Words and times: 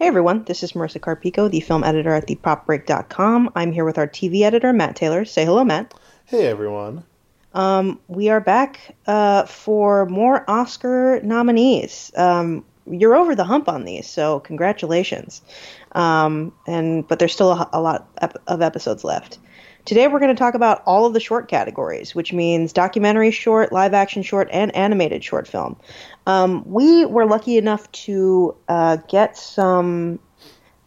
Hey 0.00 0.06
everyone, 0.06 0.44
this 0.44 0.62
is 0.62 0.72
Marissa 0.72 0.98
Carpico, 0.98 1.50
the 1.50 1.60
film 1.60 1.84
editor 1.84 2.14
at 2.14 2.26
thepopbreak.com. 2.26 3.50
I'm 3.54 3.70
here 3.70 3.84
with 3.84 3.98
our 3.98 4.08
TV 4.08 4.40
editor, 4.40 4.72
Matt 4.72 4.96
Taylor. 4.96 5.26
Say 5.26 5.44
hello, 5.44 5.62
Matt. 5.62 5.92
Hey 6.24 6.46
everyone. 6.46 7.04
Um, 7.52 8.00
we 8.08 8.30
are 8.30 8.40
back 8.40 8.96
uh, 9.06 9.44
for 9.44 10.06
more 10.06 10.50
Oscar 10.50 11.20
nominees. 11.22 12.12
Um, 12.16 12.64
you're 12.86 13.14
over 13.14 13.34
the 13.34 13.44
hump 13.44 13.68
on 13.68 13.84
these, 13.84 14.08
so 14.08 14.40
congratulations. 14.40 15.42
Um, 15.92 16.54
and 16.66 17.06
but 17.06 17.18
there's 17.18 17.34
still 17.34 17.52
a, 17.52 17.68
a 17.74 17.82
lot 17.82 18.08
of 18.46 18.62
episodes 18.62 19.04
left. 19.04 19.38
Today 19.84 20.08
we're 20.08 20.18
going 20.18 20.34
to 20.34 20.38
talk 20.38 20.54
about 20.54 20.82
all 20.84 21.06
of 21.06 21.14
the 21.14 21.20
short 21.20 21.48
categories, 21.48 22.14
which 22.14 22.32
means 22.32 22.72
documentary 22.72 23.30
short, 23.30 23.72
live 23.72 23.94
action 23.94 24.22
short, 24.22 24.48
and 24.52 24.74
animated 24.74 25.24
short 25.24 25.48
film. 25.48 25.76
Um, 26.26 26.62
we 26.66 27.06
were 27.06 27.26
lucky 27.26 27.56
enough 27.56 27.90
to 27.92 28.56
uh, 28.68 28.96
get 29.08 29.36
some 29.36 30.20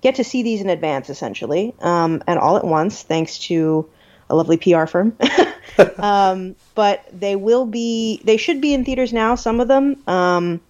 get 0.01 0.15
to 0.15 0.23
see 0.23 0.43
these 0.43 0.61
in 0.61 0.69
advance, 0.69 1.09
essentially, 1.09 1.73
um, 1.79 2.21
and 2.27 2.37
all 2.37 2.57
at 2.57 2.65
once, 2.65 3.01
thanks 3.01 3.39
to 3.39 3.89
a 4.29 4.35
lovely 4.35 4.57
PR 4.57 4.85
firm. 4.85 5.17
um, 5.97 6.55
but 6.75 7.05
they 7.11 7.35
will 7.35 7.65
be 7.65 8.21
they 8.23 8.37
should 8.37 8.61
be 8.61 8.73
in 8.73 8.85
theaters 8.85 9.11
now. 9.11 9.35
Some 9.35 9.59
of 9.59 9.67
them. 9.67 10.01
Um, 10.07 10.61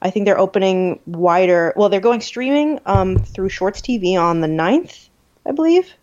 I 0.00 0.10
think 0.10 0.26
they're 0.26 0.38
opening 0.38 0.98
wider. 1.06 1.72
Well, 1.76 1.88
they're 1.88 2.00
going 2.00 2.22
streaming 2.22 2.80
um, 2.86 3.18
through 3.18 3.50
Shorts 3.50 3.80
TV 3.80 4.18
on 4.18 4.40
the 4.40 4.48
9th, 4.48 5.08
I 5.46 5.52
believe 5.52 5.94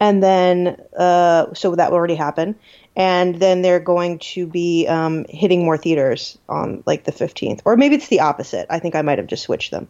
and 0.00 0.22
then 0.22 0.80
uh, 0.96 1.52
so 1.54 1.74
that 1.74 1.92
already 1.92 2.14
happened. 2.14 2.56
And 2.98 3.34
then 3.34 3.60
they're 3.60 3.80
going 3.80 4.20
to 4.20 4.46
be 4.46 4.86
um, 4.88 5.26
hitting 5.28 5.66
more 5.66 5.76
theaters 5.76 6.38
on 6.48 6.82
like 6.86 7.04
the 7.04 7.12
15th 7.12 7.60
or 7.66 7.76
maybe 7.76 7.96
it's 7.96 8.08
the 8.08 8.20
opposite. 8.20 8.66
I 8.70 8.78
think 8.78 8.94
i 8.94 9.02
might 9.02 9.18
have 9.18 9.26
just 9.26 9.42
switched 9.42 9.70
them. 9.70 9.88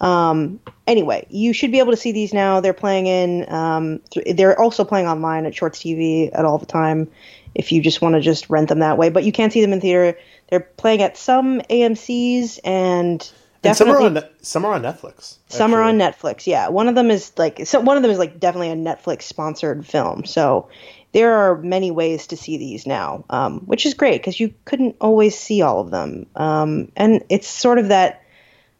Um, 0.00 0.60
anyway 0.86 1.26
you 1.30 1.52
should 1.52 1.70
be 1.70 1.78
able 1.78 1.92
to 1.92 1.96
see 1.96 2.12
these 2.12 2.34
now. 2.34 2.60
They're 2.60 2.74
playing 2.74 3.06
in 3.06 3.50
um, 3.50 4.00
th- 4.10 4.36
they're 4.36 4.60
also 4.60 4.84
playing 4.84 5.06
online 5.06 5.46
at 5.46 5.54
shorts 5.54 5.78
tv 5.78 6.30
at 6.32 6.44
all 6.44 6.58
the 6.58 6.66
time 6.66 7.08
if 7.54 7.72
you 7.72 7.82
just 7.82 8.02
want 8.02 8.14
to 8.14 8.20
just 8.20 8.50
rent 8.50 8.68
them 8.68 8.80
that 8.80 8.98
way. 8.98 9.10
But 9.10 9.24
you 9.24 9.32
can't 9.32 9.52
see 9.52 9.60
them 9.60 9.72
in 9.72 9.80
theater. 9.80 10.18
They're 10.48 10.60
playing 10.60 11.02
at 11.02 11.16
some 11.16 11.60
amcs 11.70 12.58
and 12.64 13.32
and 13.64 13.76
some 13.76 13.88
are 13.88 14.00
on 14.00 14.18
some 14.40 14.64
are 14.64 14.72
on 14.72 14.82
Netflix. 14.82 15.36
Some 15.48 15.74
are 15.74 15.82
on 15.82 15.98
Netflix. 15.98 16.46
Yeah, 16.46 16.68
one 16.68 16.88
of 16.88 16.94
them 16.94 17.10
is 17.10 17.32
like 17.38 17.66
so. 17.66 17.80
One 17.80 17.96
of 17.96 18.02
them 18.02 18.10
is 18.10 18.18
like 18.18 18.40
definitely 18.40 18.70
a 18.70 18.76
Netflix 18.76 19.22
sponsored 19.22 19.86
film. 19.86 20.24
So 20.24 20.68
there 21.12 21.34
are 21.34 21.58
many 21.58 21.90
ways 21.90 22.26
to 22.28 22.36
see 22.36 22.56
these 22.56 22.86
now, 22.86 23.24
um, 23.30 23.60
which 23.60 23.86
is 23.86 23.94
great 23.94 24.20
because 24.20 24.40
you 24.40 24.54
couldn't 24.64 24.96
always 25.00 25.38
see 25.38 25.62
all 25.62 25.80
of 25.80 25.90
them. 25.90 26.26
Um, 26.34 26.90
and 26.96 27.22
it's 27.28 27.46
sort 27.46 27.78
of 27.78 27.88
that 27.88 28.22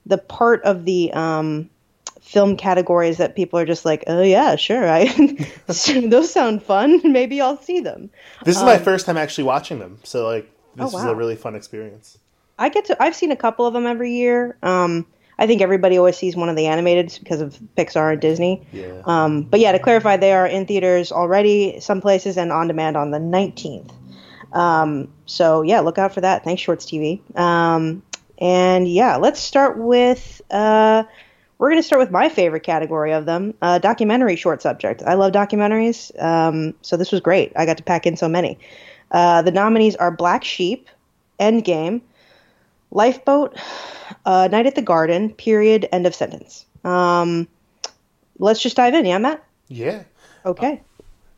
the 0.06 0.18
part 0.18 0.62
of 0.64 0.84
the 0.84 1.12
um, 1.12 1.70
film 2.20 2.56
categories 2.56 3.18
that 3.18 3.36
people 3.36 3.58
are 3.58 3.66
just 3.66 3.84
like, 3.84 4.04
oh 4.06 4.22
yeah, 4.22 4.56
sure, 4.56 4.88
I 4.88 5.06
those 5.66 6.32
sound 6.32 6.62
fun. 6.62 7.00
Maybe 7.12 7.40
I'll 7.40 7.60
see 7.60 7.80
them. 7.80 8.10
This 8.44 8.56
is 8.56 8.62
my 8.62 8.76
um, 8.76 8.82
first 8.82 9.06
time 9.06 9.16
actually 9.16 9.44
watching 9.44 9.78
them, 9.78 10.00
so 10.02 10.26
like 10.26 10.50
this 10.74 10.92
oh, 10.92 10.96
wow. 10.96 11.04
is 11.04 11.04
a 11.04 11.14
really 11.14 11.36
fun 11.36 11.54
experience. 11.54 12.18
I 12.62 12.68
get 12.68 12.84
to. 12.86 13.02
I've 13.02 13.16
seen 13.16 13.32
a 13.32 13.36
couple 13.36 13.66
of 13.66 13.74
them 13.74 13.86
every 13.86 14.12
year. 14.12 14.56
Um, 14.62 15.04
I 15.36 15.48
think 15.48 15.60
everybody 15.62 15.98
always 15.98 16.16
sees 16.16 16.36
one 16.36 16.48
of 16.48 16.54
the 16.54 16.66
animated 16.66 17.18
because 17.18 17.40
of 17.40 17.58
Pixar 17.76 18.12
and 18.12 18.20
Disney. 18.20 18.64
Yeah. 18.72 19.02
Um, 19.04 19.42
but 19.42 19.58
yeah, 19.58 19.72
to 19.72 19.80
clarify, 19.80 20.16
they 20.16 20.32
are 20.32 20.46
in 20.46 20.66
theaters 20.66 21.10
already, 21.10 21.80
some 21.80 22.00
places, 22.00 22.38
and 22.38 22.52
on 22.52 22.68
demand 22.68 22.96
on 22.96 23.10
the 23.10 23.18
19th. 23.18 23.90
Um, 24.52 25.12
so 25.26 25.62
yeah, 25.62 25.80
look 25.80 25.98
out 25.98 26.14
for 26.14 26.20
that. 26.20 26.44
Thanks, 26.44 26.62
Shorts 26.62 26.86
TV. 26.86 27.20
Um, 27.36 28.04
and 28.38 28.86
yeah, 28.86 29.16
let's 29.16 29.40
start 29.40 29.76
with. 29.76 30.40
Uh, 30.48 31.02
we're 31.58 31.70
going 31.70 31.82
to 31.82 31.86
start 31.86 32.00
with 32.00 32.10
my 32.10 32.28
favorite 32.28 32.62
category 32.62 33.12
of 33.12 33.24
them, 33.24 33.54
uh, 33.62 33.78
documentary 33.78 34.36
short 34.36 34.62
subject. 34.62 35.02
I 35.04 35.14
love 35.14 35.32
documentaries, 35.32 36.10
um, 36.20 36.74
so 36.82 36.96
this 36.96 37.12
was 37.12 37.20
great. 37.20 37.52
I 37.54 37.66
got 37.66 37.76
to 37.78 37.84
pack 37.84 38.06
in 38.06 38.16
so 38.16 38.28
many. 38.28 38.58
Uh, 39.12 39.42
the 39.42 39.52
nominees 39.52 39.94
are 39.96 40.10
Black 40.10 40.42
Sheep, 40.42 40.88
Endgame, 41.38 42.00
Lifeboat, 42.92 43.58
uh, 44.24 44.48
Night 44.50 44.66
at 44.66 44.74
the 44.74 44.82
Garden, 44.82 45.30
period, 45.30 45.88
end 45.92 46.06
of 46.06 46.14
sentence. 46.14 46.66
Um, 46.84 47.48
let's 48.38 48.62
just 48.62 48.76
dive 48.76 48.94
in, 48.94 49.04
yeah, 49.04 49.18
Matt? 49.18 49.44
Yeah. 49.68 50.04
Okay. 50.44 50.80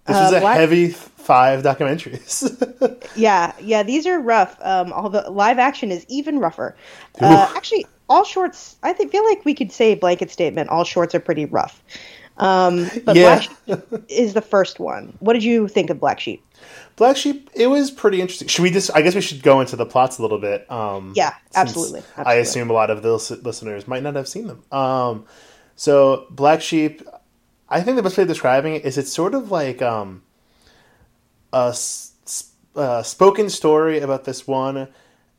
This 0.06 0.16
is 0.16 0.32
uh, 0.32 0.36
a 0.36 0.40
Black... 0.40 0.56
heavy 0.56 0.88
five 0.88 1.62
documentaries. 1.62 3.06
yeah, 3.16 3.52
yeah, 3.60 3.82
these 3.82 4.06
are 4.06 4.20
rough. 4.20 4.56
Um, 4.60 4.92
all 4.92 5.08
the 5.08 5.30
live 5.30 5.58
action 5.58 5.90
is 5.90 6.04
even 6.08 6.38
rougher. 6.38 6.76
Uh, 7.20 7.50
actually, 7.56 7.86
all 8.08 8.24
shorts. 8.24 8.76
I 8.82 8.92
think, 8.92 9.10
feel 9.10 9.24
like 9.24 9.44
we 9.44 9.54
could 9.54 9.72
say 9.72 9.94
blanket 9.94 10.30
statement. 10.30 10.68
All 10.68 10.84
shorts 10.84 11.14
are 11.14 11.20
pretty 11.20 11.46
rough. 11.46 11.82
Um, 12.36 12.90
but 13.04 13.16
yeah. 13.16 13.36
Black 13.36 13.42
Sheep 13.42 14.04
is 14.08 14.34
the 14.34 14.42
first 14.42 14.80
one. 14.80 15.16
What 15.20 15.34
did 15.34 15.44
you 15.44 15.68
think 15.68 15.90
of 15.90 16.00
Black 16.00 16.18
Sheep? 16.18 16.44
Black 16.96 17.16
Sheep, 17.16 17.50
it 17.54 17.66
was 17.68 17.90
pretty 17.90 18.20
interesting. 18.20 18.48
Should 18.48 18.62
we 18.62 18.70
just? 18.70 18.90
I 18.94 19.02
guess 19.02 19.14
we 19.14 19.20
should 19.20 19.42
go 19.42 19.60
into 19.60 19.76
the 19.76 19.86
plots 19.86 20.18
a 20.18 20.22
little 20.22 20.38
bit. 20.38 20.70
Um, 20.70 21.12
yeah, 21.16 21.34
absolutely, 21.54 22.00
absolutely, 22.00 22.32
I 22.32 22.34
assume 22.36 22.70
a 22.70 22.72
lot 22.72 22.90
of 22.90 23.02
the 23.02 23.12
listeners 23.42 23.88
might 23.88 24.02
not 24.02 24.14
have 24.14 24.28
seen 24.28 24.46
them. 24.46 24.62
Um, 24.72 25.26
so 25.76 26.26
Black 26.30 26.62
Sheep, 26.62 27.02
I 27.68 27.80
think 27.80 27.96
the 27.96 28.02
best 28.02 28.16
way 28.16 28.22
of 28.22 28.28
describing 28.28 28.76
it 28.76 28.84
is 28.84 28.98
it's 28.98 29.12
sort 29.12 29.34
of 29.34 29.50
like 29.50 29.82
um, 29.82 30.22
a, 31.52 31.74
a 32.76 33.04
spoken 33.04 33.50
story 33.50 33.98
about 34.00 34.24
this 34.24 34.46
one 34.46 34.88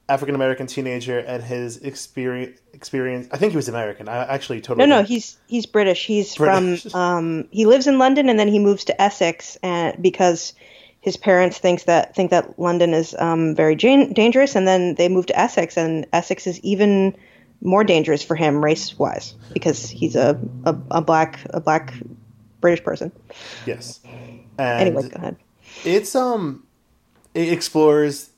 African 0.08 0.36
American 0.36 0.68
teenager 0.68 1.20
and 1.20 1.44
his 1.44 1.78
experience. 1.78 2.60
Experience. 2.74 3.28
I 3.32 3.38
think 3.38 3.52
he 3.52 3.56
was 3.56 3.70
American. 3.70 4.08
I 4.08 4.18
actually 4.26 4.62
totally. 4.62 4.88
No, 4.88 4.98
no, 4.98 5.04
he's 5.04 5.38
he's 5.48 5.66
British. 5.66 6.06
He's 6.06 6.36
British. 6.36 6.84
from. 6.84 6.92
Um, 7.06 7.48
he 7.52 7.66
lives 7.66 7.88
in 7.88 7.98
London 7.98 8.30
and 8.30 8.40
then 8.40 8.48
he 8.48 8.60
moves 8.60 8.86
to 8.86 9.02
Essex 9.02 9.58
and 9.64 10.02
because 10.02 10.54
his 11.06 11.18
parents 11.18 11.60
thinks 11.60 11.84
that 11.84 12.16
think 12.16 12.32
that 12.32 12.58
London 12.58 12.94
is 12.94 13.16
um, 13.20 13.54
very 13.54 13.76
jan- 13.76 14.12
dangerous, 14.14 14.56
and 14.56 14.68
then 14.68 14.96
they 14.96 15.08
move 15.08 15.28
to 15.28 15.40
Essex, 15.40 15.78
and 15.78 16.08
Essex 16.12 16.48
is 16.48 16.60
even 16.62 17.16
more 17.62 17.84
dangerous 17.84 18.24
for 18.24 18.36
him 18.36 18.64
race 18.64 18.98
wise 18.98 19.36
because 19.54 19.88
he's 19.88 20.16
a, 20.16 20.40
a, 20.66 20.76
a 20.90 21.02
black 21.02 21.40
a 21.52 21.62
black 21.62 21.94
British 22.60 22.84
person. 22.84 23.12
Yes. 23.68 24.00
And 24.58 24.88
anyway, 24.88 25.10
go 25.10 25.16
ahead. 25.18 25.36
It's 25.84 26.16
um, 26.16 26.66
it 27.36 27.54
explores 27.54 28.32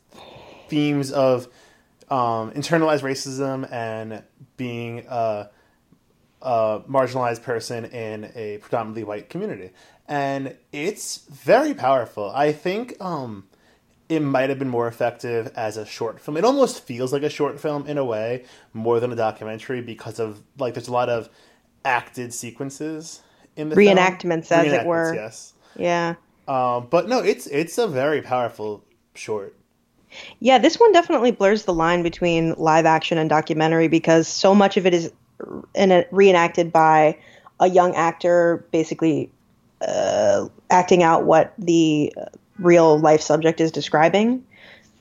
themes 0.67 1.11
of 1.13 1.47
um, 2.09 2.51
internalized 2.51 3.01
racism 3.01 3.71
and 3.71 4.23
being 4.55 5.05
a, 5.09 5.49
a 6.41 6.81
marginalized 6.89 7.43
person 7.43 7.85
in 7.85 8.31
a 8.35 8.57
predominantly 8.59 9.03
white 9.03 9.29
community 9.29 9.71
and 10.07 10.55
it's 10.71 11.17
very 11.29 11.73
powerful. 11.73 12.31
I 12.33 12.53
think 12.53 12.99
um, 13.01 13.47
it 14.07 14.21
might 14.21 14.49
have 14.49 14.57
been 14.57 14.69
more 14.69 14.87
effective 14.87 15.51
as 15.55 15.75
a 15.75 15.85
short 15.85 16.19
film. 16.19 16.37
It 16.37 16.45
almost 16.45 16.83
feels 16.83 17.11
like 17.11 17.23
a 17.23 17.29
short 17.29 17.59
film 17.59 17.87
in 17.87 17.97
a 17.97 18.05
way 18.05 18.45
more 18.73 18.99
than 18.99 19.11
a 19.11 19.15
documentary 19.15 19.81
because 19.81 20.19
of 20.19 20.41
like 20.57 20.73
there's 20.73 20.87
a 20.87 20.93
lot 20.93 21.09
of 21.09 21.29
acted 21.83 22.33
sequences 22.33 23.21
in 23.55 23.69
the 23.69 23.75
reenactments, 23.75 24.47
film. 24.47 24.61
as 24.61 24.67
reenactments, 24.67 24.81
it 24.81 24.85
were. 24.85 25.13
Yes. 25.13 25.53
Yeah. 25.75 26.15
Um, 26.47 26.87
but 26.89 27.09
no, 27.09 27.19
it's 27.19 27.47
it's 27.47 27.77
a 27.77 27.87
very 27.87 28.21
powerful 28.21 28.85
short. 29.13 29.55
Yeah, 30.39 30.57
this 30.57 30.79
one 30.79 30.91
definitely 30.91 31.31
blurs 31.31 31.65
the 31.65 31.73
line 31.73 32.03
between 32.03 32.53
live 32.53 32.85
action 32.85 33.17
and 33.17 33.29
documentary 33.29 33.87
because 33.87 34.27
so 34.27 34.53
much 34.53 34.77
of 34.77 34.85
it 34.85 34.93
is 34.93 35.11
reenacted 36.11 36.71
by 36.71 37.17
a 37.59 37.67
young 37.67 37.95
actor 37.95 38.65
basically 38.71 39.29
uh, 39.81 40.47
acting 40.69 41.03
out 41.03 41.25
what 41.25 41.53
the 41.57 42.13
real 42.59 42.99
life 42.99 43.21
subject 43.21 43.61
is 43.61 43.71
describing 43.71 44.43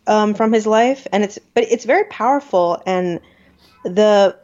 um, 0.07 0.35
from 0.35 0.53
his 0.53 0.67
life, 0.67 1.07
and 1.13 1.25
it's 1.25 1.39
but 1.55 1.65
it's 1.65 1.85
very 1.85 2.05
powerful 2.05 2.83
and 2.87 3.21
the 3.85 4.37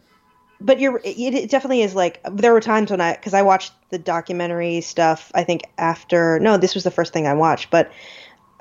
but 0.61 0.79
you're 0.79 1.01
it 1.05 1.51
definitely 1.51 1.83
is 1.83 1.95
like 1.95 2.21
there 2.31 2.53
were 2.53 2.61
times 2.61 2.91
when 2.91 3.01
I 3.01 3.15
because 3.15 3.35
I 3.35 3.43
watched 3.43 3.73
the 3.91 3.99
documentary 3.99 4.81
stuff 4.81 5.31
I 5.35 5.45
think 5.45 5.63
after 5.79 6.39
no 6.39 6.57
this 6.57 6.75
was 6.75 6.85
the 6.85 6.91
first 6.91 7.13
thing 7.13 7.27
I 7.27 7.35
watched 7.35 7.71
but 7.71 7.91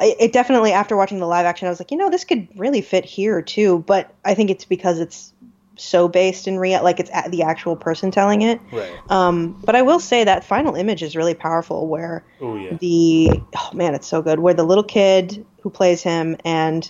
it 0.01 0.33
definitely 0.33 0.71
after 0.71 0.95
watching 0.95 1.19
the 1.19 1.27
live 1.27 1.45
action 1.45 1.67
I 1.67 1.69
was 1.69 1.79
like 1.79 1.91
you 1.91 1.97
know 1.97 2.09
this 2.09 2.23
could 2.23 2.47
really 2.55 2.81
fit 2.81 3.05
here 3.05 3.41
too. 3.41 3.83
But 3.87 4.13
I 4.25 4.33
think 4.33 4.49
it's 4.49 4.65
because 4.65 4.99
it's 4.99 5.33
so 5.77 6.07
based 6.07 6.47
in 6.47 6.59
real 6.59 6.83
like 6.83 6.99
it's 6.99 7.09
the 7.29 7.43
actual 7.43 7.75
person 7.75 8.11
telling 8.11 8.41
it. 8.41 8.59
Right. 8.71 8.91
Um 9.09 9.59
but 9.63 9.75
i 9.75 9.81
will 9.81 9.99
say 9.99 10.23
that 10.23 10.43
final 10.43 10.75
image 10.75 11.01
is 11.01 11.15
really 11.15 11.33
powerful 11.33 11.87
where 11.87 12.23
oh 12.39 12.55
yeah. 12.55 12.77
the 12.79 13.29
oh 13.55 13.69
man 13.73 13.95
it's 13.95 14.07
so 14.07 14.21
good 14.21 14.39
where 14.39 14.53
the 14.53 14.63
little 14.63 14.83
kid 14.83 15.45
who 15.61 15.69
plays 15.69 16.01
him 16.01 16.37
and 16.45 16.89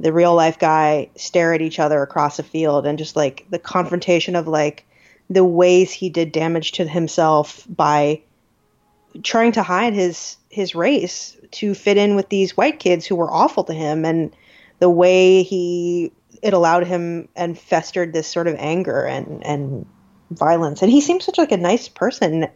the 0.00 0.12
real 0.12 0.34
life 0.34 0.58
guy 0.58 1.08
stare 1.16 1.54
at 1.54 1.62
each 1.62 1.78
other 1.78 2.02
across 2.02 2.38
a 2.38 2.42
field 2.42 2.86
and 2.86 2.98
just 2.98 3.14
like 3.16 3.46
the 3.50 3.58
confrontation 3.58 4.34
of 4.34 4.48
like 4.48 4.84
the 5.30 5.44
ways 5.44 5.92
he 5.92 6.10
did 6.10 6.32
damage 6.32 6.72
to 6.72 6.86
himself 6.86 7.66
by 7.68 8.20
trying 9.22 9.52
to 9.52 9.62
hide 9.62 9.94
his 9.94 10.36
his 10.48 10.74
race 10.74 11.36
to 11.50 11.74
fit 11.74 11.96
in 11.96 12.16
with 12.16 12.28
these 12.28 12.56
white 12.56 12.78
kids 12.78 13.06
who 13.06 13.16
were 13.16 13.32
awful 13.32 13.64
to 13.64 13.72
him 13.72 14.04
and 14.04 14.34
the 14.78 14.90
way 14.90 15.42
he 15.42 16.12
it 16.42 16.52
allowed 16.52 16.86
him 16.86 17.28
and 17.34 17.58
festered 17.58 18.12
this 18.12 18.26
sort 18.28 18.46
of 18.46 18.56
anger 18.58 19.04
and 19.04 19.44
and 19.46 19.86
violence. 20.30 20.82
And 20.82 20.90
he 20.90 21.00
seems 21.00 21.24
such 21.24 21.38
like 21.38 21.52
a 21.52 21.56
nice 21.56 21.88
person 21.88 22.48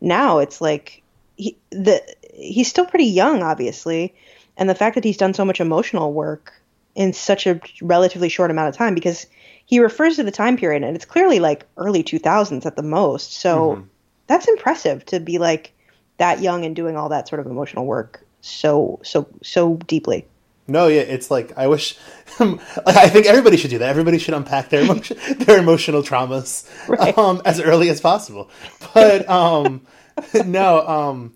now. 0.00 0.38
It's 0.38 0.60
like 0.60 1.02
he 1.36 1.56
the 1.70 2.02
he's 2.34 2.68
still 2.68 2.86
pretty 2.86 3.06
young, 3.06 3.42
obviously, 3.42 4.14
and 4.56 4.68
the 4.68 4.74
fact 4.74 4.94
that 4.94 5.04
he's 5.04 5.16
done 5.16 5.34
so 5.34 5.44
much 5.44 5.60
emotional 5.60 6.12
work 6.12 6.52
in 6.94 7.12
such 7.12 7.46
a 7.46 7.60
relatively 7.82 8.28
short 8.28 8.50
amount 8.50 8.68
of 8.68 8.76
time 8.76 8.94
because 8.94 9.26
he 9.66 9.80
refers 9.80 10.16
to 10.16 10.22
the 10.22 10.30
time 10.30 10.56
period 10.56 10.82
and 10.82 10.96
it's 10.96 11.04
clearly 11.04 11.40
like 11.40 11.66
early 11.76 12.02
2000s 12.02 12.64
at 12.64 12.76
the 12.76 12.82
most. 12.82 13.34
So 13.34 13.72
mm-hmm. 13.72 13.82
that's 14.28 14.48
impressive 14.48 15.04
to 15.06 15.20
be 15.20 15.38
like 15.38 15.74
that 16.18 16.40
young 16.40 16.64
and 16.64 16.74
doing 16.74 16.96
all 16.96 17.08
that 17.10 17.28
sort 17.28 17.40
of 17.40 17.46
emotional 17.46 17.86
work 17.86 18.24
so 18.40 19.00
so 19.02 19.26
so 19.42 19.76
deeply. 19.86 20.26
No, 20.68 20.88
yeah, 20.88 21.02
it's 21.02 21.30
like 21.30 21.56
I 21.56 21.68
wish. 21.68 21.96
I 22.40 23.08
think 23.08 23.26
everybody 23.26 23.56
should 23.56 23.70
do 23.70 23.78
that. 23.78 23.88
Everybody 23.88 24.18
should 24.18 24.34
unpack 24.34 24.68
their 24.68 24.82
emotion, 24.82 25.16
their 25.38 25.58
emotional 25.58 26.02
traumas 26.02 26.68
right. 26.88 27.16
um, 27.16 27.40
as 27.44 27.60
early 27.60 27.88
as 27.88 28.00
possible. 28.00 28.50
But 28.92 29.28
um, 29.28 29.86
no, 30.44 30.86
um, 30.86 31.34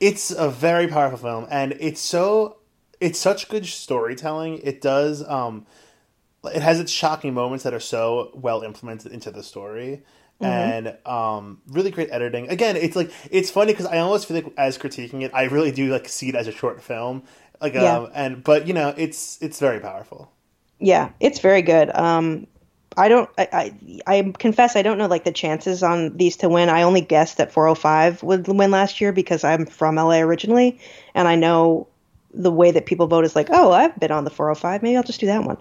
it's 0.00 0.30
a 0.30 0.48
very 0.48 0.86
powerful 0.86 1.18
film, 1.18 1.46
and 1.50 1.76
it's 1.80 2.00
so 2.00 2.58
it's 3.00 3.18
such 3.18 3.48
good 3.48 3.66
storytelling. 3.66 4.60
It 4.62 4.80
does. 4.80 5.26
Um, 5.28 5.66
it 6.44 6.62
has 6.62 6.78
its 6.78 6.92
shocking 6.92 7.34
moments 7.34 7.64
that 7.64 7.74
are 7.74 7.80
so 7.80 8.30
well 8.34 8.62
implemented 8.62 9.10
into 9.12 9.30
the 9.32 9.42
story. 9.42 10.02
Mm-hmm. 10.40 10.86
and 10.86 10.98
um, 11.04 11.60
really 11.66 11.90
great 11.90 12.10
editing. 12.12 12.48
Again, 12.48 12.76
it's 12.76 12.94
like 12.94 13.10
it's 13.28 13.50
funny 13.50 13.72
because 13.72 13.86
I 13.86 13.98
almost 13.98 14.28
feel 14.28 14.36
like 14.36 14.52
as 14.56 14.78
critiquing 14.78 15.22
it, 15.22 15.32
I 15.34 15.44
really 15.44 15.72
do 15.72 15.90
like 15.90 16.08
see 16.08 16.28
it 16.28 16.36
as 16.36 16.46
a 16.46 16.52
short 16.52 16.80
film, 16.80 17.24
like 17.60 17.74
yeah. 17.74 17.96
um, 17.96 18.10
and 18.14 18.44
but 18.44 18.68
you 18.68 18.72
know, 18.72 18.94
it's 18.96 19.42
it's 19.42 19.58
very 19.58 19.80
powerful. 19.80 20.30
Yeah, 20.78 21.10
it's 21.18 21.40
very 21.40 21.62
good. 21.62 21.92
Um, 21.92 22.46
I 22.96 23.08
don't. 23.08 23.28
I, 23.36 23.48
I, 24.06 24.18
I 24.18 24.32
confess 24.38 24.76
I 24.76 24.82
don't 24.82 24.96
know 24.96 25.06
like 25.06 25.24
the 25.24 25.32
chances 25.32 25.82
on 25.82 26.16
these 26.16 26.36
to 26.36 26.48
win. 26.48 26.68
I 26.68 26.82
only 26.82 27.00
guessed 27.00 27.38
that 27.38 27.52
405 27.52 28.22
would 28.22 28.46
win 28.46 28.70
last 28.70 29.00
year 29.00 29.12
because 29.12 29.42
I'm 29.42 29.66
from 29.66 29.96
LA 29.96 30.20
originally, 30.20 30.78
and 31.14 31.26
I 31.26 31.34
know 31.34 31.88
the 32.32 32.52
way 32.52 32.70
that 32.70 32.86
people 32.86 33.06
vote 33.06 33.24
is 33.24 33.34
like, 33.34 33.48
oh, 33.50 33.72
I've 33.72 33.98
been 33.98 34.12
on 34.12 34.24
the 34.24 34.30
405. 34.30 34.82
Maybe 34.82 34.96
I'll 34.96 35.02
just 35.02 35.20
do 35.20 35.26
that 35.26 35.44
one. 35.44 35.56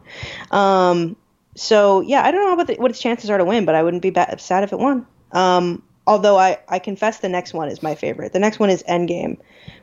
Um, 0.52 1.16
so 1.58 2.02
yeah, 2.02 2.24
I 2.24 2.32
don't 2.32 2.48
know 2.50 2.56
what, 2.56 2.68
the, 2.68 2.76
what 2.76 2.92
its 2.92 3.00
chances 3.00 3.30
are 3.30 3.38
to 3.38 3.46
win, 3.46 3.66
but 3.66 3.76
I 3.76 3.84
wouldn't 3.84 4.04
be 4.04 4.12
bad, 4.12 4.40
sad 4.40 4.64
if 4.64 4.72
it 4.72 4.80
won. 4.80 5.06
Um, 5.32 5.82
although 6.06 6.38
I, 6.38 6.60
I 6.68 6.80
confess 6.80 7.20
the 7.20 7.30
next 7.30 7.54
one 7.54 7.70
is 7.70 7.82
my 7.82 7.96
favorite. 7.96 8.32
The 8.32 8.40
next 8.40 8.60
one 8.60 8.70
is 8.70 8.84
Endgame, 8.84 9.38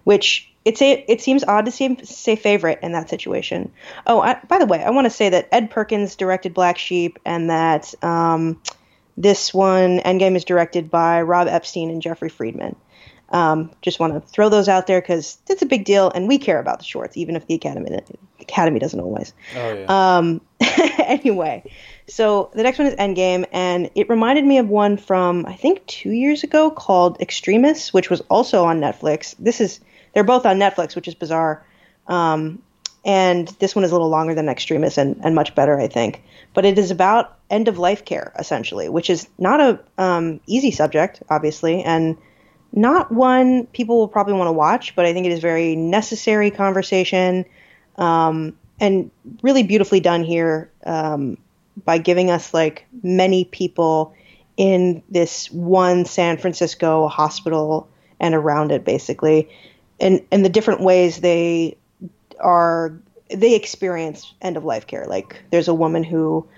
which 0.04 0.50
it's 0.64 0.80
a 0.80 1.04
it 1.08 1.20
seems 1.20 1.44
odd 1.44 1.66
to 1.66 1.70
say, 1.70 1.96
say 2.02 2.36
favorite 2.36 2.78
in 2.82 2.92
that 2.92 3.10
situation. 3.10 3.72
Oh, 4.06 4.20
I, 4.20 4.38
by 4.48 4.58
the 4.58 4.66
way, 4.66 4.82
I 4.82 4.90
want 4.90 5.04
to 5.06 5.10
say 5.10 5.28
that 5.28 5.48
Ed 5.52 5.70
Perkins 5.70 6.16
directed 6.16 6.54
Black 6.54 6.78
Sheep, 6.78 7.18
and 7.24 7.50
that 7.50 7.92
um, 8.02 8.60
this 9.16 9.52
one 9.52 9.98
Endgame 10.00 10.36
is 10.36 10.44
directed 10.44 10.90
by 10.90 11.22
Rob 11.22 11.48
Epstein 11.48 11.90
and 11.90 12.00
Jeffrey 12.00 12.30
Friedman. 12.30 12.76
Um, 13.34 13.72
just 13.82 13.98
want 13.98 14.14
to 14.14 14.20
throw 14.20 14.48
those 14.48 14.68
out 14.68 14.86
there 14.86 15.00
because 15.00 15.38
it's 15.48 15.60
a 15.60 15.66
big 15.66 15.84
deal, 15.84 16.08
and 16.08 16.28
we 16.28 16.38
care 16.38 16.60
about 16.60 16.78
the 16.78 16.84
shorts, 16.84 17.16
even 17.16 17.34
if 17.34 17.48
the 17.48 17.54
Academy 17.54 17.90
the 17.90 18.02
Academy 18.38 18.78
doesn't 18.78 19.00
always. 19.00 19.34
Oh 19.56 19.74
yeah. 19.74 20.16
Um, 20.18 20.40
anyway, 20.98 21.68
so 22.06 22.52
the 22.54 22.62
next 22.62 22.78
one 22.78 22.86
is 22.86 22.94
Endgame, 22.94 23.44
and 23.50 23.90
it 23.96 24.08
reminded 24.08 24.44
me 24.44 24.58
of 24.58 24.68
one 24.68 24.96
from 24.96 25.46
I 25.46 25.54
think 25.54 25.84
two 25.86 26.12
years 26.12 26.44
ago 26.44 26.70
called 26.70 27.20
Extremis, 27.20 27.92
which 27.92 28.08
was 28.08 28.20
also 28.30 28.66
on 28.66 28.80
Netflix. 28.80 29.34
This 29.40 29.60
is 29.60 29.80
they're 30.12 30.22
both 30.22 30.46
on 30.46 30.60
Netflix, 30.60 30.94
which 30.94 31.08
is 31.08 31.16
bizarre. 31.16 31.66
Um, 32.06 32.62
and 33.04 33.48
this 33.58 33.74
one 33.74 33.84
is 33.84 33.90
a 33.90 33.94
little 33.94 34.10
longer 34.10 34.36
than 34.36 34.48
Extremis 34.48 34.96
and, 34.96 35.20
and 35.24 35.34
much 35.34 35.56
better, 35.56 35.78
I 35.78 35.88
think. 35.88 36.22
But 36.54 36.64
it 36.64 36.78
is 36.78 36.92
about 36.92 37.36
end 37.50 37.66
of 37.66 37.78
life 37.78 38.04
care, 38.04 38.32
essentially, 38.38 38.88
which 38.88 39.10
is 39.10 39.26
not 39.38 39.60
a 39.60 39.80
um, 39.98 40.38
easy 40.46 40.70
subject, 40.70 41.20
obviously, 41.28 41.82
and 41.82 42.16
not 42.74 43.12
one 43.12 43.66
people 43.66 43.98
will 43.98 44.08
probably 44.08 44.34
want 44.34 44.48
to 44.48 44.52
watch, 44.52 44.96
but 44.96 45.06
I 45.06 45.12
think 45.12 45.26
it 45.26 45.32
is 45.32 45.40
very 45.40 45.76
necessary 45.76 46.50
conversation 46.50 47.44
um, 47.96 48.56
and 48.80 49.10
really 49.42 49.62
beautifully 49.62 50.00
done 50.00 50.24
here 50.24 50.70
um, 50.84 51.38
by 51.84 51.98
giving 51.98 52.30
us 52.30 52.52
like 52.52 52.86
many 53.02 53.44
people 53.44 54.14
in 54.56 55.02
this 55.08 55.50
one 55.50 56.04
San 56.04 56.36
Francisco 56.36 57.06
hospital 57.06 57.88
and 58.18 58.34
around 58.34 58.72
it, 58.72 58.84
basically, 58.84 59.48
and 60.00 60.24
and 60.32 60.44
the 60.44 60.48
different 60.48 60.80
ways 60.80 61.20
they 61.20 61.76
are 62.40 62.98
they 63.28 63.54
experience 63.54 64.34
end 64.42 64.56
of 64.56 64.64
life 64.64 64.86
care. 64.86 65.06
Like 65.06 65.44
there's 65.50 65.68
a 65.68 65.74
woman 65.74 66.02
who 66.02 66.48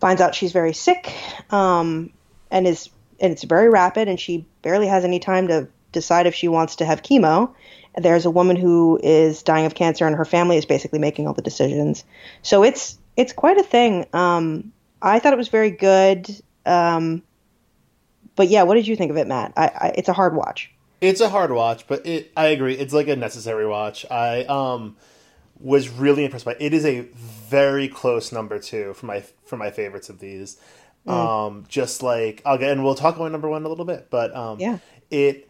finds 0.00 0.22
out 0.22 0.34
she's 0.34 0.52
very 0.52 0.72
sick 0.72 1.14
um, 1.50 2.12
and 2.50 2.66
is 2.66 2.88
and 3.20 3.32
it's 3.32 3.44
very 3.44 3.68
rapid, 3.68 4.08
and 4.08 4.18
she 4.18 4.46
barely 4.62 4.86
has 4.86 5.04
any 5.04 5.18
time 5.18 5.48
to 5.48 5.68
decide 5.92 6.26
if 6.26 6.34
she 6.34 6.48
wants 6.48 6.76
to 6.76 6.84
have 6.84 7.02
chemo. 7.02 7.52
There's 7.96 8.24
a 8.24 8.30
woman 8.30 8.56
who 8.56 9.00
is 9.02 9.42
dying 9.42 9.66
of 9.66 9.74
cancer, 9.74 10.06
and 10.06 10.16
her 10.16 10.24
family 10.24 10.56
is 10.56 10.64
basically 10.64 10.98
making 10.98 11.26
all 11.26 11.34
the 11.34 11.42
decisions. 11.42 12.04
So 12.42 12.62
it's 12.62 12.98
it's 13.16 13.32
quite 13.32 13.58
a 13.58 13.62
thing. 13.62 14.06
Um, 14.12 14.72
I 15.02 15.18
thought 15.18 15.32
it 15.32 15.38
was 15.38 15.48
very 15.48 15.70
good. 15.70 16.28
Um, 16.66 17.22
but 18.36 18.48
yeah, 18.48 18.62
what 18.62 18.74
did 18.74 18.86
you 18.86 18.96
think 18.96 19.10
of 19.10 19.16
it, 19.16 19.26
Matt? 19.26 19.52
I, 19.56 19.66
I, 19.66 19.92
it's 19.96 20.08
a 20.08 20.12
hard 20.12 20.34
watch. 20.34 20.70
It's 21.00 21.20
a 21.20 21.28
hard 21.28 21.50
watch, 21.50 21.86
but 21.86 22.06
it, 22.06 22.30
I 22.36 22.46
agree. 22.48 22.74
It's 22.74 22.92
like 22.92 23.08
a 23.08 23.16
necessary 23.16 23.66
watch. 23.66 24.04
I 24.10 24.44
um, 24.44 24.96
was 25.58 25.88
really 25.88 26.24
impressed 26.24 26.44
by 26.44 26.52
it. 26.52 26.58
it 26.60 26.74
is 26.74 26.84
a 26.84 27.00
very 27.00 27.88
close 27.88 28.32
number 28.32 28.58
two 28.58 28.94
for 28.94 29.06
my 29.06 29.22
for 29.44 29.56
my 29.56 29.70
favorites 29.70 30.08
of 30.08 30.20
these. 30.20 30.58
Mm. 31.06 31.12
Um, 31.12 31.64
just 31.68 32.02
like 32.02 32.42
I'll 32.44 32.58
get, 32.58 32.70
and 32.70 32.84
we'll 32.84 32.94
talk 32.94 33.16
about 33.16 33.32
number 33.32 33.48
one 33.48 33.64
a 33.64 33.68
little 33.68 33.86
bit, 33.86 34.08
but 34.10 34.34
um, 34.36 34.60
yeah, 34.60 34.78
it 35.10 35.48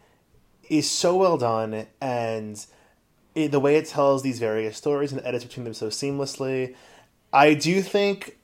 is 0.69 0.89
so 0.89 1.17
well 1.17 1.37
done, 1.37 1.87
and 1.99 2.65
it, 3.35 3.51
the 3.51 3.59
way 3.59 3.75
it 3.75 3.85
tells 3.85 4.23
these 4.23 4.39
various 4.39 4.77
stories 4.77 5.11
and 5.11 5.21
edits 5.25 5.43
between 5.43 5.65
them 5.65 5.73
so 5.73 5.87
seamlessly. 5.87 6.75
I 7.33 7.53
do 7.53 7.81
think 7.81 8.37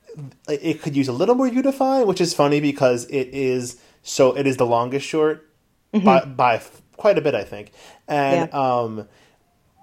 it 0.48 0.82
could 0.82 0.96
use 0.96 1.08
a 1.08 1.12
little 1.12 1.34
more 1.34 1.46
unifying, 1.46 2.06
which 2.06 2.20
is 2.20 2.34
funny 2.34 2.60
because 2.60 3.06
it 3.06 3.28
is 3.28 3.80
so 4.02 4.36
it 4.36 4.46
is 4.46 4.56
the 4.56 4.66
longest 4.66 5.06
short 5.06 5.48
mm-hmm. 5.94 6.04
by 6.04 6.24
by 6.24 6.62
quite 6.96 7.16
a 7.16 7.20
bit, 7.20 7.34
I 7.34 7.44
think, 7.44 7.72
and 8.06 8.50
yeah. 8.52 8.58
um, 8.80 9.08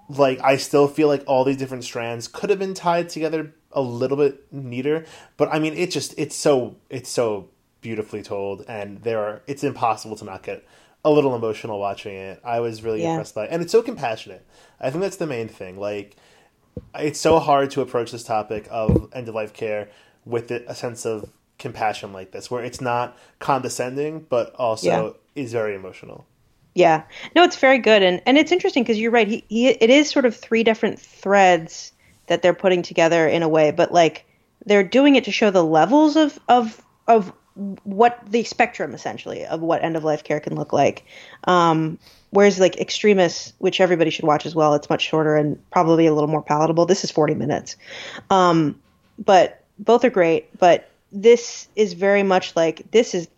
like 0.08 0.40
I 0.42 0.56
still 0.56 0.88
feel 0.88 1.08
like 1.08 1.24
all 1.26 1.44
these 1.44 1.56
different 1.56 1.84
strands 1.84 2.28
could 2.28 2.50
have 2.50 2.58
been 2.58 2.74
tied 2.74 3.08
together 3.08 3.54
a 3.76 3.82
little 3.82 4.16
bit 4.16 4.52
neater. 4.52 5.04
But 5.36 5.50
I 5.52 5.60
mean, 5.60 5.74
it 5.74 5.92
just 5.92 6.14
it's 6.18 6.34
so 6.34 6.76
it's 6.90 7.10
so 7.10 7.50
beautifully 7.80 8.22
told, 8.22 8.64
and 8.66 9.02
there 9.02 9.20
are 9.20 9.42
it's 9.46 9.62
impossible 9.62 10.16
to 10.16 10.24
not 10.24 10.42
get 10.42 10.66
a 11.04 11.10
little 11.10 11.36
emotional 11.36 11.78
watching 11.78 12.16
it. 12.16 12.40
I 12.42 12.58
was 12.58 12.82
really 12.82 13.02
yeah. 13.02 13.10
impressed 13.10 13.36
by 13.36 13.44
it, 13.44 13.50
and 13.52 13.62
it's 13.62 13.70
so 13.70 13.82
compassionate. 13.82 14.44
I 14.80 14.90
think 14.90 15.02
that's 15.02 15.18
the 15.18 15.26
main 15.26 15.46
thing. 15.46 15.78
Like, 15.78 16.16
it's 16.96 17.20
so 17.20 17.38
hard 17.38 17.70
to 17.72 17.82
approach 17.82 18.10
this 18.10 18.24
topic 18.24 18.66
of 18.70 19.10
end 19.12 19.28
of 19.28 19.34
life 19.34 19.52
care 19.52 19.88
with 20.24 20.50
a 20.50 20.74
sense 20.74 21.06
of 21.06 21.30
compassion 21.58 22.12
like 22.12 22.32
this, 22.32 22.50
where 22.50 22.64
it's 22.64 22.80
not 22.80 23.16
condescending, 23.38 24.26
but 24.28 24.54
also 24.56 25.16
yeah. 25.36 25.42
is 25.42 25.52
very 25.52 25.76
emotional. 25.76 26.26
Yeah, 26.74 27.04
no, 27.34 27.42
it's 27.44 27.56
very 27.56 27.78
good, 27.78 28.02
and 28.02 28.20
and 28.26 28.36
it's 28.36 28.52
interesting 28.52 28.82
because 28.82 28.98
you're 28.98 29.12
right. 29.12 29.28
He, 29.28 29.44
he 29.48 29.68
it 29.68 29.90
is 29.90 30.10
sort 30.10 30.26
of 30.26 30.36
three 30.36 30.64
different 30.64 30.98
threads 30.98 31.92
that 32.26 32.42
they're 32.42 32.54
putting 32.54 32.82
together 32.82 33.26
in 33.26 33.42
a 33.42 33.48
way, 33.48 33.70
but 33.70 33.92
like 33.92 34.24
they're 34.64 34.84
doing 34.84 35.16
it 35.16 35.24
to 35.24 35.32
show 35.32 35.50
the 35.50 35.64
levels 35.64 36.16
of 36.16 36.38
of 36.48 36.82
of 37.06 37.32
what 37.84 38.20
the 38.28 38.44
spectrum 38.44 38.92
essentially 38.92 39.46
of 39.46 39.62
what 39.62 39.82
end 39.82 39.96
of 39.96 40.04
life 40.04 40.24
care 40.24 40.40
can 40.40 40.54
look 40.54 40.72
like. 40.72 41.04
Um, 41.44 41.98
whereas 42.30 42.60
like 42.60 42.76
Extremis, 42.76 43.54
which 43.58 43.80
everybody 43.80 44.10
should 44.10 44.26
watch 44.26 44.44
as 44.44 44.54
well, 44.54 44.74
it's 44.74 44.90
much 44.90 45.02
shorter 45.02 45.36
and 45.36 45.58
probably 45.70 46.06
a 46.06 46.12
little 46.12 46.28
more 46.28 46.42
palatable. 46.42 46.84
This 46.84 47.02
is 47.02 47.10
40 47.10 47.34
minutes. 47.34 47.76
Um, 48.28 48.80
but 49.18 49.64
both 49.78 50.04
are 50.04 50.10
great, 50.10 50.58
but 50.58 50.90
this 51.12 51.68
is 51.76 51.94
very 51.94 52.22
much 52.22 52.54
like 52.56 52.90
this 52.90 53.14
is 53.14 53.28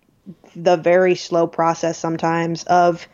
the 0.56 0.76
very 0.76 1.14
slow 1.14 1.46
process 1.46 1.98
sometimes 1.98 2.64
of 2.64 3.06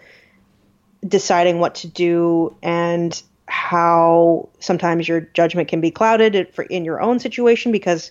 deciding 1.06 1.58
what 1.58 1.74
to 1.76 1.86
do 1.86 2.56
and 2.62 3.22
how 3.54 4.48
sometimes 4.58 5.06
your 5.06 5.20
judgment 5.20 5.68
can 5.68 5.80
be 5.80 5.90
clouded 5.90 6.52
in 6.70 6.84
your 6.84 7.00
own 7.00 7.20
situation 7.20 7.70
because 7.70 8.10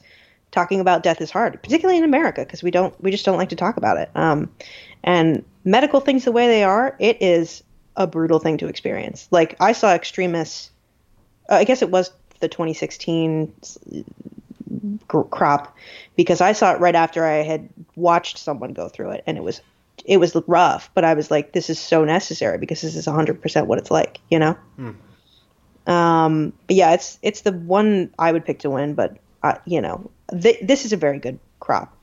talking 0.51 0.79
about 0.79 1.03
death 1.03 1.19
is 1.19 1.29
hard, 1.29 1.61
particularly 1.61 1.97
in 1.97 2.05
America 2.05 2.45
because 2.45 2.63
we 2.63 2.71
don't 2.71 2.99
we 3.03 3.11
just 3.11 3.25
don't 3.25 3.37
like 3.37 3.49
to 3.49 3.55
talk 3.55 3.75
about 3.75 3.97
it. 3.97 4.09
Um, 4.15 4.49
and 5.03 5.43
medical 5.65 5.99
things 5.99 6.23
the 6.23 6.31
way 6.31 6.47
they 6.47 6.63
are, 6.63 6.95
it 6.97 7.21
is 7.21 7.61
a 7.97 8.07
brutal 8.07 8.39
thing 8.39 8.57
to 8.59 8.67
experience. 8.67 9.27
Like 9.31 9.57
I 9.59 9.73
saw 9.73 9.93
Extremis. 9.93 10.71
uh, 11.51 11.55
I 11.55 11.65
guess 11.65 11.81
it 11.81 11.91
was 11.91 12.11
the 12.39 12.47
2016 12.47 13.53
crop 15.09 15.75
because 16.15 16.39
I 16.39 16.53
saw 16.53 16.73
it 16.73 16.79
right 16.79 16.95
after 16.95 17.25
I 17.25 17.43
had 17.43 17.67
watched 17.97 18.37
someone 18.37 18.71
go 18.71 18.87
through 18.87 19.11
it, 19.11 19.23
and 19.27 19.37
it 19.37 19.43
was 19.43 19.59
it 20.05 20.17
was 20.17 20.37
rough. 20.47 20.89
But 20.93 21.03
I 21.03 21.13
was 21.13 21.29
like, 21.29 21.51
this 21.51 21.69
is 21.69 21.79
so 21.79 22.05
necessary 22.05 22.57
because 22.57 22.81
this 22.81 22.95
is 22.95 23.07
100 23.07 23.41
percent 23.41 23.67
what 23.67 23.77
it's 23.77 23.91
like, 23.91 24.19
you 24.31 24.39
know. 24.39 24.53
Hmm. 24.77 24.91
Um, 25.87 26.53
but 26.67 26.75
yeah, 26.75 26.93
it's 26.93 27.19
it's 27.21 27.41
the 27.41 27.51
one 27.51 28.13
I 28.17 28.31
would 28.31 28.45
pick 28.45 28.59
to 28.59 28.69
win, 28.69 28.93
but 28.93 29.17
uh, 29.43 29.55
you 29.65 29.81
know, 29.81 30.09
th- 30.31 30.59
this 30.61 30.85
is 30.85 30.93
a 30.93 30.97
very 30.97 31.19
good 31.19 31.39
crop. 31.59 31.95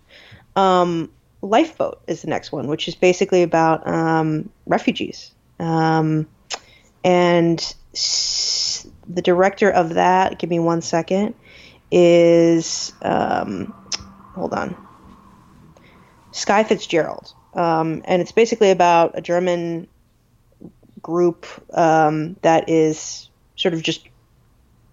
Um, 0.57 1.11
Lifeboat 1.43 2.03
is 2.07 2.21
the 2.23 2.29
next 2.29 2.53
one, 2.53 2.67
which 2.69 2.87
is 2.89 2.95
basically 2.95 3.43
about 3.43 3.87
um, 3.89 4.51
refugees. 4.67 5.33
Um, 5.59 6.29
and 7.03 7.59
s- 7.95 8.87
the 9.09 9.23
director 9.23 9.71
of 9.71 9.95
that, 9.95 10.39
give 10.39 10.51
me 10.51 10.59
one 10.59 10.83
second, 10.83 11.35
is 11.91 12.93
um, 13.01 13.73
hold 14.35 14.53
on, 14.53 14.77
Skye 16.33 16.65
Fitzgerald, 16.65 17.33
um, 17.55 18.03
and 18.05 18.21
it's 18.21 18.33
basically 18.33 18.71
about 18.71 19.17
a 19.17 19.23
German 19.23 19.89
group 21.01 21.47
um, 21.73 22.37
that 22.43 22.69
is 22.69 23.30
sort 23.61 23.75
of 23.75 23.83
just 23.83 24.09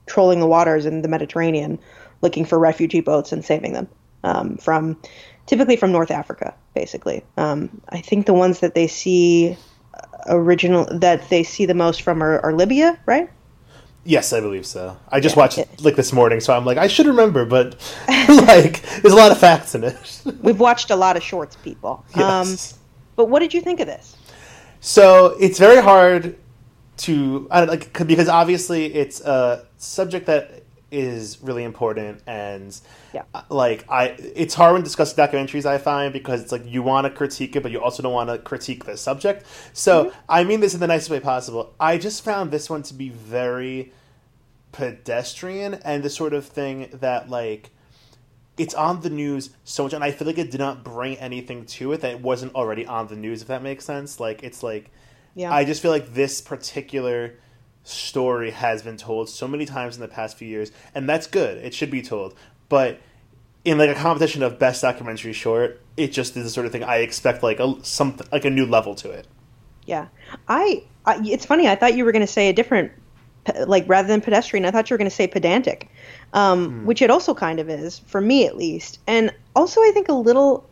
trolling 0.06 0.40
the 0.40 0.48
waters 0.48 0.86
in 0.86 1.02
the 1.02 1.08
Mediterranean, 1.08 1.80
looking 2.22 2.46
for 2.46 2.58
refugee 2.60 3.02
boats 3.02 3.32
and 3.32 3.44
saving 3.44 3.74
them 3.74 3.88
um, 4.24 4.58
from 4.58 5.00
typically 5.46 5.76
from 5.76 5.92
North 5.92 6.12
Africa, 6.12 6.54
basically. 6.74 7.24
Um, 7.38 7.82
I 7.90 8.02
think 8.02 8.26
the 8.26 8.34
ones 8.34 8.60
that 8.60 8.76
they 8.76 8.88
see 8.88 9.58
original 10.28 10.86
that 10.92 11.30
they 11.30 11.44
see 11.44 11.66
the 11.66 11.74
most 11.74 12.02
from 12.02 12.22
are, 12.22 12.40
are 12.40 12.54
Libya, 12.54 13.00
right? 13.06 13.30
Yes, 14.04 14.32
I 14.32 14.40
believe 14.40 14.66
so. 14.66 14.98
I 15.10 15.20
just 15.20 15.36
Yeah, 15.36 15.42
watched 15.42 15.58
it- 15.58 15.82
like 15.82 15.96
this 15.98 16.14
morning, 16.14 16.40
so 16.40 16.56
I'm 16.56 16.64
like, 16.66 16.78
I 16.78 16.88
should 16.88 17.08
remember, 17.08 17.46
but 17.46 17.76
like, 18.30 18.82
there's 19.02 19.14
a 19.14 19.18
lot 19.18 19.32
of 19.32 19.38
facts 19.38 19.76
in 19.76 19.84
it. 19.84 20.22
We've 20.42 20.60
watched 20.60 20.92
a 20.92 20.96
lot 20.96 21.18
of 21.18 21.24
shorts, 21.24 21.58
people. 21.58 22.06
Um, 22.16 22.22
yes. 22.22 22.78
but 23.18 23.26
what 23.30 23.40
did 23.40 23.54
you 23.54 23.60
think 23.62 23.80
of 23.82 23.88
this? 23.88 24.16
So 24.80 25.36
it's 25.42 25.60
very 25.60 25.82
hard 25.82 26.38
to 26.98 27.48
I 27.52 27.60
don't, 27.60 27.70
like 27.70 28.08
because 28.08 28.28
obviously 28.30 28.94
it's 28.94 29.22
a 29.22 29.66
subject 29.78 30.26
that 30.28 30.64
is 30.90 31.40
really 31.42 31.66
important 31.66 32.22
and 32.28 32.80
Yeah. 33.14 33.24
uh, 33.34 33.42
like 33.50 33.86
I 33.90 34.16
it's 34.18 34.54
hard 34.54 34.74
when 34.74 34.84
discussing 34.84 35.18
documentaries 35.22 35.66
I 35.66 35.78
find 35.80 36.14
because 36.14 36.42
it's 36.42 36.52
like 36.52 36.66
you 36.66 36.82
want 36.82 37.06
to 37.06 37.12
critique 37.12 37.56
it 37.56 37.62
but 37.64 37.72
you 37.72 37.82
also 37.82 38.02
don't 38.02 38.14
want 38.14 38.30
to 38.30 38.38
critique 38.38 38.86
the 38.86 38.96
subject. 38.98 39.46
So 39.74 40.14
I 40.30 40.44
mean 40.44 40.60
this 40.62 40.74
in 40.74 40.80
the 40.80 40.88
nicest 40.88 41.10
way 41.10 41.20
possible. 41.20 41.74
I 41.80 41.98
just 41.98 42.24
found 42.24 42.52
this 42.52 42.70
one 42.70 42.84
to 42.84 42.94
be 42.94 43.10
very 43.10 43.92
pedestrian 44.72 45.76
and 45.86 46.04
the 46.04 46.10
sort 46.10 46.34
of 46.34 46.46
thing 46.46 46.90
that 46.94 47.30
like 47.30 47.72
it's 48.58 48.74
on 48.74 49.02
the 49.02 49.10
news 49.10 49.52
so 49.66 49.84
much 49.84 49.94
and 49.94 50.04
I 50.04 50.12
feel 50.12 50.26
like 50.26 50.38
it 50.38 50.50
did 50.52 50.60
not 50.60 50.84
bring 50.84 51.18
anything 51.18 51.66
to 51.66 51.92
it 51.94 52.02
that 52.02 52.22
wasn't 52.22 52.56
already 52.56 52.86
on 52.86 53.08
the 53.08 53.16
news 53.16 53.42
if 53.42 53.50
that 53.50 53.62
makes 53.62 53.86
sense. 53.86 54.20
Like 54.20 54.42
it's 54.42 54.64
like 54.64 54.90
Yeah. 55.38 55.54
I 55.54 55.66
just 55.66 55.84
feel 55.84 55.92
like 55.92 56.16
this 56.16 56.42
particular 56.42 57.36
story 57.84 58.50
has 58.50 58.82
been 58.82 58.98
told 58.98 59.30
so 59.30 59.48
many 59.48 59.68
times 59.68 59.96
in 59.96 60.02
the 60.02 60.08
past 60.08 60.36
few 60.36 60.48
years, 60.48 60.72
and 60.96 61.08
that's 61.08 61.28
good. 61.28 61.60
It 61.60 61.76
should 61.76 61.92
be 61.92 62.02
told. 62.02 62.34
But 62.70 63.00
in 63.64 63.78
like 63.78 63.92
a 63.92 63.94
competition 63.94 64.42
of 64.42 64.58
best 64.58 64.82
documentary 64.82 65.34
short, 65.34 65.80
it 65.96 66.12
just 66.12 66.36
is 66.36 66.44
the 66.44 66.50
sort 66.50 66.66
of 66.66 66.72
thing 66.72 66.84
I 66.84 66.98
expect 66.98 67.44
like 67.44 67.60
a 67.60 67.76
some 67.84 68.18
like 68.32 68.46
a 68.46 68.50
new 68.50 68.66
level 68.66 68.96
to 68.96 69.12
it. 69.12 69.28
Yeah, 69.86 70.08
I, 70.48 70.84
I. 71.06 71.22
It's 71.24 71.46
funny. 71.46 71.68
I 71.68 71.76
thought 71.76 71.94
you 71.94 72.04
were 72.04 72.12
going 72.12 72.26
to 72.26 72.32
say 72.32 72.50
a 72.50 72.54
different, 72.54 72.92
like 73.68 73.88
rather 73.88 74.08
than 74.08 74.22
pedestrian. 74.22 74.66
I 74.66 74.72
thought 74.72 74.90
you 74.90 74.96
were 74.96 74.98
going 75.00 75.10
to 75.10 75.16
say 75.16 75.28
pedantic, 75.28 75.88
um, 76.34 76.84
which 76.84 77.04
it 77.04 77.12
also 77.12 77.36
kind 77.36 77.60
of 77.60 77.70
is 77.70 78.00
for 78.00 78.22
me 78.22 78.48
at 78.48 78.58
least. 78.58 78.98
And 79.06 79.32
also, 79.56 79.82
I 79.82 79.92
think 79.94 80.10
a 80.10 80.14
little. 80.14 80.68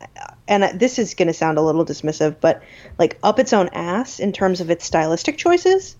And 0.48 0.80
this 0.80 1.00
is 1.00 1.16
going 1.16 1.28
to 1.28 1.34
sound 1.34 1.58
a 1.58 1.62
little 1.62 1.86
dismissive, 1.86 2.36
but 2.40 2.62
like 3.00 3.18
up 3.24 3.40
its 3.40 3.52
own 3.54 3.70
ass 3.70 4.20
in 4.20 4.32
terms 4.32 4.62
of 4.62 4.70
its 4.70 4.86
stylistic 4.86 5.38
choices. 5.38 5.96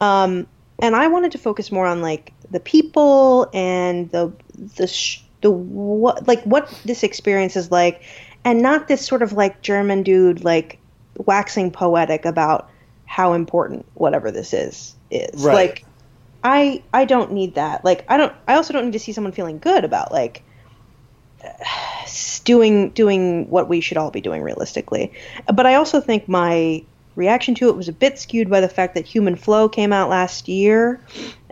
Um, 0.00 0.46
and 0.78 0.94
I 0.94 1.08
wanted 1.08 1.32
to 1.32 1.38
focus 1.38 1.72
more 1.72 1.86
on 1.86 2.00
like 2.00 2.32
the 2.50 2.60
people 2.60 3.50
and 3.52 4.10
the 4.10 4.32
the 4.76 4.86
sh- 4.86 5.22
the 5.40 5.50
what 5.50 6.28
like 6.28 6.42
what 6.44 6.72
this 6.84 7.02
experience 7.02 7.56
is 7.56 7.70
like, 7.70 8.02
and 8.44 8.62
not 8.62 8.86
this 8.86 9.04
sort 9.04 9.22
of 9.22 9.32
like 9.32 9.60
German 9.62 10.04
dude 10.04 10.44
like 10.44 10.78
waxing 11.16 11.70
poetic 11.70 12.24
about 12.24 12.70
how 13.06 13.32
important 13.32 13.86
whatever 13.94 14.30
this 14.30 14.52
is 14.52 14.94
is. 15.10 15.42
Right. 15.42 15.54
Like 15.54 15.84
I 16.44 16.82
I 16.92 17.04
don't 17.04 17.32
need 17.32 17.56
that. 17.56 17.84
Like 17.84 18.04
I 18.08 18.16
don't 18.16 18.32
I 18.46 18.54
also 18.54 18.72
don't 18.72 18.86
need 18.86 18.92
to 18.92 19.00
see 19.00 19.12
someone 19.12 19.32
feeling 19.32 19.58
good 19.58 19.84
about 19.84 20.12
like 20.12 20.44
doing 22.44 22.90
doing 22.90 23.48
what 23.50 23.68
we 23.68 23.80
should 23.80 23.96
all 23.96 24.10
be 24.10 24.20
doing 24.20 24.42
realistically. 24.42 25.12
But 25.52 25.66
I 25.66 25.74
also 25.74 26.00
think 26.00 26.28
my 26.28 26.84
reaction 27.14 27.54
to 27.56 27.68
it 27.68 27.76
was 27.76 27.88
a 27.88 27.92
bit 27.92 28.18
skewed 28.18 28.48
by 28.48 28.60
the 28.60 28.68
fact 28.68 28.94
that 28.94 29.04
Human 29.04 29.36
Flow 29.36 29.68
came 29.68 29.92
out 29.92 30.08
last 30.08 30.48
year, 30.48 31.00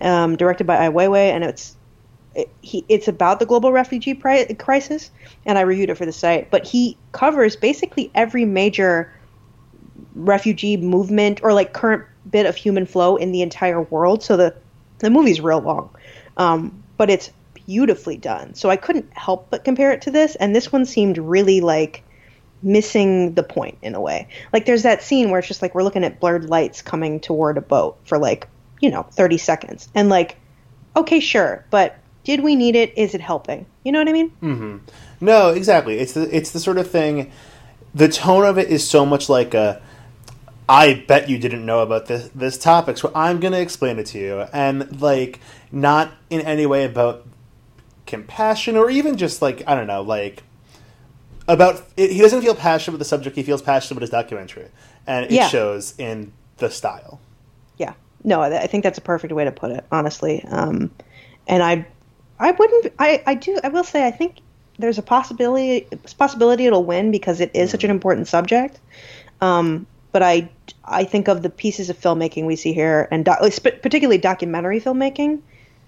um, 0.00 0.37
directed 0.37 0.66
by 0.66 0.76
Ai 0.76 0.90
Weiwei, 0.90 1.31
and 1.31 1.45
it's 1.45 1.76
it, 2.35 2.50
he, 2.61 2.85
it's 2.88 3.09
about 3.09 3.40
the 3.40 3.47
global 3.47 3.73
refugee 3.73 4.14
pri- 4.14 4.45
crisis, 4.55 5.11
and 5.45 5.59
I 5.59 5.62
reviewed 5.62 5.90
it 5.90 5.97
for 5.97 6.07
the 6.07 6.12
site. 6.12 6.50
But 6.50 6.66
he 6.66 6.97
covers 7.12 7.57
basically 7.57 8.11
every 8.14 8.45
major 8.45 9.12
refugee 10.14 10.76
movement 10.76 11.40
or 11.43 11.52
like 11.52 11.73
current 11.73 12.05
bit 12.31 12.47
of 12.47 12.57
human 12.57 12.87
flow 12.87 13.16
in 13.16 13.33
the 13.33 13.43
entire 13.43 13.83
world. 13.83 14.23
So 14.23 14.37
the 14.37 14.55
the 14.99 15.11
movie's 15.11 15.40
real 15.40 15.61
long, 15.61 15.90
um, 16.37 16.83
but 16.97 17.11
it's 17.11 17.31
beautifully 17.66 18.16
done. 18.16 18.54
So 18.54 18.70
I 18.70 18.76
couldn't 18.76 19.12
help 19.12 19.49
but 19.50 19.64
compare 19.64 19.92
it 19.92 20.02
to 20.02 20.11
this, 20.11 20.35
and 20.37 20.54
this 20.54 20.73
one 20.73 20.87
seemed 20.87 21.18
really 21.18 21.61
like 21.61 22.02
missing 22.62 23.35
the 23.35 23.42
point 23.42 23.78
in 23.82 23.94
a 23.94 24.00
way. 24.00 24.28
Like 24.52 24.66
there's 24.66 24.82
that 24.85 25.02
scene 25.02 25.30
where 25.30 25.38
it's 25.38 25.49
just 25.49 25.62
like 25.62 25.75
we're 25.75 25.82
looking 25.82 26.04
at 26.04 26.20
blurred 26.20 26.49
lights 26.49 26.82
coming 26.82 27.20
toward 27.20 27.58
a 27.58 27.61
boat 27.61 27.99
for 28.04 28.18
like 28.18 28.49
you 28.80 28.90
know 28.90 29.02
30 29.02 29.38
seconds, 29.38 29.88
and 29.94 30.08
like 30.08 30.37
okay, 30.96 31.20
sure, 31.20 31.64
but 31.70 31.99
did 32.25 32.42
we 32.42 32.56
need 32.56 32.75
it? 32.75 32.96
Is 32.96 33.14
it 33.14 33.20
helping? 33.20 33.66
You 33.85 33.92
know 33.92 34.00
what 34.00 34.08
I 34.08 34.12
mean? 34.12 34.32
Mhm. 34.42 34.80
No, 35.20 35.50
exactly. 35.50 35.99
It's 35.99 36.12
the 36.12 36.35
it's 36.35 36.50
the 36.50 36.61
sort 36.61 36.78
of 36.78 36.90
thing. 36.90 37.30
The 37.94 38.08
tone 38.08 38.44
of 38.44 38.58
it 38.58 38.68
is 38.68 38.87
so 38.88 39.06
much 39.06 39.28
like 39.28 39.54
a. 39.54 39.80
I 40.68 41.04
bet 41.06 41.28
you 41.28 41.38
didn't 41.38 41.64
know 41.64 41.80
about 41.80 42.06
this 42.06 42.28
this 42.35 42.58
topic, 42.58 42.99
so 42.99 43.12
I'm 43.14 43.38
going 43.38 43.52
to 43.52 43.61
explain 43.61 44.00
it 44.00 44.06
to 44.06 44.18
you, 44.18 44.40
and 44.52 45.00
like 45.00 45.38
not 45.70 46.12
in 46.28 46.40
any 46.40 46.66
way 46.66 46.85
about 46.85 47.25
compassion 48.07 48.77
or 48.77 48.89
even 48.91 49.17
just 49.17 49.43
like 49.43 49.63
I 49.67 49.75
don't 49.75 49.87
know, 49.87 50.03
like 50.03 50.43
about 51.49 51.85
it, 51.97 52.11
he 52.13 52.21
doesn't 52.21 52.43
feel 52.43 52.55
passionate 52.55 52.93
with 52.95 53.01
the 53.01 53.05
subject. 53.05 53.37
He 53.37 53.43
feels 53.43 53.63
passionate 53.63 53.97
with 53.97 54.03
his 54.03 54.11
documentary, 54.11 54.69
and 55.07 55.27
it 55.27 55.31
Yeah. 55.33 55.49
shows 55.49 55.95
in 55.99 56.33
the 56.59 56.71
style. 56.71 57.21
Yeah. 57.77 57.93
No, 58.25 58.41
I 58.41 58.67
think 58.67 58.83
that's 58.83 58.99
a 58.99 59.03
perfect 59.03 59.33
way 59.33 59.45
to 59.45 59.53
put 59.53 59.71
it, 59.71 59.85
honestly. 59.93 60.45
Um, 60.49 60.91
and 61.47 61.63
I, 61.63 61.87
I 62.41 62.51
wouldn't. 62.53 62.93
I, 62.99 63.23
I 63.27 63.35
do. 63.35 63.59
I 63.63 63.69
will 63.69 63.85
say. 63.85 64.07
I 64.07 64.11
think 64.11 64.39
there's 64.79 64.99
a 64.99 65.03
possibility. 65.03 65.87
Possibility 66.19 66.67
it'll 66.67 66.85
win 66.85 67.11
because 67.11 67.41
it 67.41 67.51
is 67.55 67.71
such 67.71 67.85
an 67.85 67.91
important 67.91 68.29
subject. 68.29 68.81
Um, 69.41 69.87
but 70.13 70.23
I, 70.23 70.49
I 70.85 71.05
think 71.05 71.29
of 71.29 71.43
the 71.43 71.51
pieces 71.51 71.91
of 71.91 71.99
filmmaking 72.01 72.47
we 72.47 72.57
see 72.57 72.73
here, 72.73 73.07
and 73.11 73.29
sp- 73.53 73.83
particularly 73.83 74.19
documentary 74.19 74.81
filmmaking. 74.81 75.41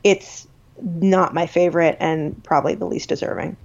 It's 0.04 0.46
not 0.82 1.34
my 1.34 1.46
favorite, 1.46 1.96
and 2.00 2.42
probably 2.44 2.74
the 2.74 2.86
least 2.86 3.08
deserving. 3.08 3.56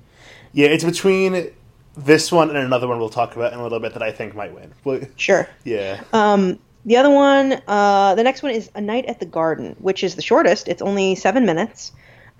Yeah, 0.54 0.68
it's 0.68 0.84
between 0.84 1.52
this 1.96 2.32
one 2.32 2.50
and 2.50 2.58
another 2.58 2.88
one 2.88 3.00
we'll 3.00 3.10
talk 3.10 3.36
about 3.36 3.54
in 3.54 3.60
a 3.60 3.64
little 3.64 3.80
bit 3.80 3.94
that 3.94 4.04
I 4.04 4.12
think 4.12 4.36
might 4.36 4.54
win. 4.54 4.72
Well, 4.84 5.02
Sure. 5.16 5.48
Yeah. 5.64 6.02
Um, 6.12 6.60
the 6.86 6.98
other 6.98 7.10
one, 7.10 7.62
uh, 7.68 8.16
the 8.16 8.24
next 8.24 8.44
one 8.44 8.52
is 8.52 8.70
A 8.76 8.82
Night 8.82 9.06
at 9.06 9.20
the 9.20 9.26
Garden, 9.26 9.76
which 9.80 10.04
is 10.04 10.16
the 10.16 10.22
shortest. 10.22 10.68
It's 10.68 10.82
only 10.82 11.16
seven 11.16 11.46
minutes, 11.46 11.94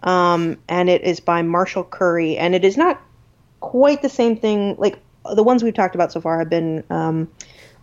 um, 0.04 0.58
and 0.68 0.90
it 0.90 1.02
is 1.04 1.20
by 1.20 1.42
Marshall 1.44 1.86
Curry, 1.86 2.38
and 2.38 2.54
it 2.54 2.66
is 2.66 2.76
not 2.76 3.02
quite 3.62 4.02
the 4.02 4.10
same 4.10 4.36
thing. 4.36 4.76
Like 4.78 5.00
the 5.34 5.44
ones 5.44 5.64
we've 5.64 5.74
talked 5.74 5.96
about 5.96 6.12
so 6.12 6.20
far 6.20 6.40
have 6.40 6.50
been 6.50 6.84
um, 6.90 7.30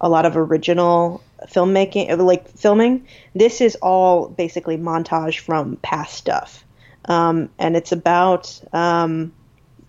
a 0.00 0.08
lot 0.08 0.26
of 0.26 0.36
original 0.36 1.22
filmmaking, 1.46 2.16
like 2.18 2.48
filming. 2.50 3.06
This 3.34 3.60
is 3.60 3.76
all 3.76 4.28
basically 4.28 4.76
montage 4.76 5.38
from 5.38 5.76
past 5.76 6.14
stuff, 6.14 6.64
um, 7.06 7.50
and 7.58 7.76
it's 7.76 7.92
about 7.92 8.60
um, 8.72 9.32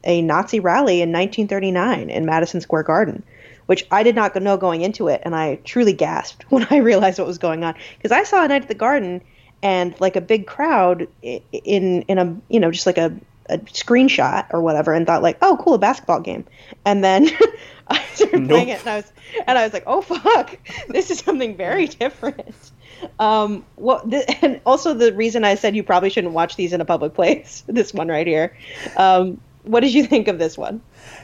a 0.04 0.22
Nazi 0.22 0.60
rally 0.60 1.02
in 1.02 1.12
1939 1.12 2.10
in 2.10 2.26
Madison 2.26 2.62
Square 2.62 2.84
Garden, 2.84 3.24
which 3.66 3.86
I 3.92 4.04
did 4.04 4.16
not 4.16 4.36
know 4.36 4.58
going 4.58 4.82
into 4.82 5.08
it, 5.08 5.22
and 5.24 5.36
I 5.36 5.56
truly 5.64 5.94
gasped 5.94 6.44
when 6.52 6.66
I 6.70 6.78
realized 6.78 7.20
what 7.20 7.28
was 7.28 7.38
going 7.38 7.64
on. 7.64 7.76
Because 7.98 8.12
I 8.12 8.24
saw 8.24 8.44
a 8.44 8.48
Night 8.48 8.64
at 8.64 8.68
the 8.68 8.76
Garden 8.76 9.22
and 9.64 10.00
like 10.00 10.16
a 10.16 10.22
big 10.22 10.48
crowd 10.48 11.08
in 11.22 12.02
in 12.04 12.18
a 12.18 12.36
you 12.50 12.60
know 12.60 12.72
just 12.72 12.86
like 12.86 12.98
a, 12.98 13.14
a 13.48 13.58
screenshot 13.60 14.48
or 14.52 14.62
whatever, 14.62 14.94
and 14.94 15.06
thought 15.06 15.22
like, 15.22 15.38
oh, 15.42 15.58
cool, 15.62 15.76
a 15.76 15.80
basketball 15.80 16.22
game, 16.22 16.46
and 16.86 17.04
then 17.04 17.30
I 17.88 18.04
started 18.14 18.48
playing 18.48 18.70
it, 18.70 18.80
and 18.80 18.90
I 18.90 18.96
was 18.98 19.12
and 19.48 19.58
I 19.58 19.64
was 19.64 19.74
like, 19.74 19.84
oh 19.88 20.02
fuck, 20.02 20.58
this 20.88 21.12
is 21.12 21.20
something 21.20 21.56
very 21.56 21.88
different. 21.88 22.72
Um, 23.20 23.66
what 23.76 24.06
and 24.42 24.62
also 24.66 24.94
the 24.94 25.14
reason 25.14 25.44
I 25.44 25.56
said 25.56 25.76
you 25.76 25.84
probably 25.84 26.10
shouldn't 26.10 26.34
watch 26.34 26.56
these 26.56 26.74
in 26.74 26.82
a 26.82 26.86
public 26.86 27.14
place. 27.14 27.64
This 27.72 27.94
one 27.94 28.10
right 28.10 28.28
here. 28.28 28.56
Um, 28.98 29.40
what 29.64 29.80
did 29.80 29.94
you 29.94 30.06
think 30.06 30.28
of 30.28 30.40
this 30.40 30.58
one? 30.58 30.82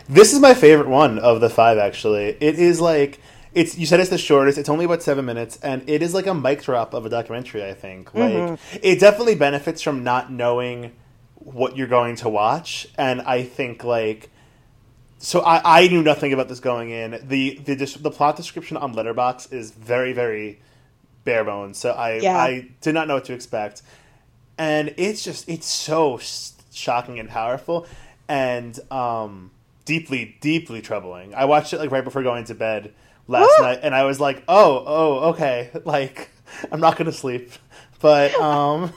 This 0.07 0.33
is 0.33 0.39
my 0.39 0.53
favorite 0.53 0.87
one 0.87 1.19
of 1.19 1.41
the 1.41 1.49
five. 1.49 1.77
Actually, 1.77 2.37
it 2.39 2.57
is 2.57 2.79
like 2.79 3.19
it's. 3.53 3.77
You 3.77 3.85
said 3.85 3.99
it's 3.99 4.09
the 4.09 4.17
shortest. 4.17 4.57
It's 4.57 4.69
only 4.69 4.85
about 4.85 5.03
seven 5.03 5.25
minutes, 5.25 5.59
and 5.61 5.87
it 5.87 6.01
is 6.01 6.13
like 6.13 6.25
a 6.25 6.33
mic 6.33 6.63
drop 6.63 6.93
of 6.93 7.05
a 7.05 7.09
documentary. 7.09 7.63
I 7.65 7.73
think 7.73 8.13
like 8.13 8.59
it 8.81 8.99
definitely 8.99 9.35
benefits 9.35 9.81
from 9.81 10.03
not 10.03 10.31
knowing 10.31 10.93
what 11.35 11.77
you're 11.77 11.87
going 11.87 12.15
to 12.17 12.29
watch, 12.29 12.87
and 12.97 13.21
I 13.21 13.43
think 13.43 13.83
like 13.83 14.29
so 15.19 15.41
I, 15.41 15.83
I 15.83 15.87
knew 15.87 16.03
nothing 16.03 16.33
about 16.33 16.47
this 16.47 16.59
going 16.59 16.89
in. 16.91 17.19
the 17.27 17.59
the 17.63 17.75
The 17.75 18.11
plot 18.11 18.35
description 18.35 18.77
on 18.77 18.93
Letterboxd 18.93 19.51
is 19.53 19.71
very 19.71 20.13
very 20.13 20.59
bare 21.23 21.43
bones. 21.43 21.77
So 21.77 21.91
I 21.91 22.17
Yeah. 22.17 22.37
I 22.37 22.69
did 22.81 22.93
not 22.93 23.07
know 23.07 23.15
what 23.15 23.25
to 23.25 23.33
expect, 23.33 23.81
and 24.57 24.93
it's 24.97 25.23
just 25.23 25.47
it's 25.49 25.67
so 25.67 26.19
shocking 26.71 27.19
and 27.19 27.29
powerful, 27.29 27.87
and 28.27 28.79
um, 28.91 29.51
deeply 29.85 30.37
deeply 30.41 30.81
troubling. 30.81 31.33
I 31.35 31.45
watched 31.45 31.73
it 31.73 31.79
like 31.79 31.91
right 31.91 32.03
before 32.03 32.23
going 32.23 32.45
to 32.45 32.55
bed 32.55 32.93
last 33.27 33.51
Woo! 33.59 33.65
night, 33.65 33.79
and 33.83 33.93
I 33.95 34.05
was 34.05 34.19
like, 34.19 34.43
oh 34.47 34.83
oh 34.85 35.29
okay, 35.31 35.71
like 35.85 36.29
I'm 36.71 36.79
not 36.79 36.95
gonna 36.97 37.11
sleep, 37.11 37.51
but 37.99 38.33
um. 38.41 38.93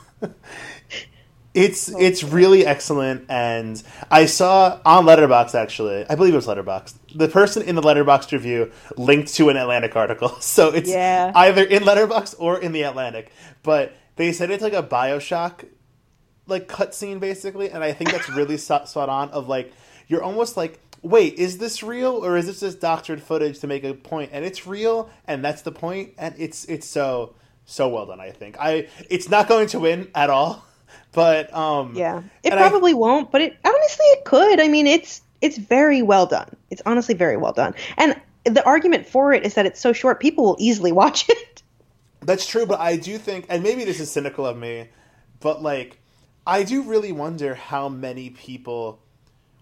It's 1.53 1.93
oh, 1.93 1.99
it's 1.99 2.23
really 2.23 2.65
excellent, 2.65 3.27
and 3.29 3.83
I 4.11 4.27
saw 4.27 4.79
on 4.85 5.05
Letterboxd 5.05 5.55
actually, 5.57 6.07
I 6.09 6.15
believe 6.15 6.33
it 6.33 6.37
was 6.37 6.47
Letterboxd. 6.47 6.95
The 7.17 7.27
person 7.29 7.63
in 7.63 7.75
the 7.75 7.83
Letterboxd 7.83 8.31
review 8.31 8.71
linked 8.97 9.35
to 9.35 9.49
an 9.49 9.57
Atlantic 9.57 9.97
article, 9.97 10.29
so 10.41 10.69
it's 10.71 10.89
Yeah. 10.89 11.33
either 11.35 11.65
in 11.65 11.83
Letterboxd 11.83 12.37
or 12.39 12.61
in 12.61 12.71
the 12.73 12.83
Atlantic. 12.83 13.33
But 13.65 13.97
they 14.17 14.33
said 14.33 14.51
it's 14.53 14.63
like 14.63 14.75
a 14.75 14.83
Bioshock 14.83 15.65
like 16.47 16.69
cutscene 16.69 17.19
basically, 17.21 17.71
and 17.71 17.83
I 17.83 17.93
think 17.93 18.13
that's 18.13 18.29
really 18.37 18.57
spot 18.57 18.95
on. 18.97 19.31
Of 19.31 19.49
like 19.49 19.73
you're 20.07 20.23
almost 20.23 20.57
like, 20.57 20.79
wait, 21.03 21.35
is 21.35 21.59
this 21.59 21.83
real 21.83 22.25
or 22.25 22.37
is 22.37 22.47
this 22.47 22.61
just 22.61 22.81
doctored 22.81 23.23
footage 23.23 23.59
to 23.61 23.67
make 23.67 23.83
a 23.83 23.95
point? 23.95 24.31
And 24.33 24.45
it's 24.45 24.67
real, 24.69 25.11
and 25.27 25.45
that's 25.45 25.63
the 25.63 25.73
point, 25.73 26.15
and 26.17 26.35
it's 26.39 26.65
it's 26.67 26.87
so 26.87 27.35
so 27.65 27.89
well 27.89 28.07
done. 28.07 28.21
I 28.21 28.31
think 28.31 28.57
I 28.61 28.89
it's 29.09 29.29
not 29.29 29.49
going 29.49 29.67
to 29.69 29.81
win 29.81 30.11
at 30.15 30.31
all, 30.31 30.65
but 31.13 31.53
um 31.55 31.95
Yeah, 31.95 32.23
it 32.43 32.53
and 32.53 32.61
I- 32.61 32.69
probably 32.69 32.95
won't, 32.95 33.31
but 33.31 33.41
it 33.41 33.57
honestly 33.65 34.07
it 34.07 34.25
could. 34.25 34.61
I 34.61 34.69
mean, 34.69 34.87
it's 34.87 35.23
it's 35.41 35.57
very 35.57 36.03
well 36.03 36.27
done. 36.27 36.55
It's 36.71 36.83
honestly 36.87 37.15
very 37.15 37.37
well 37.37 37.53
done, 37.53 37.75
and 37.97 38.21
the 38.45 38.65
argument 38.65 39.07
for 39.07 39.33
it 39.33 39.45
is 39.45 39.55
that 39.55 39.67
it's 39.67 39.81
so 39.81 39.93
short, 39.93 40.21
people 40.21 40.45
will 40.45 40.57
easily 40.59 40.93
watch 41.03 41.29
it. 41.29 41.63
That's 42.23 42.47
true, 42.47 42.67
but 42.67 42.81
I 42.81 42.97
do 42.97 43.17
think, 43.19 43.47
and 43.49 43.63
maybe 43.63 43.85
this 43.85 43.99
is 44.01 44.11
cynical 44.11 44.45
of 44.47 44.57
me, 44.57 44.89
but 45.41 45.63
like, 45.63 45.99
I 46.47 46.63
do 46.65 46.83
really 46.83 47.13
wonder 47.13 47.55
how 47.55 47.89
many 47.89 48.29
people 48.31 49.01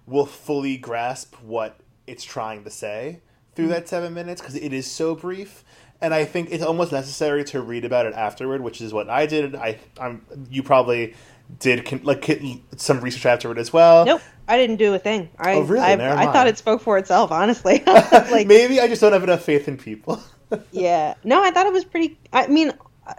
will 0.06 0.26
fully 0.26 0.76
grasp 0.76 1.34
what 1.36 1.78
it's 2.06 2.24
trying 2.24 2.64
to 2.64 2.70
say 2.70 3.20
through 3.54 3.68
that 3.68 3.88
seven 3.88 4.14
minutes 4.14 4.40
because 4.40 4.56
it 4.56 4.72
is 4.72 4.90
so 4.90 5.14
brief. 5.14 5.62
And 6.00 6.14
I 6.14 6.24
think 6.24 6.50
it's 6.50 6.62
almost 6.64 6.92
necessary 6.92 7.44
to 7.46 7.60
read 7.60 7.84
about 7.84 8.06
it 8.06 8.14
afterward, 8.14 8.60
which 8.62 8.80
is 8.80 8.92
what 8.92 9.08
I 9.10 9.26
did. 9.26 9.54
I, 9.54 9.78
I'm, 10.00 10.24
you 10.48 10.62
probably 10.62 11.14
did 11.58 11.84
con- 11.84 12.02
like 12.04 12.30
some 12.76 13.00
research 13.00 13.26
afterward 13.26 13.58
as 13.58 13.72
well. 13.72 14.04
Nope, 14.04 14.22
I 14.46 14.56
didn't 14.56 14.76
do 14.76 14.94
a 14.94 14.98
thing. 14.98 15.30
I 15.38 15.54
Oh, 15.54 15.62
really? 15.62 15.84
I, 15.84 16.22
I 16.22 16.32
thought 16.32 16.46
it 16.46 16.58
spoke 16.58 16.80
for 16.80 16.98
itself. 16.98 17.30
Honestly, 17.32 17.82
like 17.86 18.46
maybe 18.46 18.80
I 18.80 18.88
just 18.88 19.00
don't 19.00 19.12
have 19.12 19.24
enough 19.24 19.42
faith 19.42 19.68
in 19.68 19.76
people. 19.76 20.22
yeah, 20.72 21.14
no, 21.24 21.42
I 21.42 21.50
thought 21.50 21.66
it 21.66 21.72
was 21.72 21.84
pretty. 21.84 22.18
I 22.32 22.46
mean, 22.46 22.72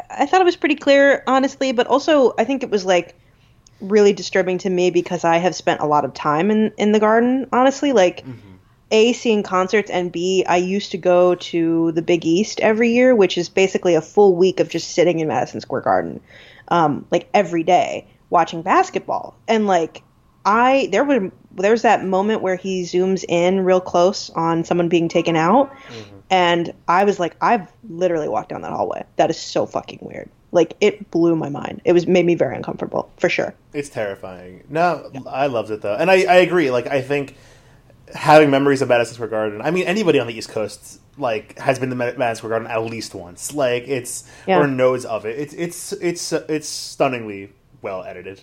I, 0.09 0.25
thought 0.25 0.41
it 0.41 0.45
was 0.45 0.55
pretty 0.55 0.75
clear, 0.75 1.23
honestly, 1.27 1.71
but 1.71 1.87
also 1.87 2.33
I 2.37 2.43
think 2.43 2.63
it 2.63 2.69
was 2.69 2.85
like 2.85 3.15
really 3.81 4.13
disturbing 4.13 4.57
to 4.59 4.69
me 4.69 4.91
because 4.91 5.23
I 5.23 5.37
have 5.37 5.55
spent 5.55 5.81
a 5.81 5.85
lot 5.85 6.05
of 6.05 6.13
time 6.13 6.51
in 6.51 6.71
in 6.77 6.91
the 6.91 6.99
garden. 6.99 7.47
Honestly, 7.51 7.93
like. 7.93 8.25
A, 8.91 9.13
seeing 9.13 9.43
concerts, 9.43 9.91
and 9.91 10.11
B, 10.11 10.43
I 10.49 10.57
used 10.57 10.89
to 10.93 10.97
go 10.97 11.35
to 11.35 11.91
the 11.91 12.01
Big 12.01 12.25
East 12.25 12.59
every 12.59 12.89
year, 12.89 13.15
which 13.15 13.37
is 13.37 13.47
basically 13.47 13.93
a 13.93 14.01
full 14.01 14.35
week 14.35 14.59
of 14.59 14.67
just 14.67 14.95
sitting 14.95 15.19
in 15.19 15.27
Madison 15.27 15.61
Square 15.61 15.81
Garden, 15.81 16.21
um, 16.69 17.05
like 17.11 17.29
every 17.31 17.61
day, 17.61 18.07
watching 18.29 18.61
basketball. 18.61 19.35
And 19.47 19.67
like, 19.67 20.03
I 20.45 20.89
there 20.91 21.03
was 21.03 21.31
there's 21.51 21.81
that 21.81 22.05
moment 22.05 22.41
where 22.41 22.55
he 22.55 22.83
zooms 22.83 23.25
in 23.27 23.61
real 23.61 23.81
close 23.81 24.29
on 24.31 24.63
someone 24.63 24.89
being 24.89 25.09
taken 25.09 25.35
out, 25.35 25.71
mm-hmm. 25.71 26.17
and 26.29 26.73
I 26.87 27.03
was 27.03 27.19
like, 27.19 27.35
I've 27.41 27.71
literally 27.89 28.29
walked 28.29 28.49
down 28.49 28.61
that 28.61 28.71
hallway. 28.71 29.03
That 29.17 29.29
is 29.29 29.37
so 29.37 29.65
fucking 29.65 29.99
weird. 30.01 30.29
Like, 30.51 30.75
it 30.81 31.11
blew 31.11 31.35
my 31.35 31.49
mind. 31.49 31.81
It 31.85 31.93
was 31.93 32.07
made 32.07 32.25
me 32.25 32.33
very 32.33 32.55
uncomfortable 32.55 33.11
for 33.17 33.29
sure. 33.29 33.53
It's 33.73 33.89
terrifying. 33.89 34.63
No, 34.69 35.11
I 35.27 35.47
loved 35.47 35.71
it 35.71 35.81
though, 35.81 35.95
and 35.95 36.09
I, 36.09 36.23
I 36.23 36.35
agree. 36.37 36.71
Like 36.71 36.87
I 36.87 37.01
think 37.01 37.35
having 38.13 38.49
memories 38.49 38.81
of 38.81 38.89
Madison 38.89 39.15
Square 39.15 39.29
Garden. 39.29 39.61
I 39.61 39.71
mean, 39.71 39.85
anybody 39.85 40.19
on 40.19 40.27
the 40.27 40.33
East 40.33 40.49
Coast 40.49 40.99
like 41.17 41.59
has 41.59 41.77
been 41.79 41.89
to 41.89 41.95
Madison 41.95 42.35
Square 42.35 42.51
Garden 42.51 42.67
at 42.67 42.83
least 42.83 43.13
once. 43.13 43.53
Like 43.53 43.87
it's 43.87 44.23
Yeah. 44.47 44.59
or 44.59 44.67
knows 44.67 45.05
of 45.05 45.25
it. 45.25 45.37
It's 45.37 45.53
it's 45.53 45.93
it's 45.93 46.31
it's 46.31 46.67
stunningly 46.67 47.51
well 47.81 48.03
edited. 48.03 48.41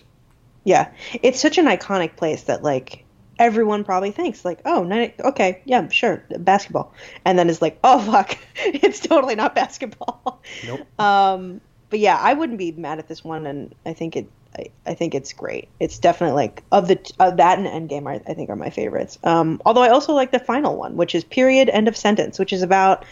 Yeah, 0.63 0.91
it's 1.21 1.39
such 1.39 1.57
an 1.57 1.65
iconic 1.65 2.15
place 2.15 2.43
that 2.43 2.63
like 2.63 3.05
everyone 3.39 3.83
probably 3.83 4.11
thinks 4.11 4.43
like, 4.43 4.59
oh, 4.65 4.83
nine, 4.83 5.13
okay, 5.19 5.61
yeah, 5.65 5.87
sure, 5.89 6.23
basketball, 6.39 6.93
and 7.25 7.37
then 7.37 7.49
is 7.49 7.61
like, 7.61 7.79
oh 7.83 7.99
fuck, 7.99 8.37
it's 8.55 8.99
totally 8.99 9.35
not 9.35 9.55
basketball. 9.55 10.41
Nope. 10.65 10.81
Um, 10.99 11.61
but 11.89 11.99
yeah, 11.99 12.17
I 12.19 12.33
wouldn't 12.33 12.57
be 12.57 12.71
mad 12.73 12.99
at 12.99 13.07
this 13.07 13.23
one, 13.23 13.45
and 13.45 13.73
I 13.85 13.93
think 13.93 14.17
it, 14.17 14.29
I, 14.57 14.65
I 14.85 14.93
think 14.93 15.15
it's 15.15 15.31
great. 15.31 15.69
It's 15.79 15.99
definitely 15.99 16.35
like 16.35 16.63
of 16.71 16.87
the 16.87 16.99
of 17.19 17.37
that 17.37 17.59
and 17.59 17.67
Endgame, 17.67 18.09
I, 18.09 18.15
I 18.29 18.33
think 18.33 18.49
are 18.49 18.55
my 18.57 18.71
favorites. 18.71 19.17
Um, 19.23 19.61
although 19.65 19.83
I 19.83 19.89
also 19.89 20.13
like 20.13 20.31
the 20.31 20.39
final 20.39 20.75
one, 20.75 20.97
which 20.97 21.15
is 21.15 21.23
period 21.23 21.69
end 21.69 21.87
of 21.87 21.95
sentence, 21.95 22.39
which 22.39 22.51
is 22.51 22.61
about 22.61 23.05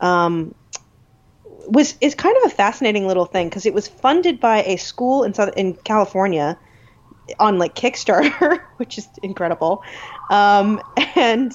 um, 0.00 0.54
was 1.68 1.96
is 2.00 2.14
kind 2.14 2.36
of 2.38 2.52
a 2.52 2.54
fascinating 2.54 3.06
little 3.06 3.24
thing 3.24 3.48
because 3.48 3.66
it 3.66 3.74
was 3.74 3.88
funded 3.88 4.40
by 4.40 4.62
a 4.62 4.76
school 4.76 5.24
in 5.24 5.34
South 5.34 5.54
in 5.56 5.74
California 5.74 6.58
on 7.38 7.58
like 7.58 7.74
Kickstarter, 7.74 8.60
which 8.76 8.98
is 8.98 9.08
incredible, 9.22 9.82
um, 10.30 10.80
and 11.16 11.52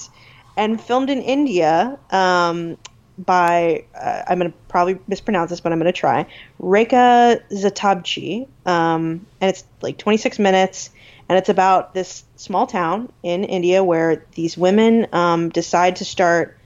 and 0.56 0.82
filmed 0.82 1.10
in 1.10 1.22
India 1.22 1.98
um, 2.10 2.78
by 3.18 3.86
uh, 3.96 4.24
I'm 4.28 4.38
gonna 4.38 4.54
probably 4.68 5.00
mispronounce 5.08 5.50
this, 5.50 5.60
but 5.60 5.72
I'm 5.72 5.80
gonna 5.80 5.92
try 5.92 6.28
Rayka 6.62 7.42
Zehtabchi, 7.52 8.48
um, 8.66 9.26
and 9.42 9.50
it's 9.50 9.64
like 9.82 9.98
26 9.98 10.40
minutes, 10.40 10.90
and 11.30 11.38
it's 11.38 11.50
about 11.50 11.94
this 11.94 12.24
small 12.36 12.68
town 12.68 13.12
in 13.24 13.44
India 13.44 13.84
where 13.84 14.26
these 14.36 14.58
women 14.58 15.08
um, 15.14 15.50
decide 15.50 15.98
to 15.98 16.06
start 16.06 16.58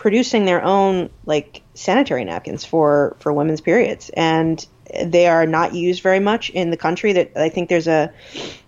producing 0.00 0.46
their 0.46 0.64
own 0.64 1.10
like 1.26 1.60
sanitary 1.74 2.24
napkins 2.24 2.64
for 2.64 3.14
for 3.20 3.34
women's 3.34 3.60
periods. 3.60 4.08
And 4.14 4.66
they 5.04 5.26
are 5.26 5.46
not 5.46 5.74
used 5.74 6.02
very 6.02 6.20
much 6.20 6.48
in 6.48 6.70
the 6.70 6.76
country. 6.78 7.12
That 7.12 7.36
i 7.36 7.50
think 7.50 7.68
there's 7.68 7.86
a 7.86 8.10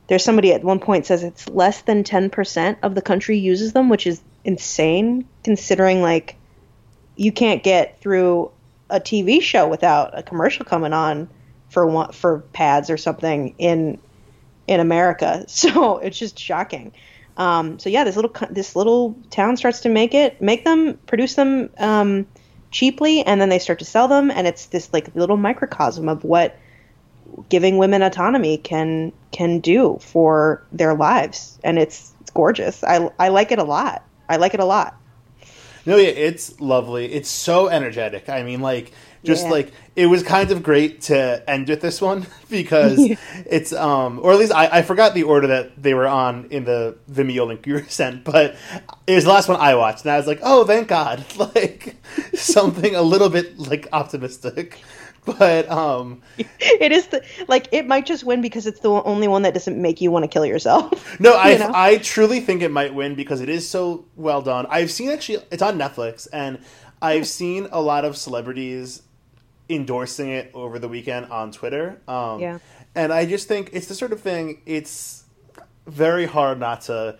there's 0.09 0.23
somebody 0.23 0.53
at 0.53 0.63
one 0.63 0.79
point 0.79 1.07
says 1.07 1.23
it's 1.23 1.49
less 1.49 1.81
than 1.83 2.05
10% 2.05 2.77
of 2.83 2.95
the 2.95 3.01
country 3.01 3.39
uses 3.39 3.73
them 3.73 3.89
which 3.89 4.07
is 4.07 4.21
insane 4.45 5.27
considering 5.43 6.03
like 6.03 6.37
you 7.17 7.33
can't 7.33 7.63
get 7.63 7.99
through 8.03 8.51
a 8.91 9.01
tv 9.01 9.41
show 9.41 9.67
without 9.67 10.19
a 10.19 10.23
commercial 10.23 10.67
coming 10.67 10.93
on 10.93 11.31
for 11.71 11.87
one 11.87 12.13
for 12.13 12.41
pads 12.53 12.91
or 12.91 12.99
something 12.99 13.55
in 13.57 13.99
in 14.67 14.81
america. 14.81 15.47
So 15.49 15.97
it's 15.97 16.19
just 16.19 16.39
shocking 16.39 16.93
um, 17.37 17.79
so 17.79 17.89
yeah, 17.89 18.05
this 18.05 18.17
little 18.17 18.35
this 18.51 18.77
little 18.77 19.17
town 19.31 19.57
starts 19.57 19.81
to 19.81 19.89
make 19.89 20.15
it, 20.15 20.41
make 20.41 20.65
them, 20.65 20.99
produce 21.07 21.35
them 21.35 21.71
um, 21.79 22.27
cheaply, 22.71 23.23
and 23.23 23.41
then 23.41 23.49
they 23.49 23.59
start 23.59 23.79
to 23.79 23.85
sell 23.85 24.09
them, 24.09 24.31
and 24.31 24.47
it's 24.47 24.67
this 24.67 24.93
like 24.93 25.15
little 25.15 25.37
microcosm 25.37 26.09
of 26.09 26.25
what 26.25 26.59
giving 27.49 27.79
women 27.79 28.03
autonomy 28.03 28.59
can 28.59 29.13
can 29.31 29.61
do 29.61 29.99
for 30.01 30.63
their 30.73 30.95
lives, 30.95 31.59
and 31.65 31.79
it's 31.79 32.15
it's 32.21 32.31
gorgeous. 32.31 32.85
I 32.85 33.11
I 33.19 33.29
like 33.29 33.53
it 33.53 33.59
a 33.59 33.65
lot. 33.65 34.05
I 34.29 34.37
like 34.37 34.55
it 34.55 34.61
a 34.61 34.65
lot. 34.65 34.97
No, 35.85 35.97
yeah, 35.97 36.09
it's 36.09 36.61
lovely. 36.61 37.13
It's 37.13 37.29
so 37.29 37.69
energetic. 37.69 38.29
I 38.29 38.45
mean, 38.45 38.61
like, 38.61 38.93
just 39.25 39.45
Yeah. 39.45 39.51
like 39.53 39.73
it 39.95 40.07
was 40.07 40.23
kind 40.23 40.51
of 40.51 40.63
great 40.63 41.03
to 41.03 41.43
end 41.49 41.69
with 41.69 41.81
this 41.81 42.01
one 42.01 42.27
because 42.51 42.99
Yeah. 42.99 43.17
it's 43.47 43.73
um, 43.73 44.19
or 44.23 44.33
at 44.33 44.39
least 44.39 44.53
I, 44.53 44.79
I 44.79 44.83
forgot 44.83 45.15
the 45.15 45.23
order 45.25 45.47
that 45.49 45.83
they 45.83 45.95
were 45.95 46.07
on 46.09 46.47
in 46.51 46.65
the 46.65 46.97
Vimeo 47.11 47.47
link 47.47 47.67
you 47.67 47.75
were 47.75 47.85
sent, 47.89 48.25
but 48.25 48.57
it 49.07 49.15
was 49.15 49.25
the 49.25 49.31
last 49.31 49.49
one 49.49 49.61
I 49.61 49.75
watched, 49.75 50.03
and 50.05 50.11
I 50.13 50.17
was 50.17 50.27
like, 50.27 50.41
oh, 50.43 50.65
thank 50.65 50.89
God, 50.89 51.25
like 51.39 51.97
something 52.35 52.95
a 52.95 53.03
little 53.03 53.29
bit 53.29 53.59
like 53.59 53.89
optimistic. 53.93 54.81
But 55.25 55.71
um, 55.71 56.21
it 56.59 56.91
is 56.91 57.07
the 57.07 57.23
like 57.47 57.69
it 57.71 57.87
might 57.87 58.07
just 58.07 58.25
win 58.25 58.41
because 58.43 58.67
it's 58.67 58.81
the 58.81 58.91
only 58.91 59.29
one 59.29 59.43
that 59.43 59.55
doesn't 59.55 59.81
make 59.81 60.01
you 60.01 60.11
want 60.11 60.25
to 60.25 60.29
kill 60.29 60.45
yourself. 60.45 61.21
No, 61.21 61.35
I 61.37 61.53
You 61.53 61.59
know? 61.61 61.71
I 61.73 61.99
truly 61.99 62.41
think 62.41 62.61
it 62.61 62.73
might 62.73 62.93
win 62.93 63.15
because 63.15 63.41
it 63.41 63.49
is 63.49 63.69
so 63.69 64.05
well 64.17 64.43
done. 64.43 64.67
I've 64.69 64.91
seen 64.91 65.11
actually 65.11 65.39
it's 65.53 65.63
on 65.63 65.79
Netflix 65.79 66.27
and 66.33 66.59
I've 67.01 67.29
seen 67.29 67.69
a 67.71 67.81
lot 67.81 68.05
of 68.05 68.17
celebrities 68.17 69.03
endorsing 69.75 70.31
it 70.31 70.51
over 70.55 70.79
the 70.79 70.89
weekend 70.89 71.27
on 71.31 71.53
Twitter. 71.53 72.01
Um, 72.09 72.41
Yeah. 72.41 72.59
and 72.95 73.13
I 73.13 73.27
just 73.27 73.49
think 73.49 73.71
it's 73.73 73.87
the 73.87 73.95
sort 73.95 74.13
of 74.13 74.21
thing. 74.21 74.63
It's 74.67 75.25
very 75.87 76.27
hard 76.27 76.59
not 76.61 76.83
to 76.83 77.19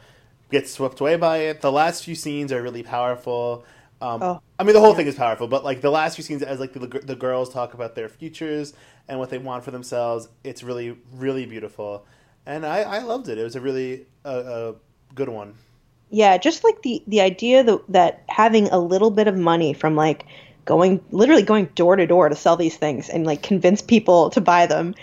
get 0.51 0.69
swept 0.69 1.01
away 1.01 1.17
by 1.17 1.39
it. 1.39 1.61
The 1.61 1.73
last 1.73 2.05
few 2.05 2.15
scenes 2.15 2.53
are 2.53 2.63
really 2.63 2.83
powerful. 2.83 3.65
Um, 4.01 4.23
Oh, 4.23 4.41
I 4.59 4.65
mean, 4.65 4.75
the 4.75 4.81
whole 4.81 4.91
yeah. 4.91 4.97
thing 4.97 5.07
is 5.07 5.15
powerful, 5.15 5.49
but 5.49 5.65
like 5.65 5.81
the 5.81 5.91
last 5.91 6.17
few 6.17 6.25
scenes, 6.25 6.43
as 6.43 6.61
like 6.61 6.73
the, 6.73 6.81
the 7.01 7.17
girls 7.17 7.49
talk 7.53 7.75
about 7.75 7.95
their 7.95 8.09
futures 8.09 8.75
and 9.09 9.19
what 9.19 9.31
they 9.31 9.39
want 9.39 9.65
for 9.65 9.71
themselves, 9.71 10.29
it's 10.45 10.63
really, 10.63 10.99
really 11.13 11.47
beautiful. 11.47 12.07
And 12.47 12.67
I, 12.67 12.83
I 12.83 12.99
loved 13.01 13.29
it. 13.29 13.39
It 13.39 13.45
was 13.45 13.57
a 13.57 13.61
really 13.61 14.07
uh, 14.25 14.73
a 14.73 14.75
good 15.15 15.29
one. 15.29 15.55
yeah, 16.11 16.37
just 16.39 16.65
like 16.65 16.83
the 16.83 17.03
the 17.07 17.21
idea 17.21 17.65
that 17.65 17.81
that 17.89 18.23
having 18.29 18.69
a 18.69 18.79
little 18.79 19.11
bit 19.11 19.29
of 19.29 19.37
money 19.37 19.73
from 19.73 19.97
like 19.97 20.27
going 20.65 21.03
literally 21.11 21.43
going 21.43 21.67
door 21.75 21.97
to 21.97 22.07
door 22.07 22.29
to 22.29 22.37
sell 22.37 22.57
these 22.57 22.77
things 22.77 23.09
and 23.09 23.27
like 23.27 23.43
convince 23.43 23.83
people 23.83 24.31
to 24.31 24.41
buy 24.41 24.67
them 24.67 24.95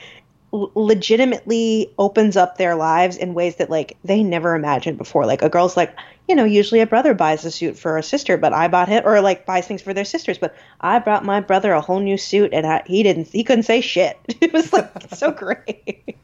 legitimately 0.52 1.94
opens 1.98 2.36
up 2.36 2.58
their 2.58 2.76
lives 2.76 3.18
in 3.18 3.34
ways 3.34 3.58
that 3.58 3.70
like 3.70 3.98
they 4.04 4.24
never 4.24 4.56
imagined 4.56 4.98
before. 4.98 5.26
Like 5.26 5.42
a 5.42 5.50
girl's 5.50 5.78
like, 5.78 5.96
you 6.28 6.36
know, 6.36 6.44
usually 6.44 6.80
a 6.80 6.88
brother 6.88 7.14
buys 7.14 7.46
a 7.46 7.52
suit 7.52 7.78
for 7.78 7.98
a 7.98 8.04
sister, 8.04 8.38
but 8.38 8.54
I 8.54 8.68
bought 8.68 8.90
him, 8.90 9.04
or 9.06 9.22
like 9.22 9.46
buys 9.46 9.68
things 9.68 9.82
for 9.82 9.94
their 9.94 10.06
sisters, 10.06 10.38
but 10.38 10.56
I 10.82 11.00
brought 11.00 11.24
my 11.24 11.40
brother 11.40 11.72
a 11.74 11.82
whole 11.82 12.00
new 12.00 12.18
suit 12.18 12.52
and 12.54 12.66
I, 12.66 12.84
he 12.86 13.04
didn't, 13.04 13.28
he 13.28 13.44
couldn't 13.44 13.64
say 13.64 13.82
shit. 13.82 14.18
It 14.42 14.54
was 14.54 14.74
like 14.74 14.90
so 15.14 15.32
great. 15.34 16.16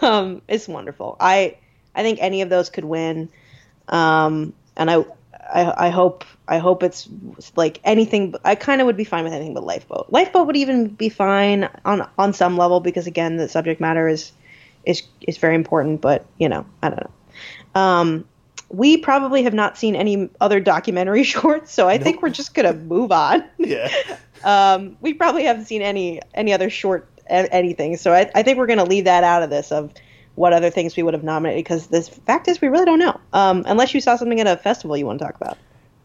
um, 0.00 0.42
it's 0.48 0.66
wonderful. 0.66 1.16
I, 1.20 1.58
I 1.94 2.02
think 2.02 2.18
any 2.20 2.42
of 2.42 2.48
those 2.48 2.70
could 2.70 2.84
win. 2.84 3.28
Um, 3.88 4.52
and 4.76 4.90
I, 4.90 5.04
I, 5.52 5.86
I 5.86 5.90
hope, 5.90 6.24
I 6.48 6.58
hope 6.58 6.82
it's 6.82 7.08
like 7.56 7.80
anything. 7.84 8.34
I 8.44 8.54
kind 8.54 8.80
of 8.80 8.86
would 8.86 8.96
be 8.96 9.04
fine 9.04 9.24
with 9.24 9.32
anything 9.32 9.54
but 9.54 9.64
Lifeboat. 9.64 10.06
Lifeboat 10.10 10.46
would 10.46 10.56
even 10.56 10.88
be 10.88 11.08
fine 11.08 11.68
on 11.84 12.08
on 12.18 12.32
some 12.32 12.56
level 12.56 12.80
because 12.80 13.06
again, 13.06 13.36
the 13.36 13.48
subject 13.48 13.80
matter 13.80 14.08
is 14.08 14.32
is 14.84 15.02
is 15.20 15.38
very 15.38 15.54
important. 15.54 16.00
But 16.00 16.26
you 16.38 16.48
know, 16.48 16.66
I 16.82 16.88
don't 16.88 17.00
know. 17.00 17.80
Um, 17.80 18.24
we 18.68 18.96
probably 18.96 19.42
have 19.42 19.54
not 19.54 19.76
seen 19.76 19.94
any 19.94 20.30
other 20.40 20.58
documentary 20.58 21.22
shorts, 21.34 21.72
so 21.72 21.88
I 21.88 21.96
nope. 21.96 22.04
think 22.04 22.22
we're 22.22 22.30
just 22.30 22.54
gonna 22.54 22.74
move 22.74 23.12
on. 23.12 23.44
Yeah. 23.58 23.90
um, 24.44 24.96
we 25.00 25.14
probably 25.14 25.44
haven't 25.44 25.66
seen 25.66 25.82
any 25.82 26.20
any 26.34 26.52
other 26.52 26.70
short 26.70 27.08
anything, 27.28 27.96
so 27.96 28.12
I, 28.12 28.30
I 28.34 28.42
think 28.42 28.58
we're 28.58 28.66
gonna 28.66 28.84
leave 28.84 29.04
that 29.04 29.24
out 29.24 29.42
of 29.42 29.50
this 29.50 29.70
of 29.70 29.92
what 30.42 30.52
other 30.52 30.70
things 30.70 30.96
we 30.96 31.04
would 31.04 31.14
have 31.14 31.22
nominated 31.22 31.64
because 31.64 31.86
the 31.86 32.02
fact 32.02 32.48
is 32.48 32.60
we 32.60 32.66
really 32.66 32.84
don't 32.84 32.98
know 32.98 33.18
um, 33.32 33.62
unless 33.68 33.94
you 33.94 34.00
saw 34.00 34.16
something 34.16 34.40
at 34.40 34.46
a 34.48 34.56
festival 34.56 34.96
you 34.96 35.06
want 35.06 35.20
to 35.20 35.24
talk 35.24 35.36
about. 35.36 35.56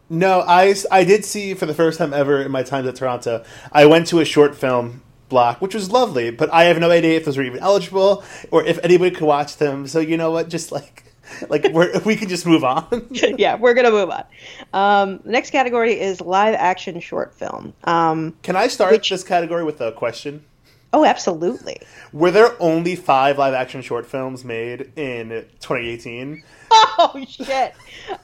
No, 0.08 0.44
I, 0.46 0.76
I 0.92 1.02
did 1.02 1.24
see 1.24 1.54
for 1.54 1.66
the 1.66 1.74
first 1.74 1.98
time 1.98 2.14
ever 2.14 2.40
in 2.40 2.52
my 2.52 2.62
time 2.62 2.86
at 2.86 2.94
Toronto. 2.94 3.44
I 3.72 3.86
went 3.86 4.06
to 4.06 4.20
a 4.20 4.24
short 4.24 4.54
film 4.54 5.02
block, 5.28 5.60
which 5.60 5.74
was 5.74 5.90
lovely, 5.90 6.30
but 6.30 6.50
I 6.52 6.64
have 6.64 6.78
no 6.78 6.88
idea 6.88 7.16
if 7.16 7.24
those 7.24 7.36
were 7.36 7.42
even 7.42 7.58
eligible 7.58 8.22
or 8.52 8.64
if 8.64 8.78
anybody 8.84 9.10
could 9.10 9.26
watch 9.26 9.56
them. 9.56 9.88
So 9.88 9.98
you 9.98 10.16
know 10.16 10.30
what? 10.30 10.48
Just 10.48 10.70
like 10.70 11.02
like 11.48 11.72
we're, 11.72 11.98
we 12.06 12.14
can 12.14 12.28
just 12.28 12.46
move 12.46 12.62
on. 12.62 13.08
yeah, 13.10 13.56
we're 13.56 13.74
gonna 13.74 13.90
move 13.90 14.08
on. 14.08 14.24
Um, 14.72 15.20
next 15.24 15.50
category 15.50 15.98
is 15.98 16.20
live 16.20 16.54
action 16.54 17.00
short 17.00 17.34
film. 17.34 17.74
Um, 17.82 18.36
can 18.44 18.54
I 18.54 18.68
start 18.68 18.92
which, 18.92 19.10
this 19.10 19.24
category 19.24 19.64
with 19.64 19.80
a 19.80 19.90
question? 19.90 20.44
Oh, 20.92 21.04
absolutely. 21.04 21.80
Were 22.12 22.30
there 22.30 22.50
only 22.60 22.96
five 22.96 23.38
live 23.38 23.54
action 23.54 23.82
short 23.82 24.06
films 24.06 24.44
made 24.44 24.92
in 24.96 25.28
2018? 25.60 26.42
Oh 27.00 27.24
shit. 27.26 27.74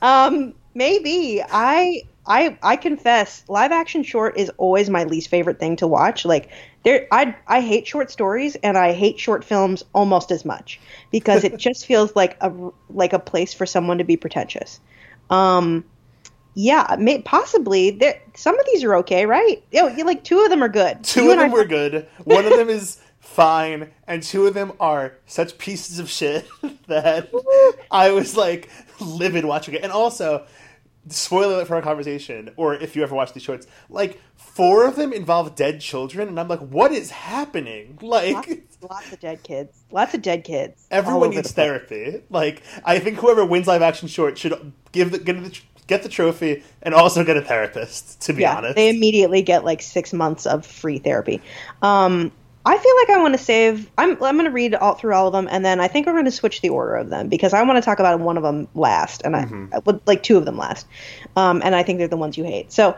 Um, 0.02 0.52
maybe 0.74 1.42
I 1.42 2.02
I 2.26 2.58
I 2.62 2.76
confess, 2.76 3.44
live 3.48 3.72
action 3.72 4.02
short 4.02 4.36
is 4.36 4.50
always 4.58 4.90
my 4.90 5.04
least 5.04 5.28
favorite 5.28 5.58
thing 5.58 5.76
to 5.76 5.86
watch. 5.86 6.24
Like 6.24 6.50
there 6.84 7.06
I 7.10 7.36
I 7.46 7.60
hate 7.60 7.86
short 7.86 8.10
stories 8.10 8.56
and 8.56 8.76
I 8.76 8.92
hate 8.92 9.18
short 9.18 9.44
films 9.44 9.84
almost 9.94 10.30
as 10.30 10.44
much 10.44 10.80
because 11.10 11.44
it 11.44 11.56
just 11.58 11.86
feels 11.86 12.14
like 12.14 12.36
a 12.40 12.52
like 12.90 13.12
a 13.12 13.18
place 13.18 13.54
for 13.54 13.64
someone 13.64 13.98
to 13.98 14.04
be 14.04 14.16
pretentious. 14.16 14.80
Um 15.30 15.84
yeah, 16.54 16.96
may, 16.98 17.20
possibly. 17.22 17.90
There, 17.90 18.20
some 18.34 18.58
of 18.58 18.66
these 18.66 18.84
are 18.84 18.94
okay, 18.96 19.26
right? 19.26 19.62
You 19.72 19.88
know, 19.88 20.04
like 20.04 20.24
two 20.24 20.40
of 20.40 20.50
them 20.50 20.62
are 20.62 20.68
good. 20.68 21.02
Two 21.04 21.24
you 21.24 21.32
of 21.32 21.38
them 21.38 21.50
were 21.50 21.64
good. 21.64 22.06
One 22.24 22.44
of 22.44 22.52
them 22.52 22.68
is 22.68 23.00
fine, 23.18 23.90
and 24.06 24.22
two 24.22 24.46
of 24.46 24.54
them 24.54 24.72
are 24.78 25.18
such 25.26 25.58
pieces 25.58 25.98
of 25.98 26.08
shit 26.08 26.46
that 26.86 27.30
I 27.90 28.12
was 28.12 28.36
like 28.36 28.70
livid 29.00 29.44
watching 29.44 29.74
it. 29.74 29.82
And 29.82 29.90
also, 29.90 30.46
spoiler 31.08 31.60
it 31.60 31.66
for 31.66 31.74
our 31.74 31.82
conversation, 31.82 32.50
or 32.56 32.74
if 32.74 32.94
you 32.94 33.02
ever 33.02 33.14
watch 33.14 33.32
these 33.32 33.42
shorts, 33.42 33.66
like 33.90 34.20
four 34.36 34.86
of 34.86 34.96
them 34.96 35.12
involve 35.12 35.56
dead 35.56 35.80
children, 35.80 36.28
and 36.28 36.38
I'm 36.38 36.48
like, 36.48 36.60
what 36.60 36.92
is 36.92 37.10
happening? 37.10 37.98
Like 38.04 38.34
lots, 38.34 38.78
lots 38.82 39.12
of 39.12 39.20
dead 39.20 39.42
kids, 39.42 39.76
lots 39.90 40.14
of 40.14 40.22
dead 40.22 40.44
kids. 40.44 40.86
Everyone 40.90 41.30
needs 41.30 41.50
therapy. 41.50 42.22
Like 42.30 42.62
I 42.84 42.98
think 43.00 43.18
whoever 43.18 43.44
wins 43.44 43.66
live 43.66 43.82
action 43.82 44.08
short 44.08 44.38
should 44.38 44.72
give 44.92 45.10
the 45.10 45.18
get 45.18 45.42
the 45.42 45.60
get 45.86 46.02
the 46.02 46.08
trophy 46.08 46.62
and 46.82 46.94
also 46.94 47.24
get 47.24 47.36
a 47.36 47.42
therapist. 47.42 48.20
To 48.22 48.32
be 48.32 48.42
yeah, 48.42 48.56
honest, 48.56 48.76
they 48.76 48.88
immediately 48.88 49.42
get 49.42 49.64
like 49.64 49.82
six 49.82 50.12
months 50.12 50.46
of 50.46 50.64
free 50.64 50.98
therapy. 50.98 51.40
Um, 51.82 52.32
I 52.66 52.78
feel 52.78 52.96
like 52.96 53.10
I 53.10 53.22
want 53.22 53.34
to 53.34 53.42
save. 53.42 53.90
I'm 53.98 54.10
I'm 54.22 54.36
going 54.36 54.46
to 54.46 54.50
read 54.50 54.74
all 54.74 54.94
through 54.94 55.14
all 55.14 55.26
of 55.26 55.32
them, 55.32 55.48
and 55.50 55.64
then 55.64 55.80
I 55.80 55.88
think 55.88 56.06
we're 56.06 56.12
going 56.12 56.24
to 56.24 56.30
switch 56.30 56.62
the 56.62 56.70
order 56.70 56.96
of 56.96 57.10
them 57.10 57.28
because 57.28 57.52
I 57.52 57.62
want 57.62 57.76
to 57.76 57.82
talk 57.82 57.98
about 57.98 58.18
one 58.20 58.36
of 58.36 58.42
them 58.42 58.68
last, 58.74 59.22
and 59.24 59.36
I, 59.36 59.44
mm-hmm. 59.44 59.74
I 59.74 59.78
would 59.80 60.00
like 60.06 60.22
two 60.22 60.38
of 60.38 60.46
them 60.46 60.56
last, 60.56 60.86
um, 61.36 61.60
and 61.64 61.74
I 61.74 61.82
think 61.82 61.98
they're 61.98 62.08
the 62.08 62.16
ones 62.16 62.38
you 62.38 62.44
hate. 62.44 62.72
So 62.72 62.96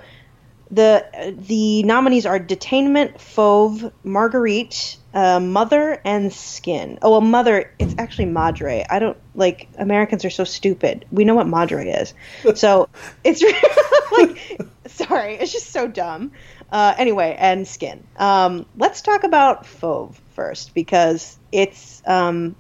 the 0.70 1.35
the 1.46 1.83
nominees 1.85 2.26
are 2.26 2.40
Detainment, 2.40 3.20
Fauve, 3.20 3.92
Marguerite, 4.02 4.96
uh, 5.14 5.38
Mother, 5.38 6.00
and 6.05 6.33
Skin. 6.33 6.98
Oh 7.02 7.12
well, 7.12 7.20
Mother. 7.20 7.72
It's 7.79 7.94
actually 7.98 8.26
Madre. 8.26 8.85
I 8.88 8.98
don't 8.98 9.16
like 9.35 9.68
Americans 9.79 10.24
are 10.24 10.31
so 10.31 10.44
stupid. 10.44 11.07
We 11.11 11.24
know 11.24 11.35
what 11.35 11.46
Madre 11.46 11.88
is, 11.88 12.14
so 12.59 12.88
it's 13.22 13.42
like 14.12 14.61
sorry, 14.87 15.35
it's 15.35 15.52
just 15.52 15.70
so 15.70 15.87
dumb. 15.87 16.33
Uh, 16.70 16.94
anyway, 16.98 17.37
and 17.38 17.66
skin. 17.66 18.05
Um, 18.16 18.66
let's 18.76 19.02
talk 19.02 19.22
about 19.22 19.66
Fauve 19.66 20.20
first 20.35 20.74
because 20.74 21.38
it's 21.52 22.02
um, 22.07 22.57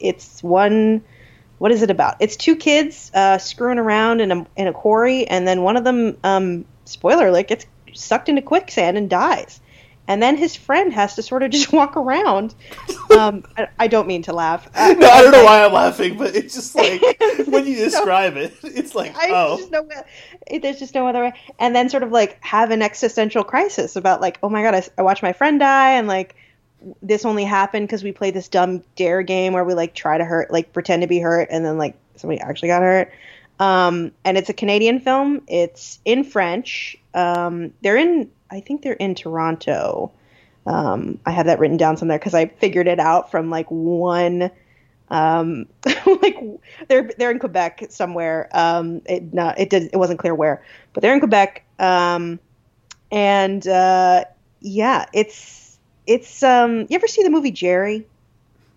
it's 0.00 0.42
one. 0.42 1.04
What 1.58 1.70
is 1.70 1.82
it 1.82 1.90
about? 1.90 2.16
It's 2.18 2.36
two 2.36 2.56
kids 2.56 3.12
uh, 3.14 3.38
screwing 3.38 3.78
around 3.78 4.20
in 4.20 4.32
a 4.32 4.46
in 4.56 4.66
a 4.66 4.72
quarry, 4.72 5.26
and 5.26 5.46
then 5.46 5.62
one 5.62 5.76
of 5.76 5.84
them, 5.84 6.18
um, 6.24 6.64
spoiler 6.84 7.28
alert, 7.28 7.48
gets 7.48 7.66
sucked 7.92 8.28
into 8.28 8.42
quicksand 8.42 8.96
and 8.96 9.08
dies 9.08 9.60
and 10.06 10.22
then 10.22 10.36
his 10.36 10.54
friend 10.54 10.92
has 10.92 11.14
to 11.14 11.22
sort 11.22 11.42
of 11.42 11.50
just 11.50 11.72
walk 11.72 11.96
around. 11.96 12.54
Um, 13.16 13.44
I, 13.56 13.68
I, 13.78 13.86
don't 13.86 14.06
mean 14.06 14.22
to 14.22 14.32
laugh. 14.32 14.68
no, 14.76 14.80
I 14.82 15.22
don't 15.22 15.32
know 15.32 15.44
why 15.44 15.64
I'm 15.64 15.72
laughing, 15.72 16.18
but 16.18 16.34
it's 16.34 16.54
just 16.54 16.74
like 16.74 17.00
when 17.46 17.66
you 17.66 17.76
describe 17.76 18.36
it, 18.36 18.54
it's 18.62 18.94
like 18.94 19.16
I, 19.16 19.30
oh, 19.30 19.58
just 19.58 19.70
no, 19.70 19.88
there's 20.60 20.78
just 20.78 20.94
no 20.94 21.06
other 21.06 21.20
way. 21.20 21.32
And 21.58 21.74
then 21.74 21.88
sort 21.88 22.02
of 22.02 22.12
like 22.12 22.42
have 22.42 22.70
an 22.70 22.82
existential 22.82 23.44
crisis 23.44 23.96
about 23.96 24.20
like, 24.20 24.38
oh 24.42 24.48
my 24.48 24.62
god, 24.62 24.74
I, 24.74 24.86
I 24.98 25.02
watched 25.02 25.22
my 25.22 25.32
friend 25.32 25.58
die, 25.58 25.92
and 25.92 26.06
like 26.08 26.36
this 27.00 27.24
only 27.24 27.44
happened 27.44 27.86
because 27.86 28.04
we 28.04 28.12
played 28.12 28.34
this 28.34 28.48
dumb 28.48 28.82
dare 28.96 29.22
game 29.22 29.54
where 29.54 29.64
we 29.64 29.74
like 29.74 29.94
try 29.94 30.18
to 30.18 30.24
hurt, 30.24 30.50
like 30.50 30.72
pretend 30.72 31.02
to 31.02 31.08
be 31.08 31.18
hurt, 31.18 31.48
and 31.50 31.64
then 31.64 31.78
like 31.78 31.96
somebody 32.16 32.40
actually 32.40 32.68
got 32.68 32.82
hurt. 32.82 33.12
Um, 33.60 34.12
and 34.24 34.36
it's 34.36 34.48
a 34.48 34.54
Canadian 34.54 35.00
film. 35.00 35.42
It's 35.46 36.00
in 36.04 36.24
French. 36.24 36.96
Um, 37.14 37.72
they're 37.82 37.96
in 37.96 38.30
I 38.50 38.60
think 38.60 38.82
they're 38.82 38.92
in 38.94 39.14
Toronto. 39.14 40.12
Um, 40.66 41.18
I 41.26 41.32
have 41.32 41.46
that 41.46 41.58
written 41.58 41.76
down 41.76 41.96
somewhere 41.96 42.18
because 42.18 42.34
I 42.34 42.46
figured 42.46 42.88
it 42.88 43.00
out 43.00 43.30
from 43.30 43.50
like 43.50 43.66
one. 43.68 44.50
Um, 45.10 45.66
like 46.06 46.36
they're 46.88 47.10
they're 47.18 47.30
in 47.30 47.38
Quebec 47.38 47.86
somewhere. 47.90 48.48
Um, 48.52 49.02
it 49.06 49.24
it 49.32 49.70
did 49.70 49.90
it 49.92 49.96
wasn't 49.96 50.18
clear 50.18 50.34
where, 50.34 50.64
but 50.92 51.02
they're 51.02 51.14
in 51.14 51.20
Quebec. 51.20 51.64
Um, 51.78 52.38
and 53.10 53.66
uh, 53.66 54.24
yeah, 54.60 55.06
it's 55.12 55.78
it's 56.06 56.42
um. 56.42 56.86
You 56.88 56.96
ever 56.96 57.06
see 57.06 57.22
the 57.22 57.30
movie 57.30 57.50
Gerry? 57.50 58.06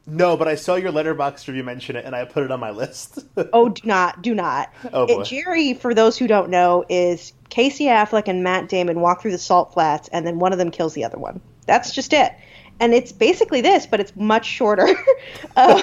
No, 0.09 0.37
but 0.37 0.47
I 0.47 0.55
saw 0.55 0.75
your 0.75 0.93
Letterboxd 0.93 1.47
review 1.49 1.65
mention 1.65 1.97
it, 1.97 2.05
and 2.05 2.15
I 2.15 2.23
put 2.23 2.43
it 2.43 2.51
on 2.51 2.61
my 2.61 2.71
list. 2.71 3.19
oh, 3.53 3.67
do 3.67 3.81
not, 3.85 4.21
do 4.21 4.33
not. 4.33 4.73
Oh 4.93 5.05
boy. 5.05 5.21
It, 5.21 5.25
Gerry, 5.25 5.73
for 5.73 5.93
those 5.93 6.17
who 6.17 6.27
don't 6.27 6.49
know, 6.49 6.85
is 6.87 7.33
Casey 7.49 7.85
Affleck 7.85 8.27
and 8.27 8.41
Matt 8.41 8.69
Damon 8.69 9.01
walk 9.01 9.21
through 9.21 9.31
the 9.31 9.37
salt 9.37 9.73
flats, 9.73 10.07
and 10.13 10.25
then 10.25 10.39
one 10.39 10.53
of 10.53 10.59
them 10.59 10.71
kills 10.71 10.93
the 10.93 11.03
other 11.03 11.17
one. 11.17 11.41
That's 11.65 11.93
just 11.93 12.13
it. 12.13 12.31
And 12.79 12.93
it's 12.93 13.11
basically 13.11 13.59
this, 13.59 13.85
but 13.85 13.99
it's 13.99 14.15
much 14.15 14.45
shorter. 14.45 14.87
um, 15.57 15.81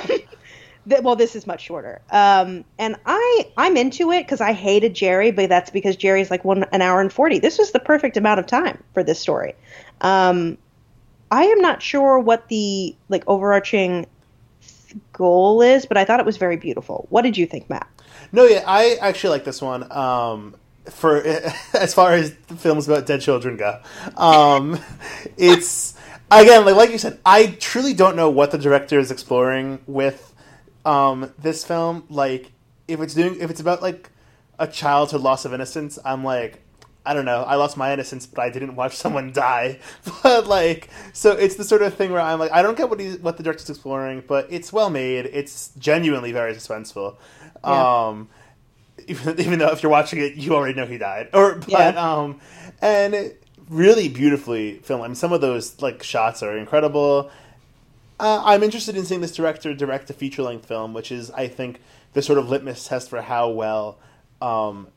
well, 1.03 1.17
this 1.17 1.37
is 1.37 1.47
much 1.47 1.61
shorter. 1.61 2.01
Um, 2.11 2.65
and 2.79 2.97
I 3.05 3.51
I'm 3.59 3.77
into 3.77 4.11
it 4.11 4.23
because 4.23 4.41
I 4.41 4.55
hated 4.55 4.95
Gerry, 4.95 5.33
but 5.33 5.51
that's 5.51 5.71
because 5.71 5.97
Gerry's 5.97 6.31
like 6.31 6.47
one 6.47 6.65
an 6.73 6.81
hour 6.81 7.03
and 7.03 7.13
forty. 7.13 7.41
This 7.41 7.59
was 7.59 7.73
the 7.73 7.81
perfect 7.81 8.17
amount 8.17 8.41
of 8.41 8.47
time 8.47 8.83
for 8.95 9.03
this 9.03 9.21
story. 9.21 9.55
Um, 10.01 10.57
I 11.31 11.45
am 11.45 11.61
not 11.61 11.83
sure 11.83 12.19
what 12.19 12.49
the 12.49 12.97
like 13.09 13.25
overarching 13.27 14.07
goal 15.13 15.63
is, 15.63 15.87
but 15.87 15.97
I 15.97 16.05
thought 16.05 16.21
it 16.21 16.27
was 16.27 16.37
very 16.37 16.57
beautiful. 16.57 17.07
What 17.11 17.23
did 17.23 17.37
you 17.37 17.47
think, 17.47 17.69
Matt? 17.71 17.89
No, 18.33 18.45
yeah, 18.45 18.65
I 18.67 18.97
actually 19.01 19.31
like 19.31 19.45
this 19.45 19.63
one. 19.63 19.91
Um, 19.93 20.57
for 20.91 21.23
as 21.75 21.95
far 21.95 22.13
as 22.13 22.31
films 22.57 22.89
about 22.89 23.07
dead 23.07 23.21
children 23.21 23.57
go, 23.57 23.81
um, 24.17 24.79
it's 25.37 25.95
again 26.31 26.65
like 26.65 26.77
like 26.77 26.91
you 26.91 26.99
said. 26.99 27.19
I 27.25 27.47
truly 27.47 27.95
don't 27.95 28.17
know 28.17 28.31
what 28.31 28.51
the 28.51 28.59
director 28.59 28.99
is 28.99 29.11
exploring 29.11 29.81
with 29.87 30.35
um, 30.85 31.33
this 31.39 31.65
film. 31.65 32.05
Like, 32.09 32.53
if 32.89 33.01
it's 33.01 33.15
doing 33.15 33.41
if 33.41 33.51
it's 33.51 33.61
about 33.61 33.83
like 33.83 34.11
a 34.59 34.67
childhood 34.67 35.21
loss 35.21 35.45
of 35.45 35.53
innocence, 35.53 35.99
I'm 36.05 36.25
like, 36.25 36.61
I 37.07 37.13
don't 37.13 37.25
know. 37.27 37.43
I 37.43 37.57
lost 37.57 37.77
my 37.77 37.93
innocence, 37.93 38.27
but 38.27 38.41
I 38.41 38.51
didn't 38.51 38.77
watch 38.77 38.97
someone 38.97 39.33
die. 39.33 39.79
But 40.23 40.47
like, 40.47 40.89
so 41.13 41.33
it's 41.33 41.57
the 41.57 41.65
sort 41.65 41.83
of 41.83 41.95
thing 41.95 42.13
where 42.13 42.21
I'm 42.21 42.39
like, 42.39 42.51
I 42.53 42.63
don't 42.63 42.77
get 42.77 42.89
what 42.89 42.99
he's 43.01 43.19
what 43.19 43.37
the 43.37 43.43
director's 43.43 43.69
exploring, 43.69 44.23
but 44.27 44.47
it's 44.51 44.73
well 44.73 44.89
made. 44.91 45.27
It's 45.27 45.71
genuinely 45.79 46.33
very 46.33 46.55
suspenseful. 46.55 47.17
Yeah. 47.63 48.07
Um, 48.09 48.29
even, 49.07 49.39
even 49.41 49.59
though 49.59 49.71
if 49.71 49.83
you're 49.83 49.91
watching 49.93 50.21
it, 50.21 50.35
you 50.35 50.55
already 50.55 50.75
know 50.75 50.87
he 50.87 50.97
died. 50.99 51.29
Or 51.35 51.57
but 51.57 51.69
Yeah. 51.69 51.89
um, 51.89 52.41
and 52.81 53.35
really 53.69 54.09
beautifully 54.09 54.79
filmed. 54.79 55.05
I 55.05 55.09
mean, 55.09 55.15
some 55.15 55.33
of 55.33 55.41
those 55.43 55.81
like 55.83 56.03
shots 56.03 56.43
are 56.43 56.57
incredible. 56.57 57.31
Uh, 58.19 58.41
I'm 58.45 58.63
interested 58.63 58.97
in 58.97 59.05
seeing 59.05 59.21
this 59.21 59.35
director 59.35 59.75
direct 59.75 60.09
a 60.09 60.13
feature 60.15 60.43
length 60.43 60.67
film, 60.67 60.95
which 60.95 61.11
is, 61.11 61.31
I 61.33 61.49
think, 61.49 61.81
the 62.13 62.23
sort 62.23 62.39
of 62.39 62.49
litmus 62.49 62.87
test 62.87 63.11
for 63.11 63.21
how 63.21 63.51
well 63.51 63.99
um, 64.41 64.89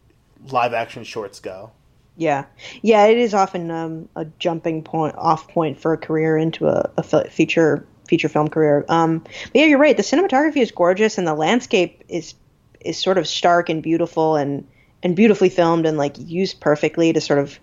live 0.51 0.73
action 0.73 1.03
shorts 1.03 1.39
go. 1.39 1.71
Yeah, 2.17 2.45
yeah, 2.81 3.05
it 3.05 3.17
is 3.19 3.35
often 3.35 3.69
um, 3.69 4.09
a 4.15 4.25
jumping 4.39 4.83
point, 4.83 5.15
off 5.17 5.47
point 5.47 5.79
for 5.79 5.93
a 5.93 5.97
career 5.97 6.35
into 6.35 6.67
a, 6.67 6.89
a 6.97 7.29
feature 7.29 7.85
feature 8.07 8.29
film 8.29 8.47
career. 8.47 8.85
Um, 8.89 9.19
but 9.19 9.51
yeah, 9.53 9.65
you're 9.65 9.77
right. 9.77 9.95
The 9.95 10.03
cinematography 10.03 10.57
is 10.57 10.71
gorgeous, 10.71 11.19
and 11.19 11.27
the 11.27 11.35
landscape 11.35 12.03
is 12.09 12.33
is 12.81 12.97
sort 12.97 13.19
of 13.19 13.27
stark 13.27 13.69
and 13.69 13.83
beautiful, 13.83 14.35
and 14.35 14.67
and 15.03 15.15
beautifully 15.15 15.49
filmed, 15.49 15.85
and 15.85 15.97
like 15.97 16.15
used 16.17 16.59
perfectly 16.59 17.13
to 17.13 17.21
sort 17.21 17.37
of 17.39 17.59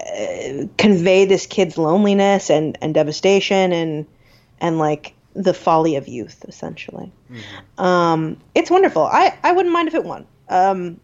uh, 0.00 0.66
convey 0.78 1.26
this 1.26 1.46
kid's 1.46 1.76
loneliness 1.76 2.50
and 2.50 2.78
and 2.80 2.94
devastation, 2.94 3.72
and 3.72 4.06
and 4.60 4.78
like 4.78 5.14
the 5.34 5.52
folly 5.52 5.96
of 5.96 6.08
youth, 6.08 6.42
essentially. 6.48 7.12
Um, 7.76 8.38
it's 8.54 8.70
wonderful. 8.70 9.02
I 9.02 9.36
I 9.42 9.52
wouldn't 9.52 9.74
mind 9.74 9.88
if 9.88 9.94
it 9.94 10.04
won. 10.04 10.26
Um, 10.48 11.00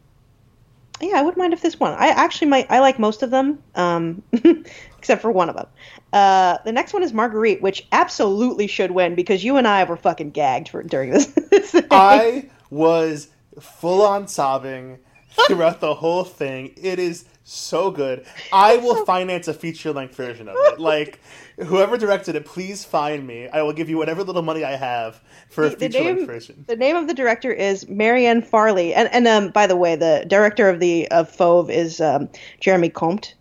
yeah, 1.01 1.19
I 1.19 1.23
wouldn't 1.23 1.39
mind 1.39 1.53
if 1.53 1.63
this 1.63 1.79
one. 1.79 1.93
I 1.93 2.09
actually 2.09 2.49
might. 2.49 2.71
I 2.71 2.81
like 2.81 2.99
most 2.99 3.23
of 3.23 3.31
them, 3.31 3.59
um, 3.75 4.23
except 4.99 5.23
for 5.23 5.31
one 5.31 5.49
of 5.49 5.57
them. 5.57 5.67
Uh, 6.13 6.59
the 6.65 6.73
next 6.73 6.93
one 6.93 7.03
is 7.03 7.13
Marguerite, 7.13 7.63
which 7.63 7.87
absolutely 7.93 8.67
should 8.67 8.91
win 8.91 9.15
because 9.15 9.45
you 9.45 9.57
and 9.57 9.67
I 9.67 9.85
were 9.85 9.97
fucking 9.97 10.31
gagged 10.31 10.69
for 10.69 10.83
during 10.83 11.11
this. 11.11 11.27
this. 11.51 11.75
I 11.91 12.51
was 12.71 13.29
full 13.61 14.03
on 14.03 14.29
sobbing 14.29 14.99
throughout 15.47 15.81
the 15.81 15.95
whole 15.95 16.25
thing. 16.25 16.75
It 16.77 16.99
is 16.99 17.25
so 17.45 17.91
good. 17.91 18.27
I 18.53 18.77
will 18.77 19.05
finance 19.07 19.49
a 19.49 19.55
feature 19.55 19.93
length 19.93 20.15
version 20.17 20.49
of 20.49 20.57
it. 20.59 20.81
Like 20.81 21.21
whoever 21.67 21.97
directed 21.97 22.37
it, 22.37 22.45
please 22.45 22.85
find 22.85 23.27
me. 23.27 23.49
I 23.49 23.63
will 23.63 23.73
give 23.73 23.89
you 23.89 23.99
whatever 23.99 24.23
little 24.25 24.43
money 24.43 24.65
I 24.65 24.77
have 24.77 25.21
for 25.51 25.65
a 25.65 25.71
the 25.71 25.77
feature 25.77 26.03
length 26.03 26.19
name, 26.19 26.27
version. 26.27 26.65
the 26.67 26.77
name 26.77 26.97
of 26.97 27.07
the 27.07 27.15
director 27.15 27.53
is 27.53 27.89
Marianne 27.89 28.43
Farley, 28.43 28.95
and 28.95 29.09
and 29.13 29.27
um, 29.27 29.51
by 29.51 29.67
the 29.67 29.77
way, 29.77 29.97
the 29.97 30.25
director 30.27 30.69
of 30.69 30.81
the 30.81 31.09
of 31.11 31.31
Fauve 31.31 31.71
is 31.71 32.01
um, 32.01 32.29
Jeremy 32.61 32.89
Comte, 32.89 33.35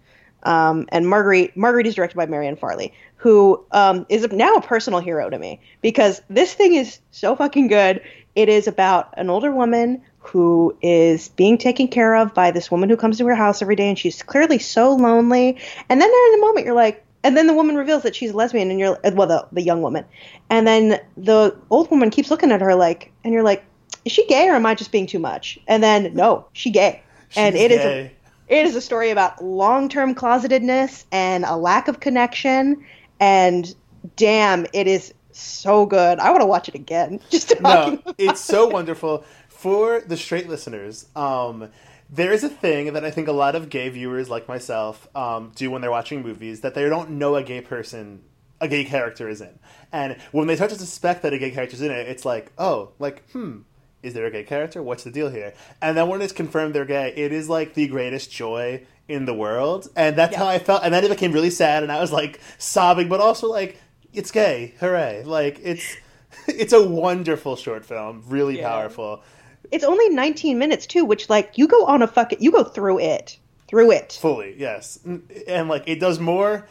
um, 0.43 0.87
and 0.89 1.07
Marguerite 1.07 1.55
Marguerite 1.55 1.87
is 1.87 1.95
directed 1.95 2.17
by 2.17 2.25
Marianne 2.25 2.55
Farley, 2.55 2.93
who 3.15 3.63
um, 3.71 4.05
is 4.09 4.27
now 4.31 4.55
a 4.55 4.61
personal 4.61 4.99
hero 4.99 5.29
to 5.29 5.39
me 5.39 5.59
because 5.81 6.21
this 6.29 6.53
thing 6.53 6.75
is 6.75 6.99
so 7.11 7.35
fucking 7.35 7.67
good. 7.67 8.01
It 8.35 8.49
is 8.49 8.67
about 8.67 9.13
an 9.17 9.29
older 9.29 9.51
woman 9.51 10.01
who 10.19 10.77
is 10.81 11.29
being 11.29 11.57
taken 11.57 11.87
care 11.87 12.15
of 12.15 12.33
by 12.33 12.51
this 12.51 12.69
woman 12.69 12.89
who 12.89 12.97
comes 12.97 13.17
to 13.17 13.25
her 13.25 13.35
house 13.35 13.61
every 13.61 13.75
day, 13.75 13.89
and 13.89 13.97
she's 13.97 14.21
clearly 14.21 14.59
so 14.59 14.93
lonely. 14.93 15.57
And 15.89 16.01
then 16.01 16.09
there 16.09 16.33
in 16.33 16.39
a 16.39 16.41
moment, 16.41 16.65
you're 16.65 16.75
like, 16.75 17.03
and 17.23 17.35
then 17.35 17.47
the 17.47 17.53
woman 17.53 17.75
reveals 17.75 18.03
that 18.03 18.15
she's 18.15 18.31
a 18.31 18.35
lesbian, 18.35 18.71
and 18.71 18.79
you're 18.79 18.97
well, 19.13 19.27
the 19.27 19.47
the 19.51 19.61
young 19.61 19.81
woman, 19.81 20.05
and 20.49 20.67
then 20.67 20.99
the 21.17 21.55
old 21.69 21.89
woman 21.91 22.09
keeps 22.09 22.31
looking 22.31 22.51
at 22.51 22.61
her 22.61 22.75
like, 22.75 23.11
and 23.23 23.33
you're 23.33 23.43
like, 23.43 23.63
is 24.05 24.11
she 24.11 24.25
gay 24.27 24.47
or 24.47 24.53
am 24.53 24.65
I 24.65 24.75
just 24.75 24.91
being 24.91 25.07
too 25.07 25.19
much? 25.19 25.59
And 25.67 25.83
then 25.83 26.13
no, 26.13 26.45
she 26.53 26.69
gay, 26.69 27.01
and 27.35 27.55
She's 27.55 27.63
it 27.63 27.71
is 27.71 27.81
gay. 27.81 28.11
a 28.49 28.53
it 28.53 28.65
is 28.65 28.75
a 28.75 28.81
story 28.81 29.11
about 29.11 29.43
long 29.43 29.89
term 29.89 30.15
closetedness 30.15 31.05
and 31.11 31.45
a 31.45 31.55
lack 31.55 31.87
of 31.87 31.99
connection, 31.99 32.83
and 33.19 33.73
damn, 34.15 34.65
it 34.73 34.87
is 34.87 35.13
so 35.31 35.85
good. 35.85 36.19
I 36.19 36.29
want 36.31 36.41
to 36.41 36.47
watch 36.47 36.67
it 36.67 36.75
again. 36.75 37.19
Just 37.29 37.59
no, 37.61 38.01
it's 38.17 38.41
so 38.41 38.67
wonderful 38.67 39.23
for 39.49 40.01
the 40.01 40.17
straight 40.17 40.47
listeners. 40.47 41.07
Um, 41.15 41.69
there 42.11 42.31
is 42.31 42.43
a 42.43 42.49
thing 42.49 42.93
that 42.93 43.05
I 43.05 43.11
think 43.11 43.27
a 43.27 43.31
lot 43.33 43.55
of 43.55 43.69
gay 43.69 43.89
viewers 43.89 44.29
like 44.29 44.47
myself 44.47 45.07
um, 45.15 45.51
do 45.55 45.69
when 45.71 45.81
they're 45.81 45.91
watching 45.91 46.21
movies 46.23 46.61
that 46.61 46.73
they 46.73 46.87
don't 46.89 47.11
know 47.11 47.35
a 47.35 47.43
gay 47.43 47.61
person, 47.61 48.23
a 48.59 48.67
gay 48.67 48.83
character 48.83 49.29
is 49.29 49.41
in, 49.41 49.59
and 49.91 50.17
when 50.31 50.47
they 50.47 50.55
start 50.55 50.71
to 50.71 50.77
suspect 50.77 51.21
that 51.21 51.33
a 51.33 51.37
gay 51.37 51.51
character 51.51 51.75
is 51.75 51.81
in 51.81 51.91
it, 51.91 52.07
it's 52.07 52.25
like, 52.25 52.51
oh, 52.57 52.91
like 52.99 53.29
hmm. 53.31 53.59
Is 54.01 54.13
there 54.13 54.25
a 54.25 54.31
gay 54.31 54.45
character? 54.45 54.81
What's 54.81 55.03
the 55.03 55.11
deal 55.11 55.29
here? 55.29 55.53
And 55.81 55.97
then 55.97 56.07
when 56.07 56.21
it's 56.21 56.31
confirmed 56.31 56.73
they're 56.73 56.85
gay, 56.85 57.13
it 57.17 57.33
is 57.33 57.49
like 57.49 57.73
the 57.73 57.85
greatest 57.89 58.31
joy 58.31 58.83
in 59.09 59.25
the 59.25 59.33
world. 59.33 59.89
And 59.93 60.15
that's 60.15 60.31
Yeah. 60.31 60.37
how 60.39 60.47
I 60.47 60.57
felt. 60.57 60.83
And 60.85 60.93
then 60.93 61.03
it 61.03 61.09
became 61.09 61.33
really 61.33 61.49
sad, 61.49 61.83
and 61.83 61.91
I 61.91 61.99
was 61.99 62.09
like 62.09 62.39
sobbing, 62.57 63.09
but 63.09 63.19
also 63.19 63.47
like, 63.47 63.77
it's 64.13 64.31
gay, 64.31 64.73
hooray! 64.79 65.23
Like 65.25 65.59
it's 65.61 65.97
it's 66.47 66.71
a 66.71 66.81
wonderful 66.81 67.57
short 67.57 67.85
film, 67.85 68.23
really 68.27 68.59
Yeah. 68.59 68.69
powerful. 68.69 69.21
It's 69.71 69.83
only 69.83 70.09
19 70.09 70.57
minutes 70.57 70.85
too, 70.87 71.05
which 71.05 71.29
like 71.29 71.57
you 71.57 71.67
go 71.67 71.85
on 71.85 72.01
a 72.01 72.07
fucking 72.07 72.41
you 72.41 72.51
go 72.51 72.63
through 72.63 72.99
it, 72.99 73.37
through 73.67 73.91
it. 73.91 74.17
Fully, 74.19 74.55
yes. 74.57 74.99
And, 75.47 75.69
like 75.69 75.83
it 75.87 75.99
does 75.99 76.19
more 76.19 76.67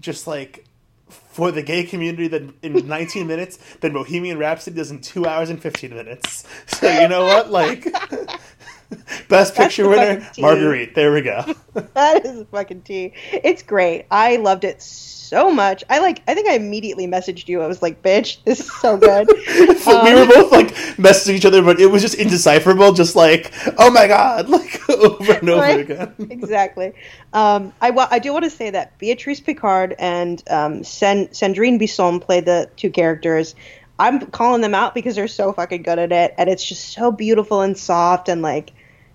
just 0.00 0.26
like 0.26 0.64
for 1.08 1.50
the 1.50 1.62
gay 1.62 1.84
community 1.84 2.28
than 2.28 2.54
in 2.62 2.72
19 2.88 3.26
minutes 3.26 3.58
than 3.80 3.92
Bohemian 3.92 4.38
Rhapsody 4.38 4.76
does 4.76 4.90
in 4.90 5.00
2 5.00 5.26
hours 5.26 5.50
and 5.50 5.60
15 5.60 5.90
minutes. 5.90 6.44
So 6.66 6.88
you 6.88 7.08
know 7.08 7.24
what? 7.24 7.50
Like 7.50 7.86
Best 9.28 9.54
Picture 9.54 9.88
winner. 9.88 10.26
Marguerite. 10.38 10.94
There 10.94 11.12
we 11.12 11.22
go. 11.22 11.44
that 11.94 12.24
is 12.24 12.44
fucking 12.50 12.82
tea. 12.82 13.12
It's 13.32 13.62
great. 13.62 14.06
I 14.10 14.36
loved 14.36 14.64
it 14.64 14.80
so 14.82 15.50
much. 15.50 15.82
I 15.88 15.98
like. 16.00 16.22
I 16.28 16.34
think 16.34 16.48
I 16.48 16.54
immediately 16.54 17.06
messaged 17.06 17.48
you. 17.48 17.62
I 17.62 17.66
was 17.66 17.82
like, 17.82 18.02
"Bitch, 18.02 18.42
this 18.44 18.60
is 18.60 18.72
so 18.72 18.96
good." 18.96 19.26
we 19.46 19.66
were 20.14 20.26
both 20.26 20.52
like 20.52 20.68
messaging 20.96 21.34
each 21.34 21.46
other, 21.46 21.62
but 21.62 21.80
it 21.80 21.86
was 21.86 22.02
just 22.02 22.14
indecipherable. 22.14 22.92
Just 22.92 23.16
like, 23.16 23.52
oh 23.78 23.90
my 23.90 24.06
god, 24.06 24.48
like 24.48 24.88
over 24.90 25.32
and 25.32 25.48
over 25.48 25.60
Right? 25.60 25.80
again. 25.80 26.14
exactly. 26.30 26.92
Um, 27.32 27.72
I, 27.80 27.90
wa- 27.90 28.08
I 28.10 28.18
do 28.18 28.32
want 28.32 28.44
to 28.44 28.50
say 28.50 28.70
that 28.70 28.96
Beatrice 28.98 29.40
Picard 29.40 29.94
and 29.98 30.42
um, 30.50 30.84
Sen- 30.84 31.28
Sandrine 31.28 31.78
Bisson 31.78 32.20
play 32.20 32.40
the 32.40 32.70
two 32.76 32.90
characters. 32.90 33.54
I'm 33.98 34.20
calling 34.26 34.60
them 34.60 34.74
out 34.74 34.92
because 34.94 35.14
they're 35.14 35.26
so 35.28 35.52
fucking 35.52 35.82
good 35.82 35.98
at 36.00 36.12
it, 36.12 36.34
and 36.36 36.50
it's 36.50 36.64
just 36.64 36.92
so 36.92 37.10
beautiful 37.12 37.60
and 37.62 37.78
soft 37.78 38.28
and 38.28 38.42
like, 38.42 38.72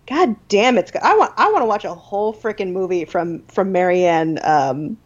god 0.10 0.36
damn, 0.48 0.78
it's 0.78 0.92
good. 0.92 1.04
I 1.04 1.16
want 1.16 1.34
I 1.38 1.52
want 1.52 1.62
to 1.62 1.66
watch 1.66 1.86
a 1.86 1.94
whole 1.94 2.34
freaking 2.34 2.72
movie 2.72 3.06
from 3.06 3.44
from 3.44 3.72
Marianne 3.72 4.40
um, 4.44 4.98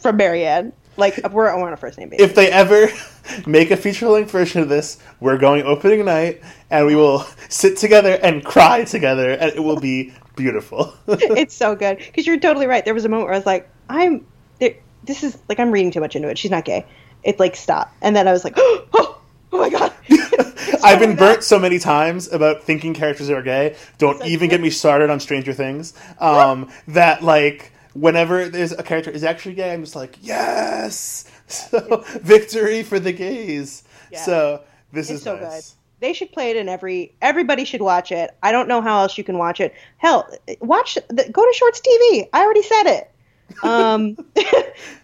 from 0.00 0.16
Marianne. 0.16 0.72
Like 0.96 1.28
we're 1.32 1.50
on 1.50 1.72
a 1.72 1.76
first 1.76 1.98
name 1.98 2.08
basis. 2.08 2.30
if 2.30 2.34
they 2.36 2.50
ever 2.50 2.88
make 3.46 3.70
a 3.70 3.76
feature 3.76 4.08
length 4.08 4.30
version 4.30 4.62
of 4.62 4.68
this, 4.68 4.98
we're 5.20 5.38
going 5.38 5.64
opening 5.64 6.04
night 6.04 6.40
and 6.70 6.86
we 6.86 6.94
will 6.94 7.20
sit 7.48 7.76
together 7.76 8.18
and 8.22 8.44
cry 8.44 8.84
together 8.84 9.32
and 9.32 9.50
it 9.52 9.62
will 9.62 9.80
be 9.80 10.14
beautiful. 10.36 10.94
it's 11.08 11.54
so 11.54 11.74
good 11.74 11.98
because 11.98 12.26
you're 12.26 12.38
totally 12.38 12.66
right. 12.66 12.84
There 12.84 12.94
was 12.94 13.04
a 13.04 13.08
moment 13.08 13.26
where 13.26 13.34
I 13.34 13.38
was 13.38 13.46
like, 13.46 13.68
I'm 13.88 14.24
there, 14.60 14.76
this 15.02 15.24
is 15.24 15.36
like 15.48 15.58
I'm 15.58 15.72
reading 15.72 15.90
too 15.90 16.00
much 16.00 16.14
into 16.14 16.28
it. 16.28 16.38
She's 16.38 16.50
not 16.50 16.64
gay. 16.64 16.86
It's 17.24 17.40
like 17.40 17.56
stop, 17.56 17.92
and 18.02 18.14
then 18.14 18.28
I 18.28 18.32
was 18.32 18.44
like, 18.44 18.54
oh, 18.58 19.13
oh 19.54 19.58
my 19.58 19.70
god. 19.70 19.92
I've 20.84 20.98
been 21.00 21.16
burnt 21.16 21.44
so 21.44 21.58
many 21.58 21.78
times 21.78 22.32
about 22.32 22.64
thinking 22.64 22.94
characters 22.94 23.30
are 23.30 23.42
gay. 23.42 23.76
Don't 23.98 24.22
It's 24.22 24.26
even 24.26 24.50
get 24.50 24.60
me 24.60 24.70
started 24.70 25.10
on 25.10 25.20
Stranger 25.20 25.52
Things. 25.54 25.94
Um, 26.20 26.70
that 26.88 27.22
like 27.22 27.72
whenever 27.94 28.48
there's 28.48 28.72
a 28.72 28.82
character 28.82 29.10
is 29.10 29.24
actually 29.24 29.54
gay, 29.54 29.72
I'm 29.72 29.82
just 29.84 29.96
like 29.96 30.18
yes. 30.22 31.30
So 31.46 32.04
victory 32.22 32.82
for 32.82 32.98
the 32.98 33.12
gays. 33.12 33.84
Yeah. 34.10 34.18
So 34.24 34.62
this 34.92 35.10
It's 35.10 35.20
is 35.20 35.22
so 35.22 35.36
nice. 35.36 35.40
good. 35.40 35.64
They 36.00 36.12
should 36.14 36.32
play 36.32 36.50
it 36.50 36.56
in 36.56 36.68
every. 36.68 37.16
Everybody 37.22 37.64
should 37.64 37.82
watch 37.82 38.12
it. 38.12 38.30
I 38.42 38.52
don't 38.52 38.68
know 38.68 38.82
how 38.82 39.02
else 39.02 39.18
you 39.18 39.24
can 39.24 39.38
watch 39.38 39.60
it. 39.60 39.74
Hell, 39.98 40.28
watch. 40.60 40.96
The, 41.08 41.28
go 41.30 41.44
to 41.46 41.52
Shorts 41.54 41.80
TV. 41.80 42.28
I 42.32 42.42
already 42.44 42.62
said 42.62 42.84
it. 42.86 43.13
Um, 43.62 44.16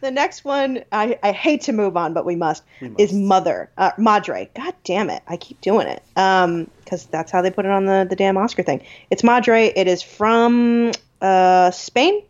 the 0.01 0.11
next 0.11 0.45
one, 0.45 0.85
I, 0.93 1.19
I 1.23 1.33
hate 1.33 1.63
to 1.63 1.73
move 1.73 1.97
on, 1.97 2.15
but 2.15 2.25
we 2.25 2.37
must, 2.37 2.63
is 2.99 3.13
must. 3.13 3.15
Mother. 3.15 3.71
Uh, 3.77 3.93
Madre. 3.99 4.51
God 4.55 4.75
damn 4.85 5.11
it. 5.11 5.23
I 5.29 5.37
keep 5.37 5.61
doing 5.61 5.87
it. 5.87 6.03
Um, 6.17 6.71
because 6.79 7.07
that's 7.07 7.31
how 7.31 7.43
they 7.43 7.51
put 7.51 7.65
it 7.65 7.71
on 7.71 7.87
the, 7.87 8.07
the 8.09 8.17
damn 8.17 8.37
Oscar 8.37 8.63
thing. 8.63 8.85
It's 9.11 9.23
Madre. 9.23 9.73
It 9.77 9.87
is 9.87 10.03
from 10.03 10.91
uh, 11.21 11.71
Spain, 11.71 12.23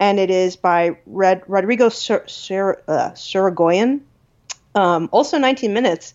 and 0.00 0.18
it 0.18 0.30
is 0.30 0.56
by 0.56 0.96
Red, 1.06 1.42
Rodrigo 1.46 1.88
Sur, 1.88 2.24
Sur, 2.26 2.82
uh, 2.88 3.10
Sorogoyen. 3.10 4.00
Um, 4.74 5.08
also 5.12 5.38
19 5.38 5.72
minutes. 5.72 6.14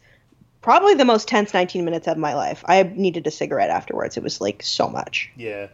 Probably 0.62 0.96
the 0.96 1.06
most 1.06 1.28
tense 1.28 1.54
19 1.54 1.86
minutes 1.86 2.08
of 2.08 2.18
my 2.18 2.34
life. 2.34 2.64
I 2.68 2.84
needed 2.84 3.28
a 3.28 3.32
cigarette 3.32 3.70
afterwards. 3.70 4.18
It 4.18 4.24
was 4.24 4.42
like 4.42 4.64
so 4.64 4.90
much. 4.90 5.32
Yeah. 5.38 5.68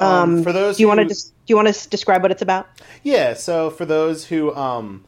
Um, 0.00 0.42
for 0.42 0.52
those 0.52 0.76
do 0.76 0.82
you 0.82 0.88
want 0.88 1.00
to 1.00 1.06
just 1.06 1.28
do 1.46 1.52
you 1.52 1.56
want 1.56 1.72
to 1.72 1.88
describe 1.88 2.22
what 2.22 2.30
it's 2.30 2.42
about? 2.42 2.66
Yeah, 3.02 3.34
so 3.34 3.70
for 3.70 3.84
those 3.84 4.26
who 4.26 4.54
um 4.54 5.04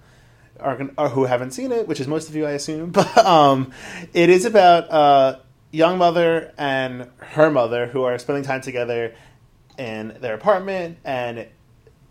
are, 0.60 0.76
gon- 0.76 0.94
or 0.96 1.08
who 1.10 1.24
haven't 1.24 1.50
seen 1.52 1.70
it, 1.72 1.86
which 1.86 2.00
is 2.00 2.06
most 2.08 2.28
of 2.28 2.34
you, 2.36 2.46
I 2.46 2.52
assume, 2.52 2.90
but 2.92 3.16
um, 3.18 3.72
it 4.14 4.28
is 4.30 4.44
about 4.44 4.84
a 4.90 5.40
young 5.72 5.98
mother 5.98 6.52
and 6.56 7.08
her 7.18 7.50
mother 7.50 7.86
who 7.86 8.04
are 8.04 8.18
spending 8.18 8.44
time 8.44 8.60
together 8.62 9.14
in 9.78 10.16
their 10.20 10.34
apartment, 10.34 10.98
and 11.04 11.46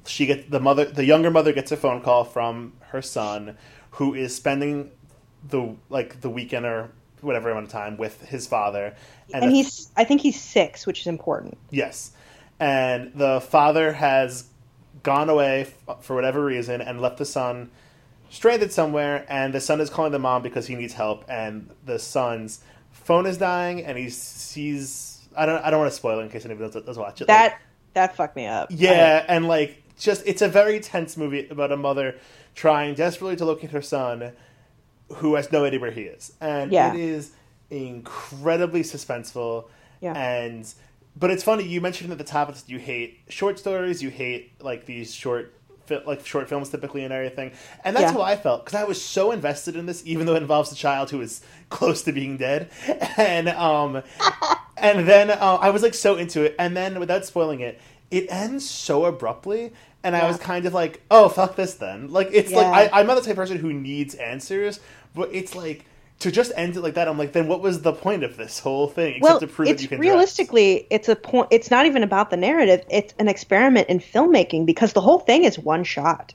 she 0.05 0.25
get 0.27 0.51
the 0.51 0.59
mother, 0.59 0.85
the 0.85 1.03
younger 1.05 1.31
mother 1.31 1.51
gets 1.53 1.71
a 1.71 1.77
phone 1.77 2.01
call 2.01 2.23
from 2.23 2.73
her 2.89 3.01
son, 3.01 3.57
who 3.91 4.13
is 4.13 4.35
spending 4.35 4.91
the 5.49 5.75
like 5.89 6.21
the 6.21 6.29
weekend 6.29 6.65
or 6.65 6.91
whatever 7.21 7.49
amount 7.49 7.65
of 7.65 7.71
time 7.71 7.97
with 7.97 8.21
his 8.25 8.45
father, 8.45 8.95
and, 9.33 9.43
the- 9.43 9.55
he's 9.55 9.89
I 9.97 10.03
think 10.03 10.21
he's 10.21 10.39
six, 10.39 10.85
which 10.85 11.01
is 11.01 11.07
important. 11.07 11.57
Yes. 11.71 12.11
And 12.59 13.11
the 13.13 13.41
father 13.41 13.93
has 13.93 14.45
gone 15.03 15.29
away 15.29 15.67
f- 15.87 16.03
for 16.03 16.15
whatever 16.15 16.43
reason 16.43 16.81
and 16.81 17.01
left 17.01 17.17
the 17.17 17.25
son 17.25 17.69
stranded 18.29 18.71
somewhere. 18.71 19.25
And 19.29 19.53
the 19.53 19.61
son 19.61 19.81
is 19.81 19.89
calling 19.89 20.11
the 20.11 20.19
mom 20.19 20.41
because 20.41 20.67
he 20.67 20.75
needs 20.75 20.93
help. 20.93 21.25
And 21.27 21.69
the 21.85 21.99
son's 21.99 22.61
phone 22.91 23.25
is 23.25 23.37
dying, 23.37 23.83
and 23.83 23.97
he 23.97 24.09
sees. 24.09 25.27
I 25.37 25.45
don't. 25.45 25.63
I 25.63 25.69
don't 25.69 25.79
want 25.79 25.91
to 25.91 25.95
spoil 25.97 26.19
it 26.19 26.23
in 26.23 26.29
case 26.29 26.45
anyone 26.45 26.69
does, 26.71 26.81
does 26.83 26.97
watch 26.97 27.21
it. 27.21 27.27
That 27.27 27.43
Like, 27.51 27.59
that 27.93 28.15
fucked 28.15 28.35
me 28.35 28.45
up. 28.47 28.69
yeah, 28.71 29.25
and 29.27 29.47
like 29.47 29.83
just 29.99 30.23
it's 30.25 30.41
a 30.41 30.47
very 30.47 30.79
tense 30.79 31.17
movie 31.17 31.47
about 31.49 31.71
a 31.73 31.77
mother 31.77 32.15
trying 32.55 32.95
desperately 32.95 33.35
to 33.35 33.45
locate 33.45 33.71
her 33.71 33.81
son, 33.81 34.31
who 35.15 35.35
has 35.35 35.51
no 35.51 35.65
idea 35.65 35.79
where 35.79 35.91
he 35.91 36.03
is, 36.03 36.31
and 36.39 36.71
Yeah. 36.71 36.93
it 36.93 36.99
is 36.99 37.31
incredibly 37.69 38.81
suspenseful. 38.81 39.65
Yeah. 40.01 40.13
And 40.17 40.71
but 41.15 41.31
it's 41.31 41.43
funny 41.43 41.63
you 41.63 41.81
mentioned 41.81 42.11
at 42.11 42.17
the 42.17 42.23
top 42.23 42.53
that 42.53 42.63
you 42.67 42.79
hate 42.79 43.19
short 43.29 43.57
stories, 43.59 44.01
you 44.03 44.09
hate 44.09 44.61
like 44.61 44.85
these 44.85 45.13
short. 45.13 45.51
Like 45.87 46.25
short 46.25 46.49
films 46.49 46.69
typically 46.69 47.03
and 47.03 47.13
everything, 47.13 47.51
and 47.83 47.95
that's 47.95 48.05
Yeah. 48.05 48.13
how 48.13 48.21
I 48.23 48.35
felt 48.37 48.65
because 48.65 48.73
I 48.81 48.85
was 48.85 48.99
so 48.99 49.31
invested 49.31 49.75
in 49.75 49.85
this, 49.85 50.01
even 50.03 50.25
though 50.25 50.33
it 50.33 50.41
involves 50.41 50.71
a 50.71 50.75
child 50.75 51.11
who 51.11 51.21
is 51.21 51.41
close 51.69 52.01
to 52.05 52.11
being 52.11 52.37
dead, 52.37 52.71
and 53.17 53.49
um, 53.49 54.01
and 54.77 55.07
then 55.07 55.29
uh, 55.29 55.59
I 55.61 55.69
was 55.69 55.83
like 55.83 55.93
so 55.93 56.15
into 56.15 56.41
it, 56.41 56.55
and 56.57 56.75
then 56.75 56.99
without 56.99 57.23
spoiling 57.23 57.59
it, 57.59 57.79
it 58.09 58.25
ends 58.31 58.67
so 58.67 59.05
abruptly, 59.05 59.73
and 60.03 60.15
I 60.15 60.25
was 60.27 60.37
kind 60.39 60.65
of 60.65 60.73
like, 60.73 61.03
oh 61.11 61.29
fuck 61.29 61.55
this 61.55 61.75
then. 61.75 62.11
Like 62.11 62.29
it's 62.31 62.49
Yeah. 62.49 62.57
like 62.71 62.91
I, 62.91 62.99
I'm 63.01 63.05
not 63.05 63.13
the 63.13 63.21
type 63.21 63.29
of 63.33 63.37
person 63.37 63.57
who 63.57 63.71
needs 63.71 64.15
answers, 64.15 64.79
but 65.13 65.29
it's 65.31 65.53
like 65.55 65.85
to 66.19 66.31
just 66.31 66.51
end 66.55 66.75
it 66.75 66.81
like 66.81 66.93
that. 66.95 67.07
I'm 67.07 67.17
like, 67.17 67.33
then 67.33 67.47
what 67.47 67.61
was 67.61 67.81
the 67.81 67.93
point 67.93 68.23
of 68.23 68.37
this 68.37 68.59
whole 68.59 68.87
thing 68.87 69.15
except 69.15 69.23
well, 69.23 69.39
to 69.39 69.47
prove 69.47 69.67
that 69.67 69.73
it's 69.73 69.83
you 69.83 69.89
can 69.89 69.97
direct? 69.97 70.09
realistically, 70.09 70.87
it's 70.89 71.09
a 71.09 71.15
point. 71.15 71.47
It's 71.51 71.69
not 71.69 71.85
even 71.85 72.03
about 72.03 72.29
the 72.29 72.37
narrative. 72.37 72.85
It's 72.89 73.13
an 73.19 73.27
experiment 73.27 73.89
in 73.89 73.99
filmmaking 73.99 74.65
because 74.65 74.93
the 74.93 75.01
whole 75.01 75.19
thing 75.19 75.43
is 75.43 75.59
one 75.59 75.83
shot. 75.83 76.33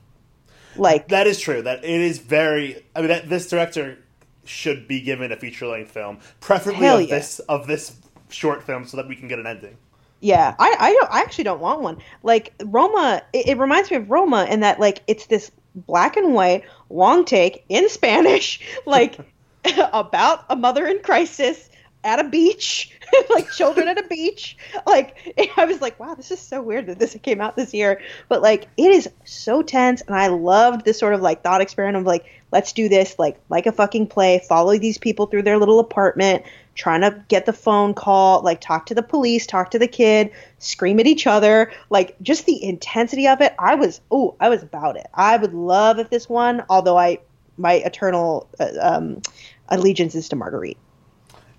Like 0.75 1.09
That 1.09 1.27
is 1.27 1.39
true. 1.39 1.61
That 1.61 1.83
it 1.83 2.01
is 2.01 2.19
very. 2.19 2.85
I 2.95 2.99
mean, 2.99 3.09
that 3.09 3.27
this 3.27 3.49
director 3.49 3.97
should 4.45 4.87
be 4.87 5.01
given 5.01 5.31
a 5.31 5.35
feature 5.35 5.67
length 5.67 5.91
film, 5.91 6.19
preferably 6.39 6.87
of 6.87 7.01
yeah. 7.01 7.15
this 7.15 7.39
of 7.39 7.67
this 7.67 7.95
short 8.29 8.63
film, 8.63 8.85
so 8.85 8.97
that 8.97 9.07
we 9.07 9.15
can 9.15 9.27
get 9.27 9.39
an 9.39 9.47
ending. 9.47 9.77
Yeah, 10.21 10.55
I 10.59 10.75
I 10.79 10.93
don't 10.93 11.11
I 11.11 11.21
actually 11.21 11.45
don't 11.45 11.59
want 11.59 11.81
one. 11.81 11.97
Like 12.23 12.53
Roma, 12.63 13.23
it, 13.33 13.49
it 13.49 13.57
reminds 13.57 13.89
me 13.91 13.97
of 13.97 14.09
Roma 14.09 14.45
in 14.45 14.61
that 14.61 14.79
like 14.79 15.03
it's 15.07 15.25
this 15.25 15.51
black 15.75 16.17
and 16.17 16.33
white 16.33 16.63
long 16.89 17.25
take 17.25 17.65
in 17.69 17.89
Spanish, 17.89 18.59
like 18.85 19.17
about 19.93 20.45
a 20.49 20.55
mother 20.55 20.85
in 20.85 20.99
crisis 20.99 21.69
at 22.03 22.19
a 22.19 22.23
beach, 22.23 22.91
like 23.29 23.51
children 23.51 23.87
at 23.87 23.99
a 23.99 24.07
beach. 24.07 24.57
Like 24.85 25.17
I 25.57 25.65
was 25.65 25.81
like, 25.81 25.99
wow, 25.99 26.15
this 26.15 26.31
is 26.31 26.39
so 26.39 26.61
weird 26.61 26.87
that 26.87 26.99
this 26.99 27.17
came 27.21 27.41
out 27.41 27.55
this 27.55 27.73
year. 27.73 28.01
But 28.29 28.41
like 28.41 28.67
it 28.77 28.91
is 28.91 29.09
so 29.23 29.61
tense, 29.61 30.01
and 30.01 30.15
I 30.15 30.27
loved 30.27 30.85
this 30.85 30.99
sort 30.99 31.13
of 31.13 31.21
like 31.21 31.43
thought 31.43 31.61
experiment 31.61 31.97
of 31.97 32.05
like, 32.05 32.25
let's 32.51 32.73
do 32.73 32.89
this 32.89 33.17
like 33.19 33.39
like 33.49 33.65
a 33.65 33.71
fucking 33.71 34.07
play, 34.07 34.43
follow 34.47 34.77
these 34.77 34.97
people 34.97 35.27
through 35.27 35.43
their 35.43 35.57
little 35.57 35.79
apartment, 35.79 36.43
trying 36.75 37.01
to 37.01 37.23
get 37.27 37.45
the 37.45 37.53
phone 37.53 37.93
call, 37.93 38.41
like 38.41 38.61
talk 38.61 38.87
to 38.87 38.95
the 38.95 39.03
police, 39.03 39.45
talk 39.45 39.71
to 39.71 39.79
the 39.79 39.87
kid, 39.87 40.31
scream 40.59 40.99
at 40.99 41.07
each 41.07 41.27
other, 41.27 41.71
like 41.89 42.15
just 42.21 42.45
the 42.45 42.63
intensity 42.63 43.27
of 43.27 43.41
it. 43.41 43.53
I 43.59 43.75
was 43.75 44.01
oh, 44.09 44.35
I 44.39 44.49
was 44.49 44.63
about 44.63 44.97
it. 44.97 45.07
I 45.13 45.37
would 45.37 45.53
love 45.53 45.99
if 45.99 46.09
this 46.09 46.27
one, 46.27 46.63
although 46.69 46.97
I 46.97 47.19
my 47.57 47.73
eternal 47.73 48.49
uh, 48.59 48.69
um, 48.79 49.21
allegiance 49.69 50.15
is 50.15 50.29
to 50.29 50.35
Marguerite. 50.35 50.77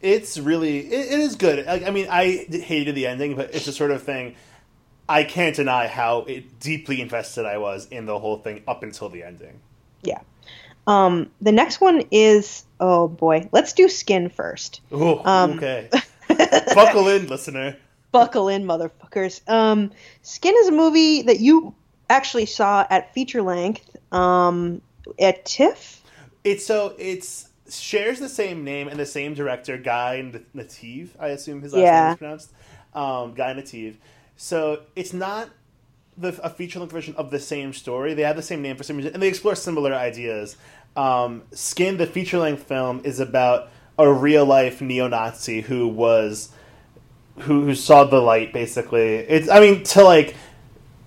It's 0.00 0.38
really 0.38 0.81
it, 0.81 1.12
it 1.12 1.20
is 1.20 1.37
good. 1.37 1.64
Like, 1.66 1.85
I 1.85 1.90
mean, 1.90 2.09
I 2.11 2.46
hated 2.50 2.94
the 2.94 3.07
ending, 3.07 3.37
but 3.37 3.55
it's 3.55 3.66
the 3.66 3.72
sort 3.72 3.90
of 3.90 4.02
thing 4.02 4.35
I 5.09 5.24
can't 5.24 5.55
deny 5.55 5.87
how 5.87 6.20
it 6.20 6.59
deeply 6.59 7.00
invested 7.00 7.44
I 7.44 7.59
was 7.59 7.87
in 7.87 8.07
the 8.07 8.18
whole 8.18 8.38
thing 8.38 8.62
up 8.66 8.83
until 8.83 9.09
the 9.09 9.22
ending. 9.22 9.61
Yeah. 10.02 10.20
Um, 10.87 11.31
the 11.40 11.52
next 11.52 11.81
one 11.81 12.02
is 12.11 12.64
oh 12.81 13.07
boy, 13.09 13.48
let's 13.52 13.72
do 13.72 13.88
Skin 13.88 14.28
first. 14.28 14.81
Oh, 14.90 15.22
Um, 15.24 15.52
okay. 15.52 15.88
Buckle 16.74 17.09
in, 17.09 17.28
listener. 17.28 17.76
Buckle 18.11 18.48
in, 18.48 18.64
motherfuckers. 18.64 19.48
Um, 19.48 19.92
Skin 20.22 20.55
is 20.59 20.68
a 20.68 20.72
movie 20.72 21.22
that 21.22 21.40
you 21.40 21.74
actually 22.11 22.46
saw 22.46 22.87
at 22.90 23.14
feature 23.14 23.42
length 23.42 23.96
um, 24.12 24.83
at 25.18 25.44
TIFF. 25.44 26.02
It's 26.44 26.66
so 26.66 26.94
it's 26.98 27.48
shares 27.70 28.18
the 28.20 28.28
same 28.28 28.64
name 28.64 28.88
and 28.88 28.98
the 28.98 29.06
same 29.06 29.34
director, 29.34 29.78
Guy 29.78 30.32
Nattiv. 30.54 31.10
I 31.18 31.28
assume 31.28 31.62
his 31.62 31.72
last 31.72 31.80
Yeah. 31.82 32.02
name 32.04 32.12
is 32.12 32.18
pronounced 32.18 32.52
um, 32.94 33.34
Guy 33.34 33.54
Nattiv. 33.54 33.94
So 34.36 34.80
it's 34.96 35.12
not 35.12 35.48
the 36.18 36.38
a 36.42 36.50
feature 36.50 36.78
length 36.78 36.92
version 36.92 37.14
of 37.16 37.30
the 37.30 37.38
same 37.40 37.72
story. 37.72 38.12
They 38.14 38.22
have 38.22 38.36
the 38.36 38.42
same 38.42 38.60
name 38.62 38.76
for 38.76 38.82
some 38.82 38.96
reason, 38.96 39.14
and 39.14 39.22
they 39.22 39.28
explore 39.28 39.54
similar 39.54 39.94
ideas. 39.94 40.56
Um, 40.96 41.42
Skin, 41.52 41.96
the 41.96 42.06
feature 42.06 42.38
length 42.38 42.64
film, 42.64 43.00
is 43.04 43.18
about 43.20 43.70
a 43.98 44.12
real 44.12 44.44
life 44.44 44.80
neo 44.82 45.08
Nazi 45.08 45.60
who 45.62 45.88
was 45.88 46.50
who, 47.38 47.64
who 47.64 47.74
saw 47.74 48.04
the 48.04 48.20
light. 48.20 48.52
Basically, 48.52 49.16
it's 49.16 49.48
I 49.48 49.60
mean 49.60 49.84
to 49.84 50.02
like. 50.04 50.34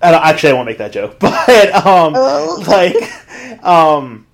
I 0.01 0.11
don't, 0.11 0.23
actually, 0.23 0.49
I 0.51 0.53
won't 0.53 0.65
make 0.67 0.77
that 0.79 0.91
joke, 0.91 1.17
but 1.19 1.73
um, 1.73 2.13
Oh. 2.15 2.63
like, 2.67 2.95
um, 3.63 4.25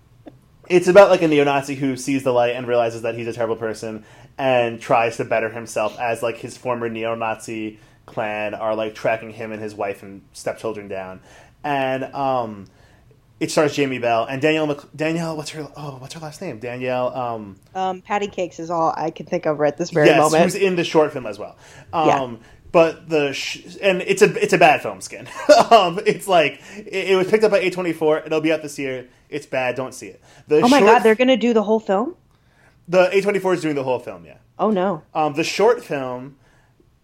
it's 0.69 0.87
about 0.87 1.09
like 1.09 1.21
a 1.21 1.27
neo-Nazi 1.27 1.75
who 1.75 1.97
sees 1.97 2.23
the 2.23 2.31
light 2.31 2.55
and 2.55 2.67
realizes 2.67 3.01
that 3.01 3.15
he's 3.15 3.27
a 3.27 3.33
terrible 3.33 3.55
person 3.57 4.03
and 4.37 4.79
tries 4.79 5.17
to 5.17 5.25
better 5.25 5.49
himself 5.49 5.99
as 5.99 6.23
like 6.23 6.37
his 6.37 6.57
former 6.57 6.89
neo-Nazi 6.89 7.79
clan 8.05 8.53
are 8.53 8.75
like 8.75 8.95
tracking 8.95 9.31
him 9.31 9.51
and 9.51 9.61
his 9.61 9.75
wife 9.75 10.01
and 10.03 10.21
stepchildren 10.33 10.87
down, 10.87 11.19
and 11.63 12.03
um, 12.15 12.65
it 13.39 13.51
stars 13.51 13.75
Jamie 13.75 13.99
Bell 13.99 14.25
and 14.25 14.41
Danielle. 14.41 14.67
Mc- 14.67 14.95
Danielle, 14.95 15.35
what's 15.37 15.51
her? 15.51 15.67
Oh, 15.77 15.97
what's 15.99 16.13
her 16.15 16.19
last 16.19 16.41
name? 16.41 16.59
Danielle. 16.59 17.15
Um, 17.15 17.55
Um, 17.75 18.01
Patty 18.01 18.27
Cakes 18.27 18.59
is 18.59 18.69
all 18.69 18.93
I 18.95 19.11
can 19.11 19.25
think 19.25 19.45
of 19.45 19.59
right 19.59 19.75
this 19.75 19.91
very 19.91 20.07
yes, 20.07 20.17
moment. 20.19 20.43
who's 20.43 20.55
in 20.55 20.75
the 20.75 20.83
short 20.83 21.11
film 21.13 21.25
as 21.25 21.37
well. 21.39 21.57
Um, 21.93 22.07
Yeah. 22.07 22.37
But 22.71 23.09
the 23.09 23.33
sh- 23.33 23.77
and 23.81 24.01
it's 24.01 24.21
a 24.21 24.33
it's 24.41 24.53
a 24.53 24.57
bad 24.57 24.81
film 24.81 25.01
skin. 25.01 25.27
um, 25.71 25.99
it's 26.05 26.27
like 26.27 26.61
it, 26.77 27.11
it 27.11 27.15
was 27.15 27.27
picked 27.27 27.43
up 27.43 27.51
by 27.51 27.59
A 27.59 27.69
twenty 27.69 27.93
four. 27.93 28.19
It'll 28.19 28.41
be 28.41 28.51
out 28.53 28.61
this 28.61 28.79
year. 28.79 29.07
It's 29.29 29.45
bad. 29.45 29.75
Don't 29.75 29.93
see 29.93 30.07
it. 30.07 30.21
The 30.47 30.61
oh 30.61 30.67
my 30.69 30.79
god, 30.79 30.99
they're 30.99 31.15
gonna 31.15 31.37
do 31.37 31.53
the 31.53 31.63
whole 31.63 31.79
film? 31.79 32.15
the 32.87 33.09
A 33.15 33.21
twenty 33.21 33.39
four 33.39 33.53
is 33.53 33.61
doing 33.61 33.75
the 33.75 33.83
whole 33.83 33.99
film. 33.99 34.25
Yeah. 34.25 34.37
Oh 34.59 34.69
no. 34.69 35.03
Um, 35.13 35.33
the 35.33 35.43
short 35.43 35.83
film 35.83 36.37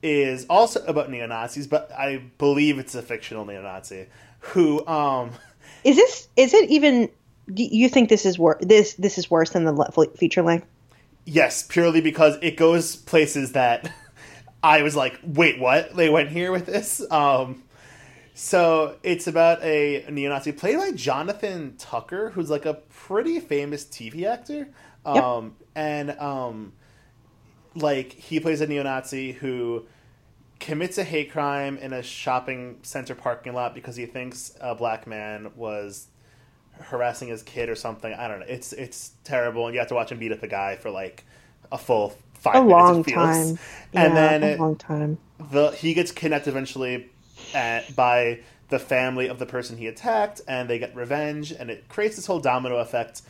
is 0.02 0.46
also 0.50 0.84
about 0.86 1.10
neo 1.10 1.26
Nazis, 1.26 1.68
but 1.68 1.92
I 1.92 2.24
believe 2.38 2.80
it's 2.80 2.96
a 2.96 3.02
fictional 3.02 3.46
neo 3.46 3.62
Nazi 3.62 4.08
who 4.40 4.86
um, 4.88 5.32
Is 5.84 5.96
this 5.96 6.28
is 6.36 6.54
it 6.54 6.70
even 6.70 7.10
do 7.54 7.64
you 7.64 7.90
think 7.90 8.10
this 8.10 8.26
is 8.26 8.38
worse 8.38 8.58
this 8.62 8.94
this 8.96 9.18
is 9.18 9.32
worse 9.32 9.52
than 9.52 9.66
the 9.66 10.12
feature 10.18 10.42
length? 10.42 10.68
Yes, 11.26 11.64
purely 11.64 12.02
because 12.02 12.38
it 12.42 12.58
goes 12.58 12.96
places 12.96 13.54
that 13.54 13.92
I 14.64 14.82
was 14.82 14.96
like, 14.96 15.20
wait, 15.24 15.60
what? 15.60 15.96
They 15.96 16.10
went 16.10 16.30
here 16.30 16.52
with 16.52 16.66
this? 16.66 17.02
Um, 17.12 17.64
so 18.34 18.98
it's 19.04 19.28
about 19.28 19.64
a 19.64 20.06
neo 20.10 20.30
Nazi 20.30 20.52
played 20.52 20.78
by 20.78 20.92
Jonathan 20.92 21.76
Tucker, 21.78 22.30
who's 22.32 22.50
like 22.50 22.66
a 22.66 22.76
pretty 22.76 23.40
famous 23.40 23.84
TV 23.86 24.26
actor. 24.26 24.70
Um, 25.06 25.56
And 25.76 26.12
um, 26.20 26.74
like 27.76 28.14
he 28.14 28.40
plays 28.40 28.62
a 28.62 28.68
neo 28.68 28.84
Nazi 28.84 29.32
who 29.32 29.86
commits 30.60 30.98
a 30.98 31.04
hate 31.04 31.32
crime 31.32 31.78
in 31.78 31.94
a 31.94 32.02
shopping 32.02 32.80
center 32.82 33.14
parking 33.16 33.54
lot 33.54 33.76
because 33.76 33.96
he 33.96 34.06
thinks 34.08 34.56
a 34.60 34.74
black 34.74 35.06
man 35.06 35.52
was 35.56 36.08
harassing 36.80 37.28
his 37.28 37.44
kid 37.44 37.70
or 37.70 37.76
something. 37.76 38.12
I 38.14 38.28
don't 38.28 38.40
know. 38.40 38.46
It's 38.48 38.74
it's 38.74 39.12
terrible, 39.24 39.66
and 39.68 39.74
you 39.74 39.80
have 39.80 39.90
to 39.90 39.96
watch 39.96 40.12
him 40.12 40.20
beat 40.20 40.32
up 40.32 40.44
a 40.44 40.48
guy 40.48 40.76
for 40.76 40.90
like 40.90 41.26
a 41.72 41.78
full 41.78 42.16
five 42.54 42.64
A 42.64 42.68
long 42.68 43.04
time. 43.04 43.48
And 43.48 43.60
Yeah, 43.94 44.10
then 44.14 44.44
a 44.44 44.48
it- 44.48 44.60
long 44.60 44.76
time. 44.76 45.18
the 45.52 45.72
he 45.72 45.94
gets 45.94 46.12
kidnapped 46.12 46.48
eventually 46.48 47.10
at, 47.54 47.96
by 47.96 48.40
the 48.70 48.80
family 48.80 49.28
of 49.28 49.40
the 49.40 49.46
person 49.46 49.78
he 49.78 49.88
attacked, 49.88 50.42
and 50.48 50.70
they 50.70 50.78
get 50.78 50.94
revenge, 50.94 51.52
and 51.54 51.70
it 51.72 51.88
creates 51.88 52.18
this 52.18 52.26
whole 52.26 52.40
domino 52.42 52.78
effect. 52.78 53.22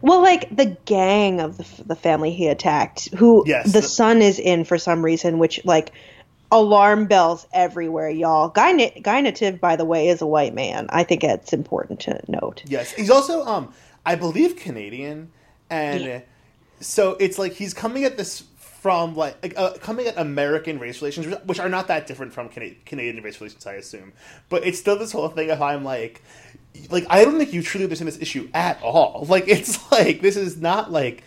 Well, 0.00 0.22
like 0.22 0.54
the 0.56 0.76
gang 0.86 1.40
of 1.40 1.58
the, 1.58 1.84
the 1.84 1.94
family 1.96 2.30
he 2.30 2.46
attacked, 2.48 3.12
who 3.14 3.44
Yes, 3.46 3.70
the 3.72 3.82
son 3.82 4.22
is 4.22 4.38
in 4.38 4.64
for 4.64 4.78
some 4.78 5.04
reason, 5.04 5.38
which 5.38 5.62
like 5.66 5.92
alarm 6.50 7.04
bells 7.06 7.46
everywhere, 7.52 8.08
y'all. 8.08 8.48
Guy 8.48 8.72
Na- 8.72 9.52
by 9.60 9.76
the 9.76 9.84
way, 9.84 10.08
is 10.08 10.22
a 10.22 10.26
white 10.26 10.54
man. 10.54 10.86
I 10.88 11.04
think 11.04 11.22
it's 11.22 11.52
important 11.52 12.00
to 12.00 12.18
note. 12.26 12.62
Yes, 12.66 12.90
he's 12.92 13.10
also, 13.10 13.44
um, 13.44 13.74
I 14.06 14.14
believe, 14.14 14.56
Canadian, 14.56 15.30
and 15.68 16.02
Yeah. 16.02 16.20
so 16.80 17.16
it's 17.20 17.38
like 17.38 17.52
he's 17.52 17.74
coming 17.74 18.04
at 18.04 18.16
this 18.16 18.40
from 18.80 19.16
like 19.16 19.42
like, 19.42 19.54
uh, 19.56 19.72
coming 19.80 20.06
at 20.06 20.16
American 20.16 20.78
race 20.78 21.02
relations, 21.02 21.34
which 21.44 21.58
are 21.58 21.68
not 21.68 21.88
that 21.88 22.06
different 22.06 22.32
from 22.32 22.48
Cana- 22.48 22.74
Canadian 22.86 23.22
race 23.24 23.40
relations, 23.40 23.66
I 23.66 23.74
assume. 23.74 24.12
But 24.48 24.64
it's 24.64 24.78
still 24.78 24.98
this 24.98 25.12
whole 25.12 25.28
thing 25.28 25.50
of 25.50 25.60
I'm 25.60 25.84
like, 25.84 26.22
like 26.90 27.04
I 27.10 27.24
don't 27.24 27.38
think 27.38 27.52
you 27.52 27.62
truly 27.62 27.84
understand 27.84 28.08
this 28.08 28.20
issue 28.20 28.48
at 28.54 28.80
all. 28.82 29.26
Like 29.28 29.48
it's 29.48 29.90
like 29.90 30.20
this 30.20 30.36
is 30.36 30.56
not 30.56 30.92
like 30.92 31.22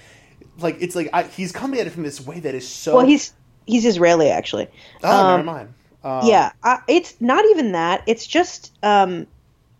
like 0.59 0.77
it's 0.79 0.95
like 0.95 1.09
I, 1.13 1.23
he's 1.23 1.51
coming 1.51 1.79
at 1.79 1.87
it 1.87 1.91
from 1.91 2.03
this 2.03 2.25
way 2.25 2.39
that 2.39 2.55
is 2.55 2.67
so. 2.67 2.95
Well, 2.95 3.05
he's 3.05 3.33
he's 3.65 3.85
Israeli 3.85 4.29
actually. 4.29 4.67
oh, 5.03 5.11
um, 5.11 5.37
never 5.37 5.43
mind. 5.43 5.73
Um, 6.03 6.21
yeah, 6.25 6.51
I, 6.63 6.79
it's 6.87 7.19
not 7.19 7.45
even 7.45 7.73
that. 7.73 8.03
It's 8.07 8.25
just 8.25 8.73
um, 8.81 9.27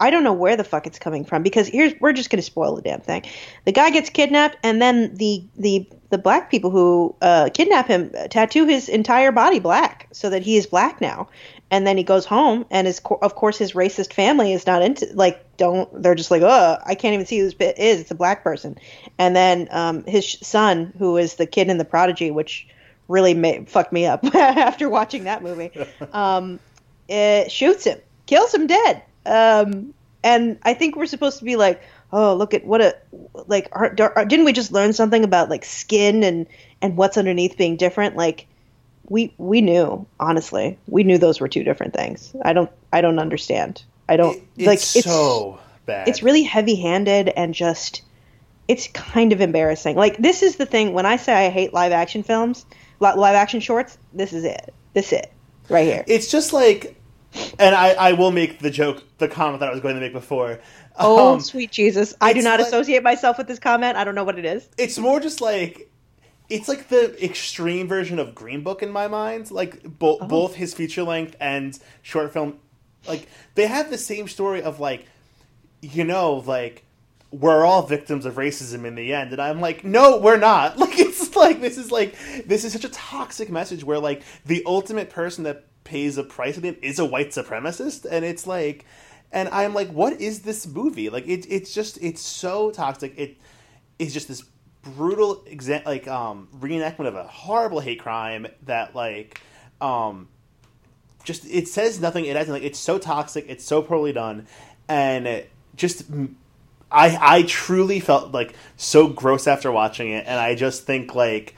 I 0.02 0.10
don't 0.10 0.24
know 0.24 0.34
where 0.34 0.58
the 0.58 0.64
fuck 0.64 0.88
it's 0.88 1.00
coming 1.00 1.24
from 1.24 1.44
because 1.44 1.68
here's 1.68 1.94
we're 2.02 2.12
just 2.12 2.30
gonna 2.30 2.42
spoil 2.42 2.76
the 2.76 2.82
damn 2.82 3.02
thing. 3.02 3.24
The 3.66 3.72
guy 3.72 3.92
gets 3.92 4.10
kidnapped, 4.10 4.58
and 4.64 4.82
then 4.82 5.16
the 5.16 5.44
the 5.56 5.88
the 6.10 6.18
black 6.18 6.50
people 6.50 6.72
who 6.72 7.16
uh, 7.22 7.50
kidnap 7.54 7.88
him 7.88 8.12
tattoo 8.30 8.66
his 8.66 8.90
entire 8.90 9.32
body 9.32 9.60
black 9.60 10.08
so 10.12 10.32
that 10.32 10.42
he 10.42 10.58
is 10.58 10.66
black 10.66 11.00
now. 11.00 11.30
And 11.70 11.88
then 11.88 11.96
he 11.96 12.04
goes 12.04 12.26
home, 12.26 12.66
and 12.70 12.86
his 12.88 13.00
of 13.22 13.36
course 13.36 13.58
his 13.58 13.74
racist 13.74 14.12
family 14.12 14.52
is 14.52 14.66
not 14.66 14.82
into 14.82 15.08
like 15.14 15.46
don't 15.56 16.02
they're 16.02 16.16
just 16.16 16.32
like 16.32 16.42
oh 16.42 16.78
I 16.84 16.96
can't 16.96 17.14
even 17.14 17.28
see 17.28 17.38
who 17.38 17.46
this 17.46 17.54
bit 17.54 17.78
is 17.78 18.02
it's 18.02 18.12
a 18.12 18.16
black 18.16 18.44
person, 18.44 18.78
and 19.20 19.36
then 19.36 19.68
um, 19.70 20.04
his 20.04 20.38
son 20.42 20.94
who 20.98 21.18
is 21.18 21.36
the 21.36 21.46
kid 21.46 21.70
in 21.70 21.78
the 21.78 21.86
prodigy 21.86 22.32
which 22.32 22.68
really 23.08 23.34
made, 23.34 23.70
fucked 23.70 23.94
me 23.94 24.06
up 24.08 24.24
after 24.36 24.90
watching 24.90 25.26
that 25.26 25.44
movie. 25.44 25.72
Um, 26.14 26.60
it 27.08 27.52
shoots 27.52 27.84
him, 27.84 28.00
kills 28.26 28.54
him 28.54 28.68
dead. 28.68 29.04
Um, 29.26 29.94
and 30.24 30.60
I 30.64 30.74
think 30.74 30.96
we're 30.96 31.06
supposed 31.06 31.40
to 31.40 31.46
be 31.46 31.56
like, 31.56 31.82
oh, 32.14 32.36
look 32.36 32.54
at 32.54 32.66
what 32.66 32.82
a 32.82 32.96
like. 33.48 33.70
Are, 33.72 33.96
are, 34.16 34.26
didn't 34.26 34.46
we 34.46 34.54
just 34.54 34.72
learn 34.72 34.94
something 34.94 35.24
about 35.24 35.50
like 35.50 35.66
skin 35.66 36.24
and 36.24 36.48
and 36.82 36.98
what's 36.98 37.18
underneath 37.18 37.58
being 37.58 37.78
different? 37.78 38.16
Like 38.16 38.48
we 39.10 39.34
we 39.38 39.62
knew 39.62 40.06
honestly, 40.20 40.78
we 40.88 41.04
knew 41.04 41.18
those 41.18 41.40
were 41.40 41.48
two 41.48 41.64
different 41.64 41.94
things. 41.94 42.36
I 42.44 42.54
don't 42.54 42.70
I 42.94 43.02
don't 43.02 43.20
understand. 43.20 43.84
I 44.08 44.18
don't 44.18 44.38
It- 44.58 44.68
like 44.68 44.80
it's 44.80 45.04
so 45.04 45.60
bad. 45.86 46.08
it's 46.08 46.22
really 46.22 46.44
heavy 46.44 46.76
handed 46.76 47.30
and 47.30 47.54
just 47.54 48.04
it's 48.68 48.88
kind 48.90 49.34
of 49.34 49.42
embarrassing. 49.42 49.96
Like 49.96 50.18
this 50.18 50.44
is 50.44 50.58
the 50.58 50.66
thing 50.66 50.94
when 50.94 51.06
I 51.06 51.18
say 51.18 51.48
I 51.48 51.50
hate 51.50 51.74
live 51.74 51.92
action 51.92 52.24
films, 52.24 52.66
li- 53.00 53.14
live 53.16 53.36
action 53.36 53.60
shorts. 53.60 53.98
This 54.14 54.34
is 54.34 54.44
it. 54.44 54.74
This 54.94 55.08
is 55.08 55.14
it 55.20 55.34
right 55.70 55.86
here. 55.86 56.04
It's 56.08 56.30
just 56.30 56.54
like, 56.54 56.96
and 57.60 57.76
I, 57.76 57.90
I 57.92 58.14
will 58.14 58.32
make 58.32 58.60
the 58.60 58.70
joke, 58.70 59.04
the 59.18 59.28
comment 59.28 59.60
that 59.62 59.70
I 59.70 59.72
was 59.72 59.82
going 59.82 59.96
to 59.96 60.02
make 60.02 60.14
before. 60.14 60.60
oh 60.98 61.34
Um, 61.36 61.40
sweet 61.40 61.72
Jesus! 61.72 62.14
I 62.22 62.34
do 62.34 62.42
not 62.42 62.60
like- 62.60 62.68
associate 62.68 63.04
myself 63.04 63.38
with 63.38 63.48
this 63.48 63.60
comment. 63.60 63.98
I 63.98 64.04
don't 64.04 64.16
know 64.16 64.24
what 64.24 64.38
it 64.40 64.46
is. 64.46 64.68
it's 64.78 64.98
more 64.98 65.20
just 65.20 65.42
like 65.42 65.90
it's 66.50 66.68
like 66.68 66.90
the 66.90 67.24
extreme 67.24 67.88
version 67.88 68.20
of 68.20 68.36
Green 68.36 68.62
Book 68.62 68.84
in 68.84 68.92
my 68.92 69.08
mind. 69.08 69.52
Like 69.52 69.84
bo- 69.84 70.18
Oh. 70.20 70.28
both 70.28 70.56
his 70.56 70.74
feature 70.74 71.04
length 71.04 71.36
and 71.40 71.78
short 72.02 72.34
film, 72.34 72.60
like 73.08 73.28
they 73.56 73.68
have 73.68 73.90
the 73.90 73.98
same 73.98 74.28
story 74.28 74.62
of 74.62 74.80
like, 74.82 75.06
you 75.82 76.04
know, 76.04 76.44
like 76.46 76.84
we're 77.32 77.64
all 77.64 77.84
victims 77.84 78.26
of 78.26 78.36
racism 78.36 78.84
in 78.84 78.96
the 78.96 79.14
end, 79.14 79.32
and 79.32 79.42
I'm 79.42 79.62
like, 79.62 79.86
no, 79.86 80.18
we're 80.18 80.36
not. 80.38 80.78
Like 80.82 81.00
it's 81.00 81.34
like 81.38 81.62
this 81.62 81.78
is 81.78 81.90
like 81.92 82.18
this 82.46 82.66
is 82.66 82.74
such 82.74 82.84
a 82.84 82.90
toxic 82.90 83.50
message 83.50 83.86
where 83.86 84.00
like 84.00 84.22
the 84.46 84.62
ultimate 84.66 85.10
person 85.10 85.46
that 85.46 85.64
pays 85.92 86.18
a 86.18 86.24
price 86.24 86.58
of 86.58 86.66
it 86.66 86.80
is 86.82 87.00
a 87.00 87.06
white 87.06 87.30
supremacist, 87.30 88.06
and 88.10 88.26
it's 88.26 88.48
like. 88.48 88.86
And 89.34 89.48
I'm 89.48 89.74
like, 89.74 89.88
what 89.88 90.20
is 90.20 90.42
this 90.42 90.68
movie? 90.68 91.10
Like, 91.10 91.26
it, 91.26 91.46
it's 91.48 91.74
just, 91.74 91.98
it's 92.02 92.20
so 92.22 92.70
toxic. 92.70 93.14
It 93.16 93.38
is 93.98 94.14
just 94.14 94.28
this 94.28 94.44
brutal 94.82 95.38
exa- 95.48 95.86
like 95.86 96.08
um 96.08 96.48
reenactment 96.60 97.08
of 97.08 97.16
a 97.16 97.24
horrible 97.24 97.80
hate 97.80 98.00
crime 98.00 98.48
that 98.64 98.96
like 98.96 99.40
um 99.80 100.28
just 101.24 101.46
it 101.46 101.68
says 101.68 102.00
nothing 102.02 102.26
it 102.26 102.36
has 102.36 102.50
like 102.50 102.64
it's 102.64 102.80
so 102.80 102.98
toxic 102.98 103.46
it's 103.48 103.64
so 103.64 103.82
poorly 103.82 104.12
done 104.12 104.48
and 104.88 105.44
just 105.76 106.04
i 106.92 107.18
i 107.22 107.44
truly 107.44 108.00
felt 108.00 108.32
like 108.32 108.56
so 108.76 109.08
gross 109.08 109.46
after 109.46 109.72
watching 109.72 110.10
it 110.10 110.26
and 110.28 110.40
i 110.40 110.56
just 110.56 110.84
think 110.84 111.14
like 111.14 111.56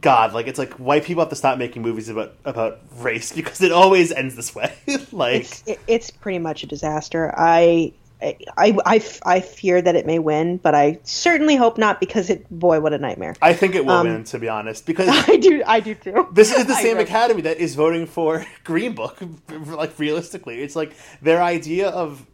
god 0.00 0.32
like 0.32 0.46
it's 0.46 0.58
like 0.58 0.72
white 0.74 1.04
people 1.04 1.20
have 1.22 1.28
to 1.30 1.36
stop 1.36 1.58
making 1.58 1.82
movies 1.82 2.08
about 2.08 2.34
about 2.44 2.80
race 2.98 3.30
because 3.36 3.60
it 3.60 3.72
always 3.72 4.10
ends 4.10 4.34
this 4.36 4.54
way 4.54 4.72
like 5.12 5.42
It's 5.42 5.62
it, 5.66 5.80
it's 5.86 6.10
pretty 6.10 6.38
much 6.38 6.62
a 6.62 6.66
disaster. 6.66 7.32
I. 7.36 7.92
I, 8.24 8.36
I, 8.56 8.78
I, 8.86 9.04
I 9.26 9.40
fear 9.40 9.82
that 9.82 9.96
it 9.96 10.06
may 10.06 10.20
win, 10.20 10.58
but 10.58 10.76
I 10.76 11.00
certainly 11.02 11.56
hope 11.56 11.76
not 11.76 11.98
because 11.98 12.30
it 12.30 12.48
boy 12.50 12.78
what 12.78 12.92
a 12.92 12.98
nightmare. 12.98 13.34
i 13.42 13.52
think 13.52 13.74
it 13.74 13.84
will 13.84 13.94
Um, 13.94 14.06
win 14.06 14.22
to 14.22 14.38
be 14.38 14.48
honest 14.48 14.86
because 14.86 15.08
I 15.28 15.38
do 15.38 15.60
I 15.66 15.80
do 15.80 15.96
too. 15.96 16.28
This 16.32 16.52
is 16.52 16.66
the 16.66 16.76
same 16.76 16.98
academy 16.98 17.42
that 17.42 17.56
is 17.58 17.74
voting 17.74 18.06
for 18.06 18.46
Green 18.62 18.94
Book. 18.94 19.20
Like 19.66 19.98
realistically, 19.98 20.62
it's 20.62 20.76
like 20.76 20.94
their 21.20 21.42
idea 21.42 21.88
of 21.88 22.24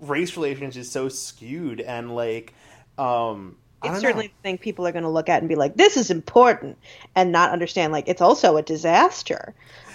race 0.00 0.36
relations 0.36 0.76
is 0.76 0.90
so 0.90 1.08
skewed 1.08 1.80
and 1.80 2.16
like, 2.16 2.52
um, 2.98 3.54
I 3.82 3.88
I 3.96 3.98
certainly 3.98 4.26
know. 4.28 4.32
thing 4.42 4.58
people 4.58 4.86
are 4.86 4.92
going 4.92 5.04
to 5.04 5.08
look 5.10 5.28
at 5.28 5.40
and 5.40 5.48
be 5.48 5.54
like, 5.56 5.76
"This 5.76 5.96
is 5.96 6.10
important," 6.10 6.76
and 7.14 7.32
not 7.32 7.50
understand 7.50 7.92
like 7.92 8.08
it's 8.08 8.22
also 8.22 8.56
a 8.56 8.62
disaster. 8.62 9.54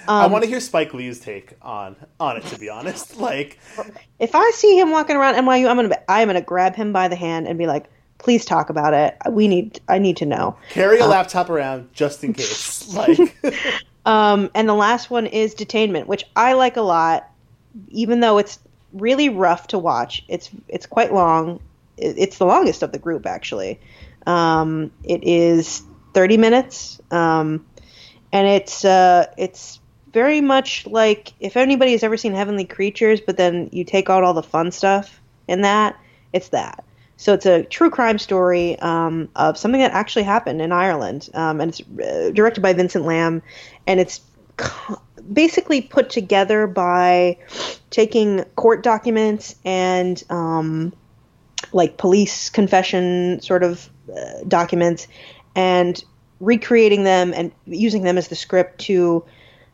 I 0.09 0.23
Um, 0.25 0.31
want 0.31 0.43
to 0.45 0.49
hear 0.49 0.61
Spike 0.61 0.93
Lee's 0.93 1.19
take 1.19 1.53
on 1.61 1.95
on 2.19 2.37
it. 2.37 2.45
To 2.45 2.57
be 2.59 2.69
honest, 2.69 3.17
like, 3.19 3.59
if 4.19 4.35
I 4.35 4.51
see 4.53 4.79
him 4.79 4.91
walking 4.91 5.15
around 5.17 5.35
NYU, 5.35 5.67
I'm 5.69 5.75
gonna 5.75 5.97
I'm 6.07 6.27
gonna 6.27 6.41
grab 6.41 6.75
him 6.75 6.93
by 6.93 7.07
the 7.07 7.15
hand 7.17 7.47
and 7.47 7.57
be 7.57 7.67
like, 7.67 7.85
"Please 8.19 8.45
talk 8.45 8.69
about 8.69 8.93
it. 8.93 9.17
We 9.29 9.47
need 9.47 9.79
I 9.89 9.99
need 9.99 10.17
to 10.17 10.25
know." 10.25 10.55
carry 10.69 10.99
a 10.99 11.05
Uh, 11.05 11.07
laptop 11.09 11.49
around 11.49 11.89
just 11.93 12.23
in 12.23 12.33
case. 12.33 12.87
Like, 12.93 13.17
Um, 14.05 14.49
and 14.55 14.69
the 14.69 14.73
last 14.73 15.09
one 15.11 15.25
is 15.27 15.53
Detainment, 15.53 16.05
which 16.05 16.23
I 16.37 16.53
like 16.53 16.77
a 16.77 16.81
lot, 16.81 17.29
even 17.89 18.21
though 18.21 18.37
it's 18.37 18.57
really 18.93 19.27
rough 19.27 19.67
to 19.67 19.77
watch. 19.77 20.23
It's 20.29 20.49
it's 20.69 20.85
quite 20.85 21.13
long. 21.13 21.59
It- 21.97 22.15
It's 22.17 22.37
the 22.37 22.45
longest 22.45 22.83
of 22.83 22.91
the 22.91 22.99
group 22.99 23.25
actually. 23.25 23.79
Um, 24.25 24.91
it 25.03 25.23
is 25.23 25.81
30 26.13 26.37
minutes, 26.37 26.99
um, 27.11 27.65
and 28.33 28.47
it's 28.47 28.83
uh, 28.83 29.25
it's 29.37 29.79
very 30.13 30.41
much 30.41 30.85
like 30.87 31.33
if 31.39 31.55
anybody 31.57 31.91
has 31.91 32.03
ever 32.03 32.17
seen 32.17 32.33
Heavenly 32.33 32.65
Creatures, 32.65 33.21
but 33.21 33.37
then 33.37 33.69
you 33.71 33.83
take 33.83 34.09
out 34.09 34.23
all 34.23 34.33
the 34.33 34.43
fun 34.43 34.71
stuff 34.71 35.21
in 35.47 35.61
that, 35.61 35.95
it's 36.33 36.49
that. 36.49 36.83
So 37.17 37.33
it's 37.33 37.45
a 37.45 37.63
true 37.63 37.89
crime 37.89 38.19
story 38.19 38.77
um, 38.79 39.29
of 39.35 39.57
something 39.57 39.81
that 39.81 39.91
actually 39.91 40.23
happened 40.23 40.61
in 40.61 40.71
Ireland, 40.71 41.29
um, 41.33 41.61
and 41.61 41.69
it's 41.71 41.81
uh, 41.81 42.31
directed 42.33 42.61
by 42.61 42.73
Vincent 42.73 43.05
Lambe, 43.05 43.41
and 43.87 43.99
it's 43.99 44.21
basically 45.31 45.81
put 45.81 46.09
together 46.09 46.67
by 46.67 47.37
taking 47.89 48.43
court 48.55 48.83
documents 48.83 49.55
and 49.65 50.23
um, 50.29 50.93
like 51.77 51.97
police 51.97 52.49
confession 52.49 53.39
sort 53.41 53.63
of 53.63 53.89
uh, 54.09 54.41
documents 54.47 55.07
and 55.55 56.03
recreating 56.39 57.03
them 57.03 57.33
and 57.33 57.51
using 57.65 58.03
them 58.03 58.17
as 58.17 58.29
the 58.29 58.35
script 58.35 58.79
to 58.79 59.23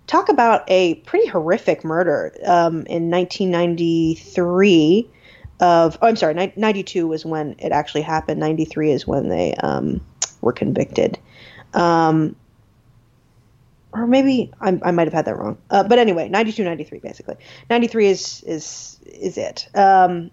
talk 0.06 0.28
about 0.30 0.64
a 0.68 0.96
pretty 0.96 1.28
horrific 1.28 1.86
murder 1.86 2.36
um, 2.46 2.86
in 2.88 3.10
1993 3.10 5.10
of 5.60 5.98
oh, 6.02 6.08
I'm 6.08 6.16
sorry, 6.18 6.52
92 6.56 7.08
was 7.08 7.26
when 7.26 7.56
it 7.58 7.72
actually 7.72 8.02
happened. 8.02 8.40
93 8.40 8.92
is 8.92 9.08
when 9.08 9.30
they 9.30 9.56
um, 9.56 10.06
were 10.42 10.52
convicted. 10.52 11.18
Um, 11.74 12.36
or 13.94 14.06
maybe 14.08 14.52
I, 14.60 14.78
I 14.84 14.92
might 14.92 15.08
have 15.08 15.14
had 15.14 15.24
that 15.26 15.38
wrong. 15.38 15.58
Uh, 15.70 15.88
but 15.88 16.00
anyway, 16.00 16.28
92, 16.28 16.66
93 16.66 17.00
basically. 17.00 17.36
93 17.70 18.08
is 18.08 18.44
is 18.46 19.00
is 19.06 19.38
it. 19.38 19.70
Um, 19.74 20.32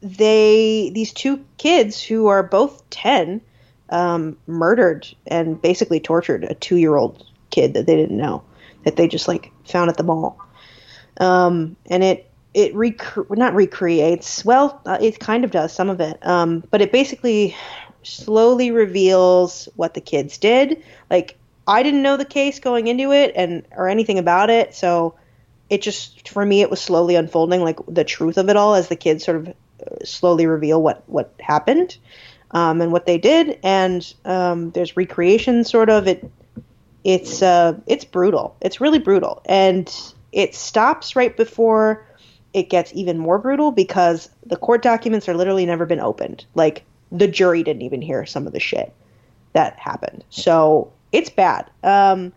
they 0.00 0.90
these 0.94 1.12
two 1.12 1.44
kids 1.56 2.02
who 2.02 2.26
are 2.26 2.42
both 2.42 2.88
10 2.90 3.40
um, 3.90 4.36
murdered 4.46 5.08
and 5.26 5.60
basically 5.60 6.00
tortured 6.00 6.44
a 6.44 6.54
two 6.54 6.76
year 6.76 6.96
old 6.96 7.24
kid 7.50 7.74
that 7.74 7.86
they 7.86 7.96
didn't 7.96 8.16
know 8.16 8.42
that 8.84 8.96
they 8.96 9.08
just 9.08 9.28
like 9.28 9.50
found 9.64 9.90
at 9.90 9.96
the 9.96 10.02
mall. 10.02 10.38
Um, 11.20 11.76
and 11.86 12.04
it 12.04 12.30
it 12.54 12.74
rec- 12.74 13.30
not 13.30 13.54
recreates 13.54 14.44
well 14.44 14.80
uh, 14.86 14.98
it 15.00 15.18
kind 15.20 15.44
of 15.44 15.50
does 15.50 15.72
some 15.72 15.90
of 15.90 16.00
it 16.00 16.24
um, 16.26 16.64
but 16.70 16.80
it 16.80 16.92
basically 16.92 17.54
slowly 18.02 18.70
reveals 18.70 19.68
what 19.76 19.94
the 19.94 20.00
kids 20.00 20.38
did 20.38 20.82
like 21.10 21.36
i 21.66 21.82
didn't 21.82 22.02
know 22.02 22.16
the 22.16 22.24
case 22.24 22.58
going 22.58 22.86
into 22.86 23.12
it 23.12 23.32
and 23.36 23.64
or 23.72 23.88
anything 23.88 24.18
about 24.18 24.48
it 24.48 24.74
so 24.74 25.14
it 25.68 25.82
just 25.82 26.28
for 26.28 26.44
me 26.44 26.62
it 26.62 26.70
was 26.70 26.80
slowly 26.80 27.16
unfolding 27.16 27.62
like 27.62 27.78
the 27.86 28.04
truth 28.04 28.38
of 28.38 28.48
it 28.48 28.56
all 28.56 28.74
as 28.74 28.88
the 28.88 28.96
kids 28.96 29.24
sort 29.24 29.36
of 29.36 29.54
slowly 30.04 30.46
reveal 30.46 30.82
what 30.82 31.02
what 31.06 31.34
happened 31.40 31.96
um, 32.52 32.80
and 32.80 32.92
what 32.92 33.06
they 33.06 33.18
did. 33.18 33.58
And 33.62 34.14
um, 34.24 34.70
there's 34.70 34.96
recreation 34.96 35.64
sort 35.64 35.90
of. 35.90 36.06
It 36.06 36.30
it's 37.04 37.42
uh 37.42 37.78
it's 37.86 38.04
brutal. 38.04 38.56
It's 38.60 38.80
really 38.80 38.98
brutal. 38.98 39.40
And 39.46 39.94
it 40.32 40.54
stops 40.54 41.16
right 41.16 41.36
before 41.36 42.04
it 42.52 42.70
gets 42.70 42.92
even 42.94 43.18
more 43.18 43.38
brutal 43.38 43.70
because 43.70 44.30
the 44.44 44.56
court 44.56 44.82
documents 44.82 45.28
are 45.28 45.34
literally 45.34 45.66
never 45.66 45.86
been 45.86 46.00
opened. 46.00 46.44
Like 46.54 46.84
the 47.12 47.28
jury 47.28 47.62
didn't 47.62 47.82
even 47.82 48.02
hear 48.02 48.26
some 48.26 48.46
of 48.46 48.52
the 48.52 48.60
shit 48.60 48.92
that 49.52 49.78
happened. 49.78 50.24
So 50.30 50.92
it's 51.12 51.30
bad. 51.30 51.70
Um 51.82 52.32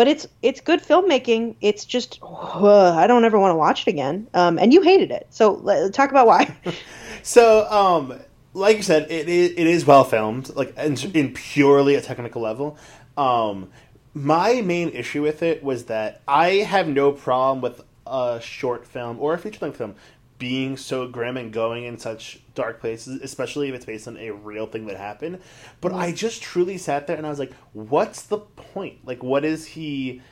but 0.00 0.08
it's 0.08 0.26
it's 0.40 0.62
good 0.62 0.82
filmmaking. 0.82 1.56
It's 1.60 1.84
just 1.84 2.20
i 2.22 3.04
don't 3.06 3.22
ever 3.26 3.38
want 3.38 3.52
to 3.52 3.56
watch 3.56 3.82
it 3.82 3.90
again. 3.90 4.28
Um 4.32 4.58
and 4.58 4.72
you 4.72 4.80
hated 4.80 5.10
it. 5.10 5.26
So 5.28 5.90
talk 5.90 6.10
about 6.10 6.26
why. 6.26 6.56
So 7.22 7.70
um, 7.70 8.18
like 8.54 8.78
you 8.78 8.82
said, 8.82 9.10
it 9.10 9.28
is, 9.28 9.50
it 9.50 9.66
is 9.66 9.84
well 9.84 10.04
filmed, 10.04 10.56
like 10.56 10.74
in, 10.78 10.96
in 11.12 11.34
purely 11.34 11.94
a 11.94 12.00
technical 12.00 12.40
level. 12.40 12.78
Um, 13.18 13.68
my 14.14 14.62
main 14.62 14.88
issue 14.88 15.20
with 15.20 15.42
it 15.42 15.62
was 15.62 15.84
that 15.84 16.22
I 16.26 16.64
have 16.72 16.88
no 16.88 17.12
problem 17.12 17.60
with 17.60 17.82
a 18.06 18.40
short 18.42 18.86
film 18.86 19.20
or 19.20 19.34
a 19.34 19.38
feature 19.38 19.58
length 19.60 19.76
film 19.76 19.96
being 20.40 20.76
so 20.76 21.06
grim 21.06 21.36
and 21.36 21.52
going 21.52 21.84
in 21.84 21.98
such 21.98 22.40
dark 22.54 22.80
places, 22.80 23.20
especially 23.22 23.68
if 23.68 23.74
it's 23.74 23.84
based 23.84 24.08
on 24.08 24.16
a 24.16 24.30
real 24.30 24.66
thing 24.66 24.86
that 24.86 24.96
happened. 24.96 25.38
But 25.80 25.92
I 25.92 26.10
just 26.10 26.42
truly 26.42 26.78
sat 26.78 27.06
there 27.06 27.16
and 27.16 27.26
I 27.26 27.30
was 27.30 27.38
like, 27.38 27.52
"What's 27.74 28.22
the 28.22 28.38
point? 28.38 29.06
Like, 29.06 29.22
what 29.22 29.44
is 29.44 29.66
he 29.66 30.22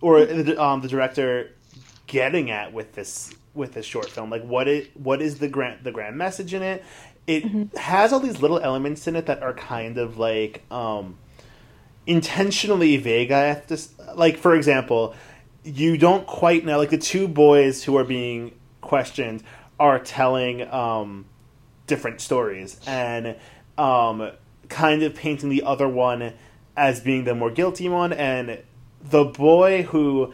or 0.00 0.24
the, 0.24 0.62
um, 0.62 0.80
the 0.80 0.88
director 0.88 1.50
getting 2.06 2.50
at 2.50 2.72
with 2.72 2.94
this 2.94 3.34
with 3.52 3.74
this 3.74 3.84
short 3.84 4.08
film? 4.08 4.30
Like, 4.30 4.44
what 4.44 4.68
it 4.68 4.96
what 4.96 5.20
is 5.20 5.40
the 5.40 5.48
grand 5.48 5.84
the 5.84 5.92
grand 5.92 6.16
message 6.16 6.54
in 6.54 6.62
it? 6.62 6.84
It 7.26 7.44
mm-hmm. 7.44 7.76
has 7.76 8.12
all 8.12 8.20
these 8.20 8.40
little 8.40 8.60
elements 8.60 9.06
in 9.08 9.16
it 9.16 9.26
that 9.26 9.42
are 9.42 9.52
kind 9.52 9.98
of 9.98 10.18
like 10.18 10.62
um, 10.70 11.18
intentionally 12.06 12.96
vague. 12.96 13.32
I 13.32 13.40
have 13.40 13.66
to 13.66 13.78
like, 14.14 14.38
for 14.38 14.54
example." 14.54 15.14
You 15.64 15.98
don't 15.98 16.26
quite 16.26 16.64
know, 16.64 16.78
like 16.78 16.88
the 16.88 16.96
two 16.96 17.28
boys 17.28 17.82
who 17.84 17.98
are 17.98 18.04
being 18.04 18.52
questioned 18.88 19.42
are 19.78 19.98
telling 19.98 20.68
um, 20.72 21.26
different 21.86 22.20
stories 22.20 22.80
and 22.86 23.36
um, 23.76 24.32
kind 24.68 25.02
of 25.02 25.14
painting 25.14 25.50
the 25.50 25.62
other 25.62 25.88
one 25.88 26.32
as 26.76 27.00
being 27.00 27.24
the 27.24 27.34
more 27.34 27.50
guilty 27.50 27.88
one, 27.88 28.12
and 28.12 28.58
the 29.02 29.24
boy 29.24 29.82
who 29.82 30.32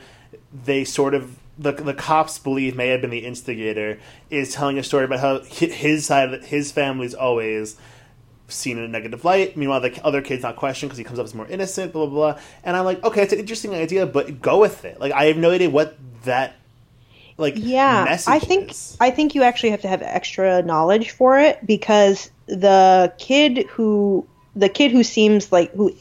they 0.52 0.84
sort 0.84 1.14
of 1.14 1.38
the 1.58 1.72
the 1.72 1.94
cops 1.94 2.38
believe 2.38 2.76
may 2.76 2.88
have 2.88 3.00
been 3.00 3.10
the 3.10 3.24
instigator 3.24 3.98
is 4.30 4.52
telling 4.52 4.78
a 4.78 4.82
story 4.82 5.04
about 5.04 5.20
how 5.20 5.40
his 5.40 6.06
side 6.06 6.32
of 6.32 6.44
his 6.44 6.72
family's 6.72 7.14
always 7.14 7.76
seen 8.48 8.76
in 8.76 8.84
a 8.84 8.88
negative 8.88 9.24
light. 9.24 9.56
Meanwhile, 9.56 9.80
the 9.80 10.04
other 10.04 10.20
kid's 10.20 10.42
not 10.42 10.56
questioned 10.56 10.90
because 10.90 10.98
he 10.98 11.04
comes 11.04 11.18
up 11.18 11.24
as 11.24 11.34
more 11.34 11.46
innocent. 11.46 11.92
Blah 11.92 12.06
blah 12.06 12.32
blah. 12.32 12.40
And 12.62 12.76
I'm 12.76 12.84
like, 12.84 13.02
okay, 13.04 13.22
it's 13.22 13.32
an 13.32 13.38
interesting 13.38 13.74
idea, 13.74 14.04
but 14.06 14.42
go 14.42 14.60
with 14.60 14.84
it. 14.84 15.00
Like 15.00 15.12
I 15.12 15.26
have 15.26 15.36
no 15.36 15.50
idea 15.50 15.70
what 15.70 15.96
that 16.24 16.56
like 17.36 17.54
yeah 17.56 18.04
messages. 18.04 18.28
i 18.28 18.38
think 18.38 18.74
i 19.00 19.10
think 19.10 19.34
you 19.34 19.42
actually 19.42 19.70
have 19.70 19.80
to 19.80 19.88
have 19.88 20.02
extra 20.02 20.62
knowledge 20.62 21.10
for 21.10 21.38
it 21.38 21.64
because 21.66 22.30
the 22.46 23.12
kid 23.18 23.66
who 23.68 24.26
the 24.54 24.68
kid 24.68 24.92
who 24.92 25.02
seems 25.02 25.50
like 25.50 25.72
who 25.74 25.94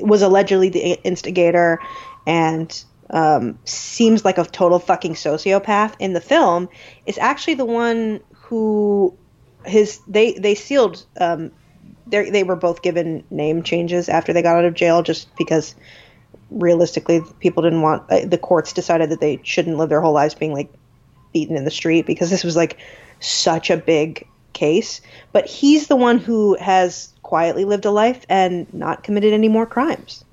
was 0.00 0.22
allegedly 0.22 0.68
the 0.70 0.94
instigator 1.04 1.78
and 2.26 2.84
um, 3.10 3.58
seems 3.64 4.24
like 4.24 4.38
a 4.38 4.44
total 4.44 4.78
fucking 4.78 5.14
sociopath 5.14 5.94
in 5.98 6.12
the 6.12 6.20
film 6.20 6.68
is 7.04 7.18
actually 7.18 7.54
the 7.54 7.64
one 7.64 8.20
who 8.32 9.16
his 9.64 10.00
they 10.08 10.32
they 10.32 10.54
sealed 10.54 11.04
um, 11.20 11.52
they 12.06 12.44
were 12.44 12.56
both 12.56 12.82
given 12.82 13.24
name 13.30 13.62
changes 13.62 14.08
after 14.08 14.32
they 14.32 14.42
got 14.42 14.56
out 14.56 14.64
of 14.64 14.74
jail 14.74 15.02
just 15.02 15.28
because 15.36 15.74
realistically, 16.50 17.22
people 17.40 17.62
didn't 17.62 17.82
want 17.82 18.10
uh, 18.10 18.24
the 18.24 18.38
courts 18.38 18.72
decided 18.72 19.10
that 19.10 19.20
they 19.20 19.40
shouldn't 19.42 19.76
live 19.76 19.88
their 19.88 20.00
whole 20.00 20.12
lives 20.12 20.34
being 20.34 20.52
like 20.52 20.72
beaten 21.32 21.56
in 21.56 21.64
the 21.64 21.70
street 21.70 22.06
because 22.06 22.30
this 22.30 22.44
was 22.44 22.56
like 22.56 22.78
such 23.20 23.70
a 23.70 23.76
big 23.76 24.26
case. 24.52 25.00
But 25.32 25.46
he's 25.46 25.86
the 25.86 25.96
one 25.96 26.18
who 26.18 26.56
has 26.56 27.12
quietly 27.22 27.64
lived 27.64 27.84
a 27.84 27.90
life 27.90 28.24
and 28.28 28.72
not 28.72 29.02
committed 29.02 29.32
any 29.32 29.48
more 29.48 29.66
crimes. 29.66 30.24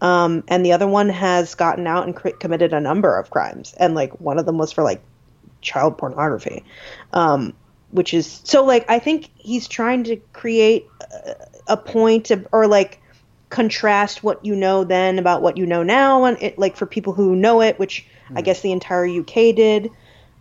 Um, 0.00 0.44
and 0.48 0.64
the 0.64 0.72
other 0.72 0.86
one 0.86 1.08
has 1.08 1.54
gotten 1.54 1.86
out 1.86 2.06
and 2.06 2.14
cr- 2.14 2.30
committed 2.30 2.72
a 2.72 2.80
number 2.80 3.18
of 3.18 3.30
crimes, 3.30 3.74
and 3.78 3.94
like 3.94 4.20
one 4.20 4.38
of 4.38 4.46
them 4.46 4.56
was 4.56 4.70
for 4.70 4.84
like 4.84 5.02
child 5.60 5.98
pornography, 5.98 6.64
um, 7.12 7.52
which 7.90 8.14
is 8.14 8.40
so 8.44 8.64
like 8.64 8.88
I 8.88 9.00
think 9.00 9.30
he's 9.36 9.66
trying 9.66 10.04
to 10.04 10.16
create 10.32 10.86
a, 11.12 11.34
a 11.68 11.76
point 11.76 12.30
of, 12.30 12.46
or 12.52 12.68
like 12.68 13.00
contrast 13.50 14.22
what 14.22 14.44
you 14.44 14.54
know 14.54 14.84
then 14.84 15.18
about 15.18 15.40
what 15.40 15.56
you 15.56 15.64
know 15.64 15.82
now 15.82 16.24
and 16.24 16.40
it 16.42 16.58
like 16.58 16.76
for 16.76 16.86
people 16.86 17.12
who 17.12 17.34
know 17.34 17.62
it 17.62 17.78
which 17.78 18.04
mm. 18.28 18.36
i 18.36 18.40
hmm. 18.40 18.44
guess 18.44 18.60
the 18.60 18.72
entire 18.72 19.06
uk 19.06 19.32
did 19.32 19.90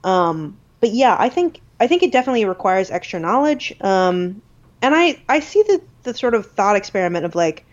um, 0.03 0.57
but 0.79 0.91
yeah 0.91 1.15
i 1.19 1.29
think 1.29 1.61
i 1.79 1.87
think 1.87 2.03
it 2.03 2.11
definitely 2.11 2.45
requires 2.45 2.91
extra 2.91 3.19
knowledge 3.19 3.73
um, 3.81 4.41
and 4.81 4.93
i 4.93 5.21
i 5.29 5.39
see 5.39 5.63
the 5.63 5.81
the 6.03 6.13
sort 6.13 6.33
of 6.33 6.45
thought 6.45 6.75
experiment 6.75 7.25
of 7.25 7.35
like 7.35 7.65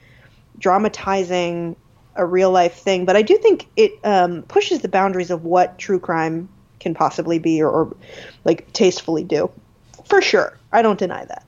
dramatizing 0.58 1.74
a 2.16 2.24
real 2.24 2.52
life 2.52 2.74
thing 2.74 3.04
but 3.04 3.16
i 3.16 3.22
do 3.22 3.36
think 3.38 3.66
it 3.76 3.92
um, 4.04 4.42
pushes 4.42 4.80
the 4.80 4.88
boundaries 4.88 5.30
of 5.30 5.44
what 5.44 5.78
true 5.78 5.98
crime 5.98 6.48
can 6.78 6.94
possibly 6.94 7.38
be 7.40 7.60
or, 7.60 7.70
or 7.70 7.96
like 8.44 8.72
tastefully 8.72 9.24
do 9.24 9.50
for 10.04 10.22
sure 10.22 10.56
i 10.72 10.80
don't 10.80 10.98
deny 10.98 11.24
that 11.24 11.44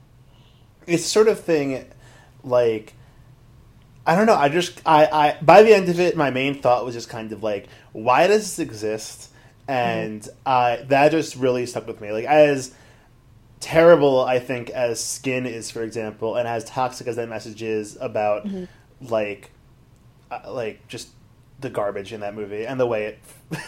it's 0.89 1.05
sort 1.05 1.29
of 1.29 1.39
thing 1.39 1.85
like 2.43 2.95
I 4.07 4.15
don't 4.15 4.27
know. 4.27 4.37
I 4.37 4.49
just 4.49 4.81
I, 4.87 5.07
I 5.07 5.39
by 5.43 5.63
the 5.65 5.75
end 5.75 5.89
of 5.89 5.99
it, 5.99 6.17
my 6.17 6.31
main 6.31 6.63
thought 6.63 6.85
was 6.85 6.95
just 6.95 7.09
kind 7.09 7.33
of 7.33 7.43
like, 7.43 7.67
why 7.93 8.29
does 8.29 8.43
this 8.43 8.59
exist? 8.61 9.31
And 9.67 10.23
mm-hmm. 10.23 10.31
uh, 10.47 10.77
that 10.89 11.11
just 11.11 11.35
really 11.35 11.67
stuck 11.67 11.89
with 11.89 12.01
me. 12.01 12.13
Like 12.13 12.25
as 12.25 12.73
terrible, 13.59 14.25
I 14.25 14.39
think 14.39 14.71
as 14.71 15.03
Skin 15.03 15.45
is, 15.45 15.73
for 15.73 15.83
example, 15.83 16.37
and 16.37 16.47
as 16.47 16.65
toxic 16.65 17.09
as 17.09 17.17
that 17.17 17.29
message 17.29 17.63
is 17.63 17.99
about 18.01 18.47
mm-hmm. 18.47 18.65
like 19.13 19.51
uh, 20.31 20.53
like 20.53 20.87
just 20.87 21.09
the 21.61 21.71
garbage 21.71 22.13
in 22.13 22.21
that 22.21 22.35
movie 22.35 22.65
and 22.65 22.79
the 22.79 22.87
way 22.87 23.07
it. 23.07 23.19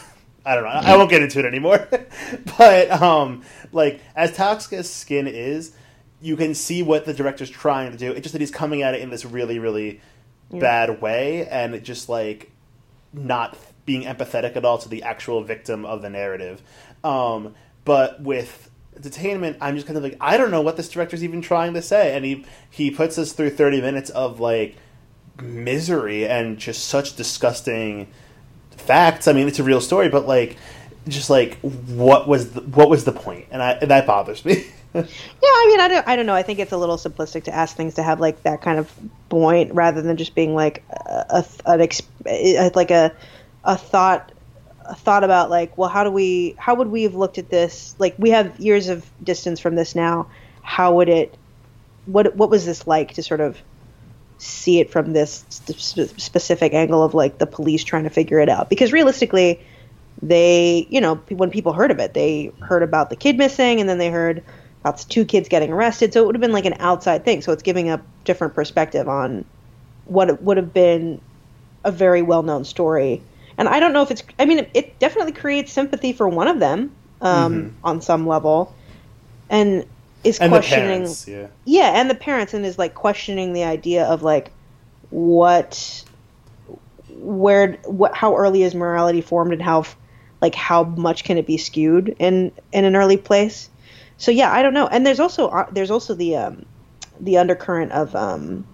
I 0.46 0.54
don't 0.54 0.64
know. 0.64 0.70
I 0.70 0.96
won't 0.96 1.10
get 1.10 1.20
into 1.20 1.40
it 1.40 1.44
anymore. 1.44 1.86
but 2.58 2.90
um, 2.90 3.42
like 3.72 4.00
as 4.14 4.34
toxic 4.34 4.78
as 4.78 4.88
Skin 4.88 5.26
is, 5.26 5.72
you 6.22 6.36
can 6.36 6.54
see 6.54 6.82
what 6.82 7.04
the 7.04 7.12
director's 7.12 7.50
trying 7.50 7.92
to 7.92 7.98
do. 7.98 8.12
It's 8.12 8.22
just 8.22 8.32
that 8.32 8.40
he's 8.40 8.52
coming 8.52 8.82
at 8.82 8.94
it 8.94 9.02
in 9.02 9.10
this 9.10 9.24
really, 9.26 9.58
really 9.58 10.00
yeah. 10.50 10.60
bad 10.60 11.00
way 11.00 11.46
and 11.46 11.82
just 11.84 12.08
like 12.08 12.50
not 13.12 13.56
being 13.86 14.02
empathetic 14.02 14.56
at 14.56 14.64
all 14.64 14.78
to 14.78 14.88
the 14.88 15.02
actual 15.02 15.42
victim 15.42 15.84
of 15.84 16.02
the 16.02 16.10
narrative. 16.10 16.62
Um, 17.02 17.54
but 17.84 18.20
with 18.20 18.70
detainment, 19.00 19.56
I'm 19.60 19.74
just 19.76 19.86
kind 19.86 19.96
of 19.96 20.02
like 20.02 20.16
I 20.20 20.36
don't 20.36 20.50
know 20.50 20.60
what 20.60 20.76
this 20.76 20.88
director's 20.88 21.24
even 21.24 21.40
trying 21.40 21.74
to 21.74 21.82
say, 21.82 22.14
and 22.14 22.24
he 22.24 22.44
he 22.70 22.90
puts 22.90 23.18
us 23.18 23.32
through 23.32 23.50
30 23.50 23.80
minutes 23.80 24.10
of 24.10 24.40
like 24.40 24.76
misery 25.40 26.26
and 26.26 26.58
just 26.58 26.86
such 26.86 27.16
disgusting 27.16 28.08
facts. 28.70 29.28
I 29.28 29.32
mean, 29.32 29.48
it's 29.48 29.58
a 29.58 29.64
real 29.64 29.80
story, 29.80 30.08
but 30.08 30.26
like 30.26 30.56
just 31.06 31.30
like 31.30 31.58
what 31.60 32.28
was 32.28 32.50
the, 32.52 32.60
what 32.62 32.90
was 32.90 33.04
the 33.04 33.12
point? 33.12 33.46
And 33.50 33.62
I 33.62 33.72
and 33.72 33.90
that 33.90 34.06
bothers 34.06 34.44
me. 34.44 34.66
yeah, 34.94 35.02
I 35.02 35.66
mean, 35.68 35.80
I 35.80 35.88
don't, 35.88 36.08
I 36.08 36.16
don't 36.16 36.26
know. 36.26 36.34
I 36.34 36.42
think 36.42 36.58
it's 36.58 36.72
a 36.72 36.76
little 36.78 36.96
simplistic 36.96 37.44
to 37.44 37.54
ask 37.54 37.76
things 37.76 37.94
to 37.94 38.02
have 38.02 38.20
like 38.20 38.42
that 38.44 38.62
kind 38.62 38.78
of 38.78 38.92
point 39.28 39.74
rather 39.74 40.00
than 40.02 40.16
just 40.16 40.34
being 40.34 40.54
like 40.54 40.84
a, 40.90 41.24
a 41.30 41.44
an 41.66 41.80
exp- 41.80 42.74
like 42.74 42.90
a 42.90 43.14
a 43.64 43.76
thought 43.76 44.32
a 44.88 44.94
thought 44.94 45.22
about 45.24 45.50
like, 45.50 45.76
well, 45.76 45.90
how 45.90 46.02
do 46.02 46.10
we, 46.10 46.54
how 46.58 46.74
would 46.74 46.88
we 46.88 47.02
have 47.02 47.14
looked 47.14 47.38
at 47.38 47.50
this? 47.50 47.94
Like, 47.98 48.14
we 48.18 48.30
have 48.30 48.58
years 48.58 48.88
of 48.88 49.08
distance 49.22 49.60
from 49.60 49.74
this 49.76 49.94
now. 49.94 50.28
How 50.62 50.94
would 50.94 51.08
it, 51.10 51.36
what 52.06 52.34
what 52.36 52.48
was 52.48 52.64
this 52.64 52.86
like 52.86 53.12
to 53.14 53.22
sort 53.22 53.40
of 53.40 53.60
see 54.38 54.80
it 54.80 54.90
from 54.90 55.12
this 55.12 55.44
sp- 55.50 56.16
specific 56.18 56.72
angle 56.72 57.02
of 57.02 57.12
like 57.14 57.38
the 57.38 57.46
police 57.46 57.84
trying 57.84 58.04
to 58.04 58.10
figure 58.10 58.40
it 58.40 58.48
out? 58.48 58.70
Because 58.70 58.92
realistically, 58.92 59.62
they, 60.22 60.86
you 60.90 61.00
know, 61.00 61.16
when 61.28 61.50
people 61.50 61.72
heard 61.72 61.90
of 61.90 61.98
it, 61.98 62.14
they 62.14 62.50
heard 62.60 62.82
about 62.82 63.10
the 63.10 63.16
kid 63.16 63.36
missing, 63.36 63.80
and 63.80 63.88
then 63.88 63.98
they 63.98 64.10
heard 64.10 64.42
about 64.88 65.04
two 65.08 65.24
kids 65.24 65.48
getting 65.48 65.72
arrested. 65.72 66.12
So 66.12 66.22
it 66.22 66.26
would 66.26 66.34
have 66.34 66.40
been 66.40 66.52
like 66.52 66.64
an 66.64 66.76
outside 66.78 67.24
thing. 67.24 67.42
So 67.42 67.52
it's 67.52 67.62
giving 67.62 67.90
a 67.90 68.00
different 68.24 68.54
perspective 68.54 69.08
on 69.08 69.44
what 70.06 70.42
would 70.42 70.56
have 70.56 70.72
been 70.72 71.20
a 71.84 71.92
very 71.92 72.22
well 72.22 72.42
known 72.42 72.64
story. 72.64 73.22
And 73.56 73.68
I 73.68 73.80
don't 73.80 73.92
know 73.92 74.02
if 74.02 74.10
it's, 74.10 74.22
I 74.38 74.46
mean, 74.46 74.60
it, 74.60 74.70
it 74.74 74.98
definitely 74.98 75.32
creates 75.32 75.72
sympathy 75.72 76.12
for 76.12 76.28
one 76.28 76.48
of 76.48 76.58
them 76.60 76.92
um, 77.20 77.54
mm-hmm. 77.54 77.76
on 77.84 78.00
some 78.00 78.26
level. 78.26 78.74
And 79.50 79.84
is 80.24 80.38
and 80.38 80.50
questioning. 80.50 80.86
Parents, 80.86 81.28
yeah. 81.28 81.46
yeah, 81.64 82.00
and 82.00 82.10
the 82.10 82.14
parents, 82.14 82.52
and 82.54 82.66
is 82.66 82.78
like 82.78 82.94
questioning 82.94 83.52
the 83.52 83.64
idea 83.64 84.04
of 84.04 84.22
like 84.22 84.50
what, 85.10 86.04
where, 87.10 87.72
what, 87.84 88.14
how 88.14 88.36
early 88.36 88.62
is 88.62 88.74
morality 88.74 89.20
formed 89.20 89.52
and 89.52 89.62
how, 89.62 89.84
like, 90.40 90.54
how 90.54 90.84
much 90.84 91.24
can 91.24 91.38
it 91.38 91.46
be 91.46 91.56
skewed 91.56 92.14
in, 92.18 92.52
in 92.72 92.84
an 92.84 92.94
early 92.94 93.16
place? 93.16 93.70
So 94.18 94.32
yeah, 94.32 94.52
I 94.52 94.62
don't 94.62 94.74
know. 94.74 94.86
And 94.88 95.06
there's 95.06 95.20
also 95.20 95.48
uh, 95.48 95.66
there's 95.70 95.90
also 95.90 96.14
the 96.14 96.36
um, 96.36 96.66
the 97.20 97.38
undercurrent 97.38 97.92
of 97.92 98.14
um, 98.14 98.66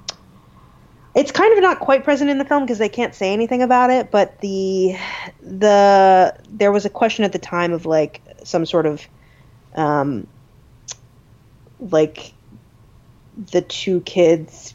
it's 1.14 1.30
kind 1.30 1.52
of 1.56 1.62
not 1.62 1.78
quite 1.78 2.02
present 2.02 2.30
in 2.30 2.38
the 2.38 2.44
film 2.44 2.64
because 2.64 2.78
they 2.78 2.88
can't 2.88 3.14
say 3.14 3.32
anything 3.32 3.62
about 3.62 3.90
it. 3.90 4.10
But 4.10 4.40
the 4.40 4.96
the 5.42 6.34
there 6.48 6.72
was 6.72 6.86
a 6.86 6.90
question 6.90 7.24
at 7.24 7.32
the 7.32 7.38
time 7.38 7.72
of 7.72 7.84
like 7.84 8.22
some 8.42 8.64
sort 8.64 8.86
of 8.86 9.06
um, 9.76 10.26
like 11.78 12.32
the 13.52 13.60
two 13.60 14.00
kids 14.00 14.74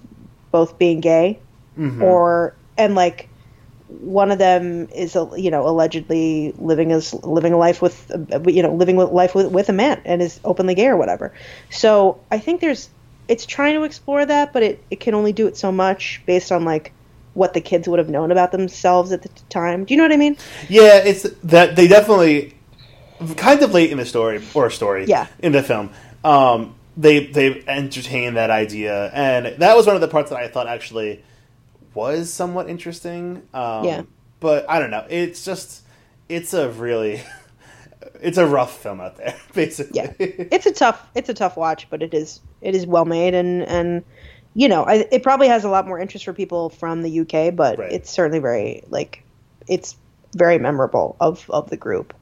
both 0.52 0.78
being 0.78 1.00
gay, 1.00 1.40
mm-hmm. 1.78 2.04
or 2.04 2.56
and 2.78 2.94
like 2.94 3.28
one 3.90 4.32
of 4.32 4.38
them 4.38 4.88
is 4.94 5.16
you 5.36 5.50
know 5.50 5.68
allegedly 5.68 6.54
living 6.60 6.92
as 6.92 7.14
living 7.24 7.54
a 7.54 7.58
life 7.58 7.82
with 7.82 8.12
uh, 8.12 8.40
you 8.50 8.62
know 8.62 8.74
living 8.74 8.96
with 8.96 9.10
life 9.10 9.34
with, 9.34 9.48
with 9.52 9.68
a 9.70 9.74
man 9.74 10.00
and 10.06 10.22
is 10.22 10.40
openly 10.46 10.76
gay 10.76 10.88
or 10.88 10.96
whatever. 10.98 11.34
So 11.72 12.20
I 12.30 12.38
think 12.38 12.62
there's 12.62 12.90
it's 13.28 13.46
trying 13.46 13.76
to 13.76 13.84
explore 13.84 14.26
that, 14.26 14.54
but 14.54 14.64
it, 14.64 14.84
it 14.90 15.00
can 15.00 15.14
only 15.14 15.34
do 15.34 15.48
it 15.48 15.58
so 15.58 15.72
much 15.72 16.22
based 16.26 16.52
on 16.52 16.66
like 16.66 16.92
what 17.34 17.54
the 17.54 17.62
kids 17.62 17.88
would 17.88 18.00
have 18.00 18.10
known 18.10 18.32
about 18.32 18.52
themselves 18.52 19.12
at 19.12 19.22
the 19.22 19.30
time. 19.50 19.86
Do 19.86 19.94
you 19.94 19.98
know 19.98 20.04
what 20.04 20.12
I 20.12 20.18
mean? 20.18 20.38
Yeah, 20.68 20.98
it's 20.98 21.24
that 21.44 21.76
they 21.76 21.88
definitely 21.88 22.56
kind 23.38 23.62
of 23.62 23.74
late 23.74 23.92
in 23.92 23.98
the 23.98 24.06
story 24.06 24.42
or 24.54 24.68
a 24.68 24.72
story 24.72 25.06
Yeah. 25.06 25.28
in 25.40 25.52
the 25.52 25.64
film. 25.64 25.92
Um, 26.24 26.76
they 26.96 27.26
they 27.28 27.64
entertain 27.68 28.36
that 28.36 28.50
idea, 28.50 29.10
and 29.14 29.48
that 29.60 29.76
was 29.76 29.88
one 29.88 29.96
of 29.96 30.02
the 30.02 30.08
parts 30.08 30.30
that 30.32 30.38
I 30.38 30.48
thought 30.48 30.68
actually 30.68 31.24
was 31.94 32.32
somewhat 32.32 32.70
interesting. 32.70 33.44
Um, 33.54 33.84
Yeah. 33.86 34.02
but 34.40 34.70
I 34.70 34.80
don't 34.80 34.92
know. 34.92 35.06
It's 35.10 35.44
just 35.46 35.84
it's 36.28 36.54
a 36.54 36.70
really 36.70 37.22
it's 38.22 38.38
a 38.38 38.46
rough 38.46 38.78
film 38.82 39.02
out 39.02 39.18
there, 39.18 39.36
basically. 39.54 40.00
Yeah, 40.00 40.14
it's 40.20 40.66
a 40.66 40.72
tough 40.72 41.06
it's 41.16 41.30
a 41.30 41.34
tough 41.34 41.58
watch, 41.58 41.90
but 41.90 42.02
it 42.04 42.14
is 42.14 42.40
it 42.62 42.76
is 42.76 42.86
well 42.86 43.06
made 43.06 43.34
and 43.34 43.64
and 43.64 44.04
you 44.56 44.68
know 44.68 44.84
I, 44.84 45.08
it 45.12 45.24
probably 45.24 45.48
has 45.48 45.64
a 45.64 45.70
lot 45.70 45.88
more 45.88 46.00
interest 46.00 46.26
for 46.26 46.34
people 46.34 46.70
from 46.70 47.02
the 47.02 47.20
UK, 47.22 47.56
but 47.56 47.78
Right. 47.80 47.92
it's 47.92 48.10
certainly 48.10 48.40
very 48.40 48.84
like 48.90 49.24
it's 49.68 49.96
very 50.36 50.58
memorable 50.60 51.16
of 51.20 51.46
of 51.50 51.70
the 51.70 51.78
group. 51.78 52.14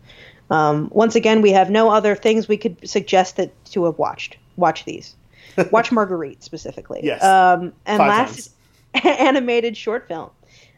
Um, 0.50 0.90
once 0.94 1.16
again, 1.16 1.42
we 1.42 1.52
have 1.52 1.70
no 1.70 1.90
other 1.90 2.16
things 2.16 2.48
we 2.48 2.56
could 2.56 2.78
suggest 2.88 3.36
that 3.36 3.52
to 3.72 3.84
have 3.84 3.98
watched. 3.98 4.38
Watch 4.56 4.86
these. 4.86 5.14
Watch 5.72 5.92
Marguerite 5.92 6.42
specifically. 6.42 7.02
Yes. 7.04 7.22
Um, 7.24 7.74
and 7.86 7.98
Five 7.98 8.08
last 8.08 8.52
animated 9.04 9.78
short 9.78 10.08
film, 10.08 10.30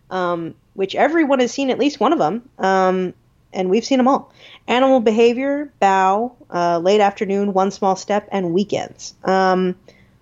um, 0.09 0.55
which 0.73 0.95
everyone 0.95 1.39
has 1.39 1.51
seen 1.51 1.69
at 1.69 1.79
least 1.79 1.99
one 1.99 2.13
of 2.13 2.19
them, 2.19 2.49
um, 2.57 3.13
and 3.53 3.69
we've 3.69 3.85
seen 3.85 3.97
them 3.97 4.07
all. 4.07 4.31
Animal 4.67 4.99
Behavior, 4.99 5.71
Bao, 5.81 6.33
uh, 6.53 6.79
Late 6.79 7.01
Afternoon, 7.01 7.53
One 7.53 7.71
Small 7.71 7.95
Step, 7.95 8.27
and 8.31 8.53
Weekends. 8.53 9.15
Um, 9.23 9.75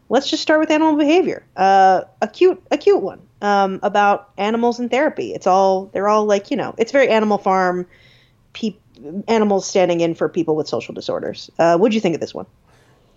let's 0.09 0.29
just 0.29 0.41
start 0.41 0.59
with 0.59 0.71
Animal 0.71 0.95
Behavior. 0.95 1.43
Uh, 1.55 2.01
a 2.21 2.27
cute, 2.27 2.61
a 2.71 2.77
cute 2.77 3.01
one 3.01 3.21
um, 3.41 3.79
about 3.83 4.29
animals 4.37 4.79
and 4.79 4.89
therapy. 4.89 5.33
It's 5.33 5.47
all 5.47 5.87
they're 5.87 6.07
all 6.07 6.25
like 6.25 6.51
you 6.51 6.57
know, 6.57 6.73
it's 6.77 6.91
very 6.91 7.09
Animal 7.09 7.37
Farm. 7.37 7.87
Peop- 8.53 8.81
animals 9.27 9.67
standing 9.67 10.01
in 10.01 10.15
for 10.15 10.29
people 10.29 10.55
with 10.55 10.67
social 10.67 10.93
disorders. 10.93 11.51
Uh, 11.59 11.77
what'd 11.77 11.93
you 11.93 12.01
think 12.01 12.15
of 12.15 12.21
this 12.21 12.33
one? 12.33 12.45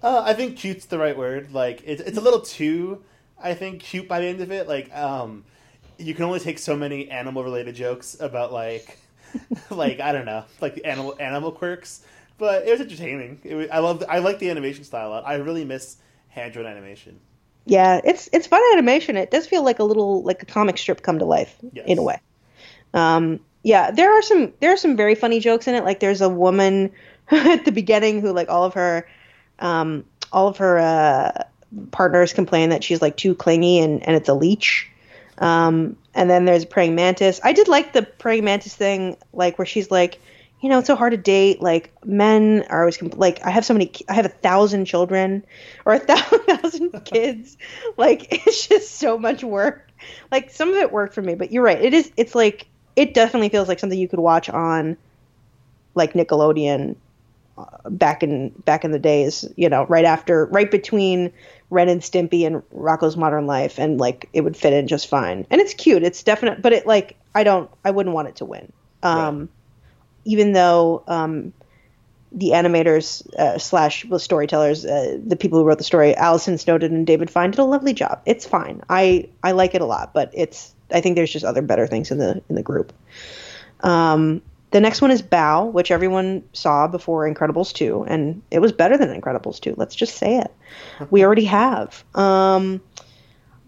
Uh, 0.03 0.23
I 0.25 0.35
think 0.35 0.57
cute's 0.57 0.87
the 0.87 0.99
right 0.99 1.16
word. 1.16 1.53
Like 1.53 1.83
it's 1.85 2.16
a 2.16 2.21
little 2.21 2.41
too, 2.41 3.03
I 3.43 3.55
think, 3.55 3.80
cute 3.80 4.09
by 4.09 4.20
the 4.20 4.26
end 4.26 4.41
of 4.41 4.51
it. 4.51 4.68
Like 4.68 4.95
um, 4.95 5.45
you 5.99 6.14
can 6.14 6.24
only 6.24 6.41
take 6.41 6.59
so 6.59 6.76
many 6.76 7.09
animal 7.11 7.43
related 7.45 7.74
jokes 7.74 8.16
about 8.20 8.53
like, 8.53 8.99
like 9.70 10.01
I 10.01 10.12
don't 10.12 10.26
know, 10.26 10.45
like 10.61 10.74
the 10.74 10.84
animal 10.84 11.16
animal 11.18 11.53
quirks. 11.53 12.05
But 12.38 12.66
it 12.66 12.70
was 12.70 12.80
entertaining. 12.80 13.41
It 13.45 13.55
was, 13.55 13.68
I 13.70 13.78
love 13.80 14.03
I 14.09 14.18
like 14.20 14.38
the 14.38 14.51
animation 14.51 14.84
style 14.84 15.09
a 15.09 15.11
lot. 15.11 15.26
I 15.26 15.34
really 15.34 15.64
miss 15.64 15.97
hand 16.28 16.53
drawn 16.53 16.66
animation. 16.66 17.20
Yeah, 17.66 18.01
it's 18.03 18.28
it's 18.32 18.47
fun 18.47 18.62
animation. 18.72 19.16
It 19.16 19.30
does 19.30 19.47
feel 19.47 19.62
like 19.62 19.78
a 19.78 19.84
little 19.84 20.22
like 20.22 20.43
a 20.43 20.47
comic 20.47 20.78
strip 20.78 21.03
come 21.03 21.18
to 21.18 21.24
life 21.26 21.55
Yes. 21.72 21.84
in 21.86 21.99
a 21.99 22.03
way. 22.03 22.18
Um, 22.95 23.41
yeah, 23.62 23.91
there 23.91 24.11
are 24.12 24.22
some 24.22 24.53
there 24.61 24.72
are 24.72 24.76
some 24.76 24.97
very 24.97 25.14
funny 25.14 25.38
jokes 25.41 25.68
in 25.68 25.74
it. 25.74 25.84
Like 25.84 26.01
there's 26.01 26.22
a 26.22 26.28
woman 26.28 26.91
at 27.30 27.64
the 27.66 27.72
beginning 27.72 28.22
who 28.22 28.32
like 28.32 28.49
all 28.49 28.64
of 28.64 28.74
her 28.74 29.07
um, 29.59 30.05
all 30.32 30.49
of 30.49 30.57
her 30.57 30.78
uh, 30.78 31.45
partners 31.91 32.33
complain 32.33 32.71
that 32.71 32.85
she's 32.85 33.03
like 33.03 33.16
too 33.16 33.35
clingy 33.35 33.79
and 33.79 34.07
and 34.07 34.16
it's 34.16 34.29
a 34.29 34.35
leech. 34.35 34.91
Um, 35.39 35.97
and 36.14 36.29
then 36.29 36.45
there's 36.45 36.64
praying 36.64 36.95
mantis. 36.95 37.41
I 37.43 37.53
did 37.53 37.66
like 37.68 37.93
the 37.93 38.03
praying 38.03 38.45
mantis 38.45 38.75
thing, 38.75 39.16
like 39.33 39.59
where 39.59 39.66
she's 39.66 39.91
like, 39.91 40.21
you 40.61 40.68
know, 40.68 40.79
it's 40.79 40.87
so 40.87 40.97
hard 40.97 41.12
to 41.12 41.16
date. 41.16 41.62
Like 41.62 41.93
men 42.05 42.64
are 42.68 42.81
always 42.81 42.99
compl- 42.99 43.16
like, 43.16 43.45
I 43.45 43.51
have 43.51 43.64
so 43.64 43.73
many, 43.73 43.91
I 44.09 44.14
have 44.14 44.27
a 44.27 44.31
thousand 44.31 44.85
children 44.85 45.45
or 45.87 45.95
a 45.95 45.99
thousand, 46.47 47.05
kids. 47.05 47.57
Like 47.97 48.47
it's 48.47 48.68
just 48.68 48.97
so 48.97 49.18
much 49.18 49.43
work. 49.43 49.91
Like 50.31 50.51
some 50.51 50.68
of 50.68 50.77
it 50.77 50.93
worked 50.93 51.14
for 51.14 51.23
me, 51.23 51.35
but 51.35 51.53
you're 51.53 51.62
right. 51.62 51.81
It 51.81 51.95
is. 51.95 52.11
It's 52.16 52.35
like 52.35 52.66
it 52.97 53.14
definitely 53.14 53.49
feels 53.49 53.68
like 53.68 53.79
something 53.79 53.99
you 53.99 54.09
could 54.09 54.18
watch 54.18 54.49
on 54.51 54.97
like 55.95 56.12
Nickelodeon 56.12 56.97
uh, 57.57 57.91
back 57.91 58.23
in 58.23 58.51
back 58.64 58.85
in 58.85 58.91
the 58.91 58.99
days. 58.99 59.47
You 59.57 59.68
know, 59.68 59.87
right 59.87 60.05
after, 60.05 60.47
right 60.47 60.71
between 60.71 61.33
Ren 61.71 61.89
and 61.89 62.01
Stimpy 62.01 62.47
and 62.47 62.62
Rocko's 62.71 63.16
Modern 63.16 63.47
Life, 63.47 63.79
and 63.79 63.99
like 63.99 64.29
it 64.33 64.43
would 64.43 64.57
fit 64.57 64.73
in 64.73 64.87
just 64.89 65.09
fine. 65.09 65.47
And 65.51 65.61
it's 65.61 65.75
cute. 65.75 66.03
It's 66.03 66.23
definite, 66.23 66.61
but 66.61 66.73
it 66.73 66.87
like 66.87 67.16
I 67.35 67.45
don't, 67.45 67.71
I 67.85 67.91
wouldn't 67.91 68.14
want 68.14 68.29
it 68.29 68.37
to 68.37 68.45
win. 68.45 68.73
Um, 69.03 69.49
Even 70.25 70.53
though 70.53 71.03
um, 71.07 71.53
the 72.33 72.51
animators 72.51 73.27
uh, 73.35 73.59
slash 73.59 74.05
well, 74.05 74.18
storytellers, 74.18 74.85
uh, 74.85 75.18
the 75.25 75.37
people 75.37 75.59
who 75.59 75.64
wrote 75.64 75.79
the 75.79 75.85
story, 75.85 76.14
Allison 76.14 76.59
Snowden 76.59 76.95
and 76.95 77.07
David 77.07 77.31
Fine, 77.31 77.53
did 77.53 77.61
a 77.61 77.64
lovely 77.64 77.93
job. 77.95 78.21
It's 78.27 78.45
fine. 78.45 78.83
I 78.91 79.29
I 79.43 79.53
like 79.53 79.75
it 79.75 79.81
a 79.81 79.87
lot, 79.87 80.12
but 80.12 80.31
it's 80.35 80.75
I 80.93 81.01
think 81.01 81.16
there's 81.16 81.33
just 81.33 81.45
other 81.45 81.62
better 81.62 81.87
things 81.87 82.11
in 82.11 82.18
the 82.18 82.43
in 82.49 82.57
the 82.57 82.62
group. 82.62 82.93
Um, 83.81 84.43
the 84.71 84.81
next 84.81 85.03
one 85.03 85.11
is 85.11 85.21
Bao, 85.21 85.73
which 85.73 85.91
everyone 85.91 86.45
saw 86.53 86.87
before 86.87 87.29
Incredibles 87.29 87.73
2, 87.73 88.05
and 88.07 88.43
it 88.51 88.61
was 88.61 88.73
better 88.73 88.97
than 88.97 89.09
Incredibles 89.18 89.61
2. 89.61 89.75
Let's 89.77 89.97
just 89.97 90.16
say 90.16 90.39
it. 90.39 90.55
We 91.11 91.25
already 91.27 91.45
have. 91.47 92.05
Um, 92.14 92.81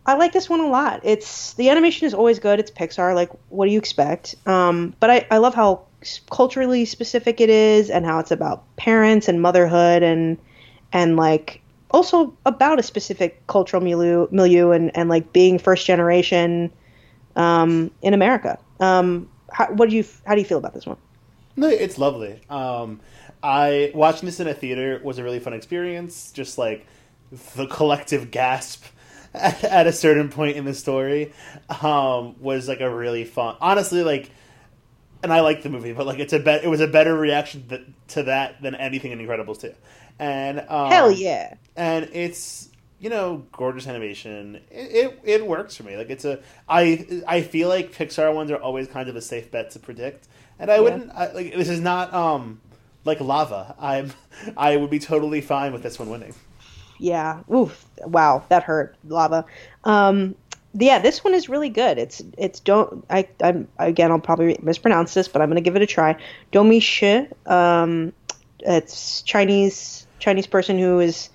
I 0.06 0.14
like 0.14 0.32
this 0.32 0.48
one 0.48 0.60
a 0.60 0.68
lot. 0.68 1.00
It's 1.02 1.54
the 1.54 1.70
animation 1.70 2.06
is 2.06 2.14
always 2.14 2.38
good. 2.38 2.60
It's 2.60 2.70
Pixar. 2.70 3.14
Like, 3.14 3.30
what 3.48 3.66
do 3.66 3.72
you 3.72 3.78
expect? 3.78 4.34
Um, 4.46 4.94
but 5.00 5.10
I, 5.10 5.26
I 5.30 5.38
love 5.38 5.54
how 5.54 5.82
culturally 6.30 6.84
specific 6.84 7.40
it 7.40 7.50
is, 7.50 7.90
and 7.90 8.04
how 8.04 8.18
it's 8.18 8.30
about 8.30 8.64
parents 8.76 9.28
and 9.28 9.42
motherhood, 9.42 10.02
and 10.02 10.38
and 10.92 11.16
like 11.16 11.62
also 11.90 12.36
about 12.46 12.78
a 12.78 12.82
specific 12.82 13.46
cultural 13.46 13.82
milieu, 13.82 14.26
milieu 14.30 14.70
and 14.70 14.96
and 14.96 15.08
like 15.08 15.32
being 15.32 15.58
first 15.58 15.86
generation 15.86 16.72
um, 17.36 17.90
in 18.02 18.14
America. 18.14 18.58
Um, 18.80 19.28
how, 19.52 19.72
what 19.72 19.90
do 19.90 19.96
you 19.96 20.04
how 20.26 20.34
do 20.34 20.40
you 20.40 20.46
feel 20.46 20.58
about 20.58 20.74
this 20.74 20.86
one? 20.86 20.96
No, 21.56 21.68
it's 21.68 21.98
lovely. 21.98 22.40
Um, 22.48 23.00
I 23.42 23.92
watching 23.94 24.26
this 24.26 24.40
in 24.40 24.46
a 24.46 24.54
theater 24.54 25.00
was 25.02 25.18
a 25.18 25.24
really 25.24 25.40
fun 25.40 25.52
experience. 25.52 26.32
Just 26.32 26.58
like 26.58 26.86
the 27.54 27.66
collective 27.66 28.30
gasp 28.30 28.84
at, 29.34 29.64
at 29.64 29.86
a 29.86 29.92
certain 29.92 30.28
point 30.28 30.56
in 30.56 30.64
the 30.64 30.74
story 30.74 31.32
um, 31.82 32.40
was 32.40 32.68
like 32.68 32.80
a 32.80 32.94
really 32.94 33.24
fun. 33.24 33.56
Honestly, 33.60 34.02
like, 34.02 34.30
and 35.22 35.32
I 35.32 35.40
like 35.40 35.62
the 35.62 35.70
movie, 35.70 35.92
but 35.92 36.06
like 36.06 36.18
it's 36.18 36.32
a 36.32 36.38
bet. 36.38 36.64
It 36.64 36.68
was 36.68 36.80
a 36.80 36.88
better 36.88 37.16
reaction 37.16 37.68
th- 37.68 37.86
to 38.08 38.24
that 38.24 38.62
than 38.62 38.74
anything 38.74 39.12
in 39.12 39.18
Incredibles 39.18 39.60
two. 39.60 39.74
And 40.18 40.60
um, 40.68 40.90
Hell 40.90 41.10
yeah! 41.10 41.54
and 41.76 42.08
it's 42.12 42.68
you 43.02 43.10
know 43.10 43.44
gorgeous 43.50 43.88
animation. 43.88 44.60
It, 44.70 45.18
it 45.24 45.40
it 45.40 45.46
works 45.46 45.74
for 45.76 45.82
me. 45.82 45.96
Like 45.96 46.08
it's 46.08 46.24
a 46.24 46.38
I 46.68 47.22
I 47.26 47.42
feel 47.42 47.68
like 47.68 47.92
Pixar 47.92 48.32
ones 48.32 48.50
are 48.52 48.56
always 48.56 48.86
kind 48.86 49.08
of 49.08 49.16
a 49.16 49.20
safe 49.20 49.50
bet 49.50 49.72
to 49.72 49.80
predict, 49.80 50.28
and 50.58 50.70
I 50.70 50.80
wouldn't 50.80 51.10
I, 51.10 51.32
like 51.32 51.54
this 51.54 51.68
is 51.68 51.80
not 51.80 52.14
um 52.14 52.60
like 53.04 53.20
lava. 53.20 53.74
I'm 53.78 54.12
I 54.56 54.76
would 54.76 54.88
be 54.88 55.00
totally 55.00 55.40
fine 55.40 55.72
with 55.72 55.82
this 55.82 55.98
one 55.98 56.10
winning. 56.10 56.32
Yeah. 56.98 57.42
Oof. 57.52 57.84
Wow, 58.06 58.44
that 58.48 58.62
hurt. 58.62 58.94
Lava. 59.08 59.44
Um, 59.82 60.36
yeah, 60.72 61.00
this 61.00 61.24
one 61.24 61.34
is 61.34 61.48
really 61.48 61.70
good. 61.70 61.98
It's 61.98 62.22
it's 62.38 62.60
don't 62.60 63.04
I 63.10 63.26
I'm 63.42 63.66
again 63.80 64.12
I'll 64.12 64.20
probably 64.20 64.56
mispronounce 64.62 65.12
this, 65.12 65.26
but 65.26 65.42
I'm 65.42 65.48
gonna 65.50 65.60
give 65.60 65.74
it 65.74 65.82
a 65.82 65.86
try. 65.86 66.16
Domee 66.52 66.78
Shi. 66.78 67.26
Um, 67.46 68.12
it's 68.60 69.22
Chinese 69.22 70.06
Chinese 70.20 70.46
person 70.46 70.78
who 70.78 71.00
is 71.00 71.30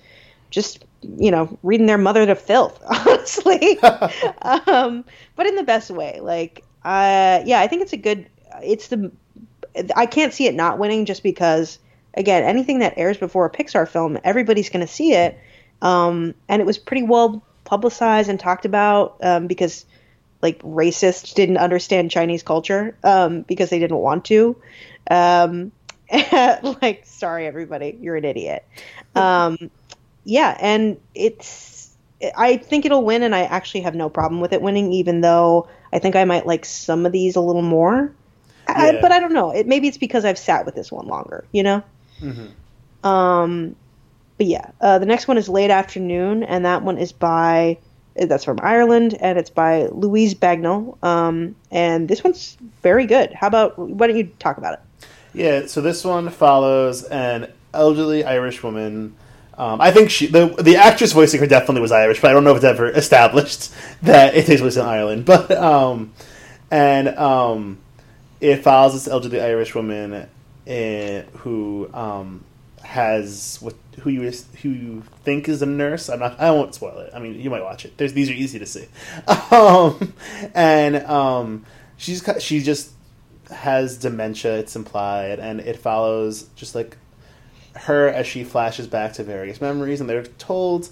just 0.48 0.86
you 1.02 1.30
know 1.30 1.58
reading 1.62 1.86
their 1.86 1.98
mother 1.98 2.26
to 2.26 2.34
filth, 2.34 2.80
honestly. 2.86 3.78
um, 4.42 5.04
but 5.36 5.46
in 5.46 5.54
the 5.56 5.64
best 5.64 5.90
way. 5.90 6.20
Like, 6.20 6.64
uh, 6.84 7.42
yeah, 7.44 7.60
I 7.60 7.66
think 7.66 7.82
it's 7.82 7.92
a 7.92 7.98
good. 7.98 8.28
It's 8.62 8.88
the. 8.88 9.12
I 9.94 10.06
can't 10.06 10.32
see 10.32 10.46
it 10.46 10.54
not 10.54 10.78
winning 10.78 11.04
just 11.04 11.22
because 11.22 11.78
again 12.14 12.42
anything 12.42 12.80
that 12.80 12.94
airs 12.96 13.16
before 13.16 13.46
a 13.46 13.50
Pixar 13.50 13.88
film, 13.88 14.18
everybody's 14.24 14.70
going 14.70 14.86
to 14.86 14.92
see 14.92 15.12
it. 15.12 15.38
Um, 15.80 16.34
and 16.48 16.60
it 16.60 16.64
was 16.66 16.78
pretty 16.78 17.04
well 17.04 17.44
publicized 17.64 18.28
and 18.28 18.40
talked 18.40 18.64
about 18.64 19.18
um, 19.22 19.46
because 19.46 19.84
like 20.42 20.60
racists 20.62 21.34
didn't 21.34 21.58
understand 21.58 22.10
Chinese 22.10 22.42
culture 22.42 22.96
um, 23.04 23.42
because 23.42 23.70
they 23.70 23.78
didn't 23.78 23.98
want 23.98 24.24
to. 24.26 24.56
Um, 25.10 25.72
like, 26.10 27.02
sorry, 27.04 27.46
everybody, 27.46 27.98
you're 28.00 28.16
an 28.16 28.24
idiot. 28.24 28.64
Yeah, 30.28 30.54
and 30.60 31.00
it's. 31.14 31.96
I 32.36 32.58
think 32.58 32.84
it'll 32.84 33.02
win, 33.02 33.22
and 33.22 33.34
I 33.34 33.44
actually 33.44 33.80
have 33.80 33.94
no 33.94 34.10
problem 34.10 34.42
with 34.42 34.52
it 34.52 34.60
winning, 34.60 34.92
even 34.92 35.22
though 35.22 35.68
I 35.90 36.00
think 36.00 36.16
I 36.16 36.24
might 36.24 36.46
like 36.46 36.66
some 36.66 37.06
of 37.06 37.12
these 37.12 37.34
a 37.34 37.40
little 37.40 37.62
more. 37.62 38.12
I, 38.66 38.98
but 39.00 39.10
I 39.10 39.20
don't 39.20 39.32
know. 39.32 39.52
It 39.52 39.66
maybe 39.66 39.88
it's 39.88 39.96
because 39.96 40.26
I've 40.26 40.36
sat 40.36 40.66
with 40.66 40.74
this 40.74 40.92
one 40.92 41.06
longer, 41.06 41.46
you 41.50 41.62
know. 41.62 41.82
Um, 43.08 43.74
but 44.36 44.46
yeah, 44.46 44.72
uh, 44.82 44.98
the 44.98 45.06
next 45.06 45.28
one 45.28 45.38
is 45.38 45.48
Late 45.48 45.70
Afternoon, 45.70 46.42
and 46.42 46.66
that 46.66 46.82
one 46.82 46.98
is 46.98 47.10
by 47.10 47.78
That's 48.14 48.44
from 48.44 48.58
Ireland, 48.62 49.16
and 49.18 49.38
it's 49.38 49.50
by 49.50 49.86
Louise 49.86 50.34
Bagnall. 50.34 51.02
Um, 51.02 51.56
and 51.70 52.06
this 52.06 52.22
one's 52.22 52.58
very 52.82 53.06
good. 53.06 53.32
How 53.32 53.46
about 53.46 53.78
why 53.78 54.08
don't 54.08 54.16
you 54.16 54.30
talk 54.38 54.58
about 54.58 54.74
it? 54.74 54.80
Yeah, 55.32 55.66
so 55.66 55.80
this 55.80 56.04
one 56.04 56.28
follows 56.28 57.04
an 57.04 57.50
elderly 57.72 58.24
Irish 58.24 58.62
woman. 58.62 59.16
Um, 59.58 59.80
I 59.80 59.90
think 59.90 60.08
she 60.08 60.28
the 60.28 60.46
the 60.46 60.76
actress 60.76 61.12
voicing 61.12 61.40
her 61.40 61.46
definitely 61.46 61.80
was 61.80 61.90
Irish, 61.90 62.20
but 62.20 62.30
I 62.30 62.34
don't 62.34 62.44
know 62.44 62.52
if 62.52 62.58
it's 62.58 62.64
ever 62.64 62.88
established 62.88 63.72
that 64.02 64.36
it 64.36 64.46
takes 64.46 64.60
place 64.60 64.76
in 64.76 64.86
Ireland. 64.86 65.24
But 65.24 65.50
um, 65.50 66.12
and 66.70 67.08
um, 67.08 67.78
it 68.40 68.62
follows 68.62 68.92
this 68.92 69.08
elderly 69.08 69.40
Irish 69.40 69.74
woman 69.74 70.14
uh, 70.14 71.22
who 71.38 71.90
um, 71.92 72.44
has 72.84 73.58
what 73.60 73.74
who 74.00 74.10
you 74.10 74.30
who 74.62 74.68
you 74.68 75.02
think 75.24 75.48
is 75.48 75.60
a 75.60 75.66
nurse. 75.66 76.08
I'm 76.08 76.20
not. 76.20 76.38
I 76.38 76.52
won't 76.52 76.74
spoil 76.74 76.98
it. 76.98 77.10
I 77.12 77.18
mean, 77.18 77.40
you 77.40 77.50
might 77.50 77.64
watch 77.64 77.84
it. 77.84 77.96
There's 77.98 78.12
these 78.12 78.30
are 78.30 78.34
easy 78.34 78.58
to 78.58 78.66
see. 78.66 78.86
Um, 79.50 80.12
and 80.54 80.96
um, 81.06 81.64
she's 81.96 82.22
she 82.38 82.62
just 82.62 82.92
has 83.50 83.96
dementia. 83.96 84.58
It's 84.58 84.76
implied, 84.76 85.40
and 85.40 85.58
it 85.60 85.78
follows 85.78 86.44
just 86.54 86.74
like 86.74 86.96
her 87.86 88.08
as 88.08 88.26
she 88.26 88.44
flashes 88.44 88.86
back 88.86 89.12
to 89.14 89.22
various 89.24 89.60
memories, 89.60 90.00
and 90.00 90.08
they're 90.08 90.24
told 90.24 90.88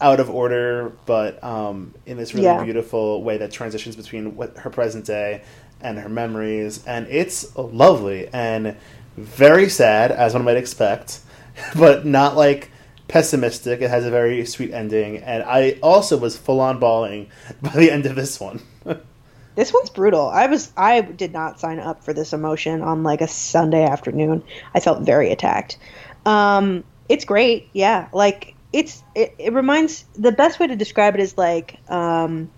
out 0.00 0.20
of 0.20 0.30
order, 0.30 0.92
but 1.06 1.42
um, 1.44 1.94
in 2.06 2.16
this 2.16 2.34
really 2.34 2.46
Yeah. 2.46 2.62
beautiful 2.64 3.22
way 3.22 3.38
that 3.38 3.50
transitions 3.50 3.96
between 3.96 4.36
what 4.36 4.56
her 4.58 4.70
present 4.70 5.04
day 5.06 5.42
and 5.80 5.98
her 5.98 6.08
memories, 6.08 6.84
and 6.86 7.06
it's 7.08 7.54
lovely 7.56 8.28
and 8.32 8.76
very 9.16 9.68
sad, 9.68 10.10
as 10.12 10.34
one 10.34 10.44
might 10.44 10.56
expect, 10.56 11.20
but 11.76 12.04
not 12.06 12.36
like 12.36 12.70
pessimistic. 13.08 13.80
It 13.80 13.90
has 13.90 14.04
a 14.06 14.10
very 14.10 14.44
sweet 14.46 14.72
ending, 14.72 15.18
and 15.18 15.42
I 15.42 15.78
also 15.82 16.16
was 16.16 16.36
full 16.36 16.60
on 16.60 16.78
bawling 16.78 17.28
by 17.62 17.70
the 17.70 17.90
end 17.90 18.06
of 18.06 18.16
this 18.16 18.40
one. 18.40 18.62
This 19.54 19.72
one's 19.72 19.90
brutal. 19.90 20.28
I 20.28 20.46
was 20.46 20.72
I 20.76 21.00
did 21.00 21.32
not 21.32 21.60
sign 21.60 21.80
up 21.80 22.04
for 22.04 22.12
this 22.12 22.32
emotion 22.32 22.82
on 22.82 23.02
like 23.02 23.20
a 23.20 23.28
Sunday 23.28 23.84
afternoon. 23.84 24.44
I 24.74 24.80
felt 24.80 25.02
very 25.02 25.32
attacked. 25.32 25.78
Um, 26.24 26.84
it's 27.08 27.24
great, 27.24 27.68
yeah. 27.72 28.08
Like 28.12 28.54
it's 28.72 29.02
it, 29.14 29.34
it 29.38 29.52
reminds 29.52 30.04
the 30.14 30.32
best 30.32 30.60
way 30.60 30.68
to 30.68 30.76
describe 30.76 31.14
it 31.14 31.20
is 31.20 31.36
like 31.36 31.78
um, 31.90 32.50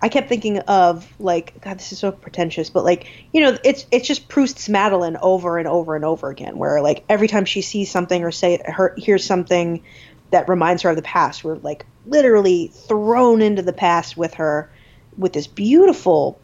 I 0.00 0.08
kept 0.08 0.28
thinking 0.28 0.60
of 0.60 1.12
like 1.18 1.60
God, 1.60 1.78
this 1.78 1.90
is 1.92 1.98
so 1.98 2.12
pretentious, 2.12 2.70
but 2.70 2.84
like 2.84 3.06
you 3.32 3.40
know, 3.40 3.58
it's 3.64 3.86
it's 3.90 4.06
just 4.06 4.28
Proust's 4.28 4.68
Madeleine 4.68 5.16
over 5.16 5.58
and 5.58 5.66
over 5.66 5.96
and 5.96 6.04
over 6.04 6.30
again, 6.30 6.58
where 6.58 6.80
like 6.80 7.04
every 7.08 7.28
time 7.28 7.44
she 7.44 7.62
sees 7.62 7.90
something 7.90 8.22
or 8.22 8.30
say 8.30 8.62
her 8.64 8.94
hears 8.96 9.24
something 9.24 9.82
that 10.30 10.48
reminds 10.48 10.82
her 10.82 10.90
of 10.90 10.96
the 10.96 11.02
past, 11.02 11.42
we're 11.42 11.56
like 11.56 11.86
literally 12.06 12.68
thrown 12.68 13.42
into 13.42 13.62
the 13.62 13.72
past 13.72 14.16
with 14.16 14.34
her 14.34 14.70
with 15.18 15.32
this 15.32 15.46
beautiful 15.46 16.40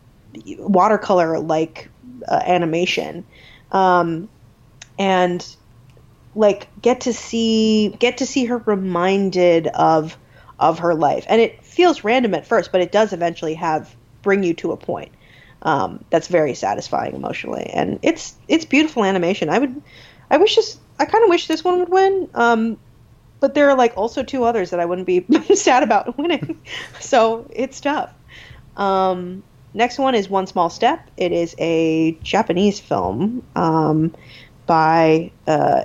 watercolor 0.59 1.39
like 1.39 1.91
uh, 2.29 2.41
animation. 2.45 3.25
Um, 3.70 4.29
and 4.99 5.57
like 6.35 6.68
get 6.81 7.03
to 7.03 7.12
see 7.12 7.89
get 7.99 8.18
to 8.18 8.27
see 8.27 8.47
her 8.47 8.59
reminded 8.59 9.66
of 9.68 10.16
of 10.59 10.79
her 10.81 10.95
life. 10.95 11.27
And 11.29 11.41
it 11.41 11.64
feels 11.64 12.05
random 12.05 12.35
at 12.35 12.47
first 12.47 12.73
but 12.73 12.81
it 12.81 12.93
does 12.93 13.12
eventually 13.12 13.55
have 13.55 13.95
bring 14.23 14.43
you 14.43 14.55
to 14.55 14.73
a 14.73 14.77
point 14.77 15.12
um, 15.62 16.05
that's 16.11 16.29
very 16.29 16.55
satisfying 16.55 17.14
emotionally. 17.14 17.70
And 17.73 17.99
it's 18.03 18.35
it's 18.49 18.64
beautiful 18.64 19.05
animation. 19.05 19.49
I 19.49 19.59
would 19.59 19.83
i 20.31 20.39
wish 20.39 20.57
this 20.57 20.79
i 20.99 21.05
kind 21.05 21.25
of 21.25 21.31
wish 21.31 21.47
this 21.47 21.62
one 21.62 21.81
would 21.81 21.91
win 21.91 22.29
um, 22.35 22.79
but 23.41 23.55
there 23.55 23.68
are 23.68 23.77
like 23.77 23.93
also 23.97 24.23
two 24.23 24.45
others 24.45 24.70
that 24.70 24.81
i 24.81 24.85
wouldn't 24.85 25.07
be 25.07 25.27
sad 25.55 25.83
about 25.83 26.16
winning. 26.16 26.61
So 27.01 27.47
it's 27.51 27.81
tough 27.81 28.12
um, 28.77 29.43
next 29.75 29.99
one 29.99 30.14
is 30.14 30.29
One 30.29 30.47
Small 30.47 30.70
Step. 30.70 31.11
It 31.16 31.33
is 31.33 31.55
a 31.59 32.12
Japanese 32.23 32.81
film 32.81 33.45
um, 33.55 34.14
by, 34.66 35.31
uh, 35.47 35.85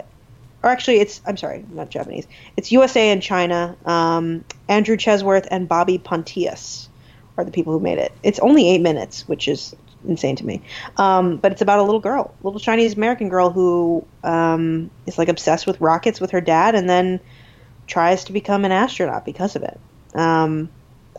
or 0.63 0.69
actually, 0.69 0.99
it's 0.99 1.21
I'm 1.25 1.37
sorry, 1.37 1.65
not 1.69 1.89
Japanese. 1.89 2.27
It's 2.55 2.71
USA 2.71 3.09
and 3.09 3.21
China. 3.21 3.75
Um, 3.85 4.43
Andrew 4.67 4.97
Chesworth 4.97 5.47
and 5.49 5.67
Bobby 5.67 5.97
Pontius 5.97 6.89
are 7.37 7.45
the 7.45 7.51
people 7.51 7.73
who 7.73 7.79
made 7.79 7.99
it. 7.99 8.11
It's 8.23 8.39
only 8.39 8.69
eight 8.69 8.81
minutes, 8.81 9.27
which 9.27 9.47
is 9.47 9.75
insane 10.07 10.35
to 10.37 10.45
me. 10.45 10.61
Um, 10.97 11.37
but 11.37 11.51
it's 11.51 11.61
about 11.61 11.79
a 11.79 11.83
little 11.83 11.99
girl, 11.99 12.33
little 12.43 12.59
Chinese 12.59 12.95
American 12.95 13.29
girl 13.29 13.49
who 13.49 14.05
um, 14.23 14.89
is 15.05 15.17
like 15.17 15.29
obsessed 15.29 15.67
with 15.67 15.79
rockets 15.81 16.19
with 16.19 16.31
her 16.31 16.41
dad, 16.41 16.75
and 16.75 16.89
then 16.89 17.19
tries 17.85 18.25
to 18.25 18.33
become 18.33 18.65
an 18.65 18.71
astronaut 18.71 19.25
because 19.25 19.55
of 19.55 19.63
it. 19.63 19.79
Um, 20.13 20.69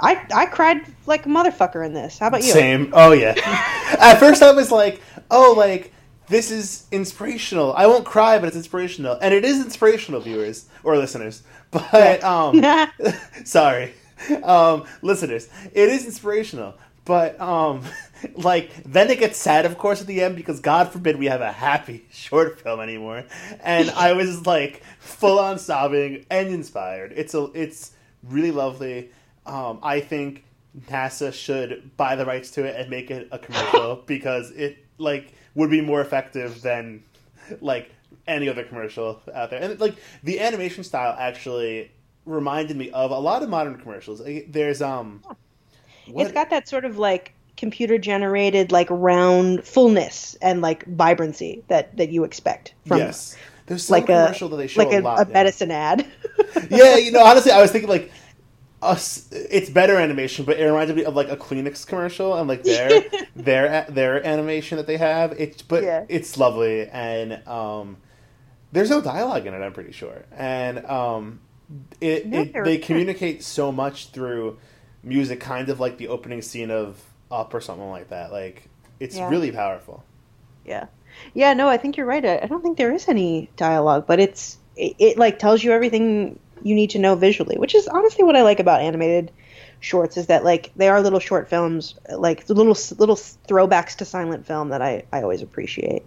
I 0.00 0.26
I 0.34 0.46
cried 0.46 0.80
like 1.06 1.26
a 1.26 1.28
motherfucker 1.28 1.84
in 1.84 1.92
this. 1.92 2.18
How 2.18 2.28
about 2.28 2.44
you? 2.44 2.52
Same. 2.52 2.90
Oh 2.92 3.12
yeah. 3.12 3.34
At 4.00 4.18
first, 4.18 4.42
I 4.42 4.52
was 4.52 4.70
like, 4.70 5.00
"Oh, 5.30 5.54
like 5.56 5.92
this 6.28 6.50
is 6.50 6.86
inspirational." 6.92 7.74
I 7.74 7.86
won't 7.86 8.04
cry, 8.04 8.38
but 8.38 8.48
it's 8.48 8.56
inspirational, 8.56 9.18
and 9.20 9.32
it 9.34 9.44
is 9.44 9.64
inspirational, 9.64 10.20
viewers 10.20 10.66
or 10.82 10.96
listeners. 10.96 11.42
But 11.70 12.24
um, 12.24 12.64
sorry, 13.44 13.92
um, 14.42 14.84
listeners, 15.02 15.50
it 15.74 15.90
is 15.90 16.06
inspirational. 16.06 16.78
But 17.04 17.40
um, 17.40 17.84
like 18.36 18.70
then 18.84 19.10
it 19.10 19.18
gets 19.18 19.38
sad, 19.38 19.64
of 19.64 19.78
course, 19.78 20.00
at 20.00 20.06
the 20.06 20.22
end 20.22 20.36
because 20.36 20.60
God 20.60 20.92
forbid 20.92 21.18
we 21.18 21.26
have 21.26 21.40
a 21.40 21.52
happy 21.52 22.06
short 22.10 22.60
film 22.60 22.80
anymore. 22.80 23.24
And 23.62 23.90
I 23.90 24.12
was 24.12 24.46
like 24.46 24.82
full 24.98 25.38
on 25.38 25.58
sobbing 25.58 26.26
and 26.30 26.48
inspired. 26.48 27.12
It's 27.16 27.34
a 27.34 27.44
it's 27.54 27.92
really 28.22 28.50
lovely. 28.50 29.10
Um, 29.48 29.78
I 29.82 30.00
think 30.00 30.44
NASA 30.88 31.32
should 31.32 31.96
buy 31.96 32.16
the 32.16 32.26
rights 32.26 32.50
to 32.52 32.64
it 32.64 32.76
and 32.76 32.90
make 32.90 33.10
it 33.10 33.28
a 33.32 33.38
commercial 33.38 33.96
because 34.06 34.50
it 34.52 34.78
like 34.98 35.32
would 35.54 35.70
be 35.70 35.80
more 35.80 36.00
effective 36.00 36.62
than 36.62 37.02
like 37.60 37.90
any 38.26 38.48
other 38.48 38.64
commercial 38.64 39.20
out 39.34 39.50
there. 39.50 39.60
And 39.60 39.80
like 39.80 39.96
the 40.22 40.40
animation 40.40 40.84
style 40.84 41.16
actually 41.18 41.90
reminded 42.26 42.76
me 42.76 42.90
of 42.90 43.10
a 43.10 43.18
lot 43.18 43.42
of 43.42 43.48
modern 43.48 43.78
commercials. 43.78 44.22
There's 44.48 44.82
um 44.82 45.22
what- 46.06 46.24
It's 46.24 46.32
got 46.32 46.50
that 46.50 46.68
sort 46.68 46.84
of 46.84 46.98
like 46.98 47.34
computer 47.56 47.98
generated 47.98 48.70
like 48.70 48.86
round 48.88 49.64
fullness 49.64 50.36
and 50.40 50.60
like 50.62 50.84
vibrancy 50.86 51.64
that 51.68 51.96
that 51.96 52.10
you 52.10 52.24
expect 52.24 52.74
from 52.86 52.98
yes. 52.98 53.36
There's 53.66 53.84
some 53.84 53.94
like 53.94 54.04
a 54.04 54.24
commercial 54.24 54.48
that 54.50 54.56
they 54.56 54.66
show 54.66 54.82
like 54.82 54.92
a, 54.92 55.00
a, 55.00 55.02
lot. 55.02 55.18
a 55.20 55.28
yeah. 55.28 55.32
medicine 55.34 55.70
ad. 55.70 56.06
yeah, 56.70 56.96
you 56.96 57.12
know, 57.12 57.22
honestly, 57.22 57.52
I 57.52 57.60
was 57.60 57.70
thinking 57.70 57.90
like 57.90 58.10
us. 58.82 59.28
It's 59.32 59.70
better 59.70 59.96
animation, 59.96 60.44
but 60.44 60.58
it 60.58 60.64
reminded 60.66 60.96
me 60.96 61.04
of 61.04 61.14
like 61.16 61.28
a 61.30 61.36
Kleenex 61.36 61.86
commercial 61.86 62.34
and 62.36 62.48
like 62.48 62.62
their 62.64 63.02
their 63.36 63.86
their 63.88 64.24
animation 64.26 64.76
that 64.78 64.86
they 64.86 64.96
have. 64.98 65.32
It's 65.32 65.62
but 65.62 65.82
Yeah. 65.84 66.04
it's 66.08 66.36
lovely 66.38 66.88
and 66.88 67.46
um, 67.48 67.96
there's 68.72 68.90
no 68.90 69.00
dialogue 69.00 69.46
in 69.46 69.54
it. 69.54 69.58
I'm 69.58 69.72
pretty 69.72 69.92
sure, 69.92 70.24
and 70.36 70.84
um, 70.86 71.40
it, 72.00 72.26
No, 72.26 72.40
it 72.40 72.64
they 72.64 72.78
communicate 72.78 73.42
so 73.42 73.72
much 73.72 74.08
through 74.10 74.58
music, 75.02 75.40
kind 75.40 75.68
of 75.68 75.80
like 75.80 75.98
the 75.98 76.08
opening 76.08 76.42
scene 76.42 76.70
of 76.70 77.02
Up 77.30 77.54
or 77.54 77.60
something 77.60 77.90
like 77.90 78.08
that. 78.10 78.32
Like 78.32 78.68
it's 79.00 79.16
Yeah. 79.16 79.28
really 79.28 79.50
powerful. 79.52 80.04
Yeah, 80.64 80.86
yeah. 81.34 81.54
No, 81.54 81.68
I 81.68 81.78
think 81.78 81.96
you're 81.96 82.06
right. 82.06 82.24
I, 82.24 82.40
I 82.42 82.46
don't 82.46 82.62
think 82.62 82.78
there 82.78 82.92
is 82.92 83.08
any 83.08 83.50
dialogue, 83.56 84.06
but 84.06 84.20
it's 84.20 84.58
it, 84.76 84.94
it 84.98 85.18
like 85.18 85.38
tells 85.38 85.64
you 85.64 85.72
everything 85.72 86.38
you 86.62 86.74
need 86.74 86.90
to 86.90 86.98
know 86.98 87.14
visually, 87.14 87.56
which 87.58 87.74
is 87.74 87.88
honestly 87.88 88.24
what 88.24 88.36
I 88.36 88.42
like 88.42 88.60
about 88.60 88.80
animated 88.80 89.32
shorts 89.80 90.16
is 90.16 90.26
that 90.26 90.44
like 90.44 90.72
they 90.76 90.88
are 90.88 91.00
little 91.00 91.20
short 91.20 91.48
films, 91.48 91.94
like 92.10 92.48
little 92.48 92.76
little 92.98 93.16
throwbacks 93.16 93.96
to 93.96 94.04
silent 94.04 94.46
film 94.46 94.70
that 94.70 94.82
I 94.82 95.04
I 95.12 95.22
always 95.22 95.42
appreciate. 95.42 96.04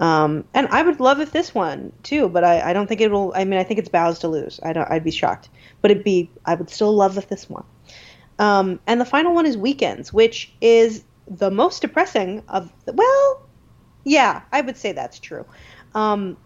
Um, 0.00 0.44
and 0.52 0.66
I 0.68 0.82
would 0.82 0.98
love 0.98 1.20
if 1.20 1.30
this 1.30 1.54
one 1.54 1.92
too, 2.02 2.28
but 2.28 2.42
I, 2.42 2.70
I 2.70 2.72
don't 2.72 2.88
think 2.88 3.00
it 3.00 3.10
will. 3.10 3.32
I 3.36 3.44
mean, 3.44 3.60
I 3.60 3.64
think 3.64 3.78
it's 3.78 3.88
Bao's 3.88 4.18
to 4.20 4.28
lose. 4.28 4.58
I 4.62 4.72
don't. 4.72 4.90
I'd 4.90 5.04
be 5.04 5.10
shocked, 5.10 5.48
but 5.80 5.90
it'd 5.90 6.04
be. 6.04 6.30
I 6.44 6.54
would 6.54 6.70
still 6.70 6.92
love 6.92 7.18
if 7.18 7.28
this 7.28 7.48
one. 7.48 7.64
Um, 8.38 8.80
and 8.86 9.00
the 9.00 9.04
final 9.04 9.34
one 9.34 9.46
is 9.46 9.56
Weekends, 9.56 10.12
which 10.12 10.52
is 10.60 11.04
the 11.28 11.50
most 11.50 11.82
depressing 11.82 12.42
of. 12.48 12.72
Well, 12.86 13.46
yeah, 14.04 14.42
I 14.50 14.62
would 14.62 14.76
say 14.76 14.90
that's 14.92 15.20
true. 15.20 15.46
Um, 15.94 16.36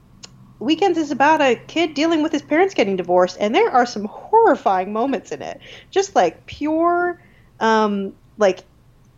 Weekends 0.58 0.98
is 0.98 1.10
about 1.10 1.40
a 1.42 1.56
kid 1.66 1.94
dealing 1.94 2.22
with 2.22 2.32
his 2.32 2.42
parents 2.42 2.74
getting 2.74 2.96
divorced, 2.96 3.36
and 3.40 3.54
there 3.54 3.70
are 3.70 3.84
some 3.86 4.04
horrifying 4.06 4.92
moments 4.92 5.30
in 5.32 5.42
it. 5.42 5.60
Just 5.90 6.14
like 6.14 6.46
pure, 6.46 7.20
um, 7.60 8.14
like 8.38 8.60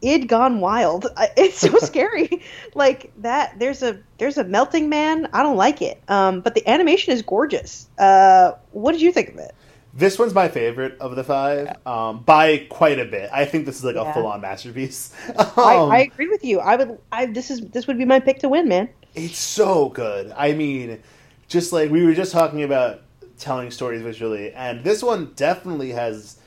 id 0.03 0.27
gone 0.27 0.61
wild. 0.61 1.07
It's 1.37 1.59
so 1.59 1.79
scary. 1.79 2.43
Like 2.75 3.13
that. 3.19 3.59
There's 3.59 3.83
a 3.83 4.01
there's 4.19 4.39
a 4.39 4.45
melting 4.45 4.89
man. 4.89 5.29
I 5.33 5.43
don't 5.43 5.57
like 5.57 5.81
it. 5.83 6.03
Um, 6.09 6.41
but 6.41 6.55
the 6.55 6.67
animation 6.69 7.13
is 7.13 7.23
gorgeous. 7.23 7.89
Uh, 7.99 8.53
what 8.73 8.93
did 8.93 9.01
you 9.01 9.13
think 9.13 9.31
of 9.31 9.39
it? 9.39 9.55
This 9.95 10.19
one's 10.19 10.35
my 10.35 10.49
favorite 10.49 10.97
of 11.01 11.17
the 11.17 11.25
five 11.25 11.75
um, 11.87 12.21
by 12.23 12.59
quite 12.69 12.99
a 13.01 13.05
bit. 13.05 13.31
I 13.33 13.45
think 13.47 13.65
this 13.67 13.77
is 13.79 13.85
like 13.85 13.97
Yeah. 13.97 14.11
a 14.11 14.15
full 14.15 14.27
on 14.27 14.41
masterpiece. 14.41 15.13
I, 15.57 15.77
Um, 15.77 15.91
I 15.91 16.01
agree 16.01 16.29
with 16.29 16.45
you. 16.45 16.61
I 16.61 16.77
would. 16.77 16.99
I 17.11 17.27
this 17.27 17.51
is 17.51 17.61
this 17.71 17.87
would 17.87 17.99
be 17.99 18.05
my 18.05 18.21
pick 18.21 18.41
to 18.41 18.49
win, 18.49 18.69
man. 18.69 18.89
It's 19.15 19.39
so 19.39 19.89
good. 19.89 20.33
I 20.37 20.53
mean, 20.53 21.01
just 21.49 21.73
like 21.73 21.91
we 21.91 22.05
were 22.05 22.15
just 22.15 22.31
talking 22.33 22.63
about 22.63 23.01
telling 23.39 23.71
stories 23.71 24.03
visually, 24.03 24.53
and 24.53 24.85
this 24.85 25.03
one 25.03 25.33
definitely 25.37 25.91
has 25.91 26.39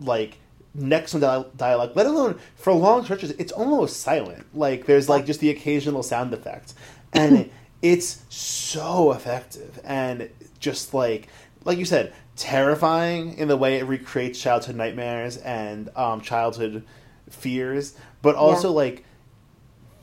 like 0.00 0.38
next 0.74 1.14
one 1.14 1.20
dia- 1.20 1.46
dialogue, 1.56 1.92
let 1.94 2.06
alone 2.06 2.38
for 2.56 2.72
long 2.72 3.02
stretches, 3.04 3.30
it's 3.32 3.52
almost 3.52 4.00
silent. 4.00 4.44
Like 4.54 4.86
there's 4.86 5.08
like 5.08 5.26
just 5.26 5.40
the 5.40 5.50
occasional 5.50 6.02
sound 6.02 6.32
effect, 6.34 6.74
and 7.12 7.50
it's 7.82 8.22
so 8.28 9.12
effective 9.12 9.78
and 9.84 10.28
just 10.58 10.92
like 10.92 11.28
like 11.64 11.78
you 11.78 11.84
said, 11.84 12.12
terrifying 12.36 13.36
in 13.38 13.48
the 13.48 13.56
way 13.56 13.76
it 13.78 13.84
recreates 13.84 14.40
childhood 14.40 14.76
nightmares 14.76 15.36
and 15.38 15.90
um, 15.96 16.20
childhood 16.20 16.82
fears, 17.30 17.94
but 18.22 18.34
also 18.34 18.68
Yeah. 18.70 18.76
like 18.76 19.04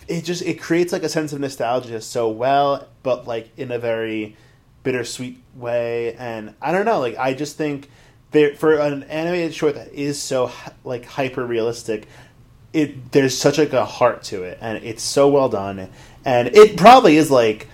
it 0.08 0.24
just 0.24 0.44
it 0.44 0.62
creates 0.62 0.94
like 0.94 1.02
a 1.04 1.10
sense 1.10 1.34
of 1.34 1.40
nostalgia 1.40 2.00
so 2.02 2.30
well, 2.30 2.88
but 3.04 3.26
like 3.28 3.50
in 3.58 3.72
a 3.72 3.80
very 3.80 4.38
bittersweet 4.86 5.44
way. 5.56 6.14
And 6.14 6.56
I 6.62 6.72
don't 6.72 6.86
know, 6.86 7.00
like 7.00 7.18
I 7.18 7.34
just 7.34 7.58
think 7.58 7.90
for 8.58 8.76
an 8.76 9.04
animated 9.04 9.54
short 9.54 9.76
that 9.76 9.94
is 9.94 10.22
so 10.22 10.52
like 10.86 11.06
hyper 11.06 11.46
realistic, 11.46 12.08
it 12.72 13.12
there's 13.12 13.38
such 13.38 13.58
like 13.58 13.74
a 13.74 13.86
heart 13.86 14.24
to 14.24 14.44
it, 14.44 14.58
and 14.62 14.84
it's 14.84 15.04
so 15.04 15.28
well 15.28 15.50
done. 15.50 15.90
And 16.24 16.56
it 16.56 16.78
probably 16.78 17.18
is 17.18 17.30
like 17.30 17.68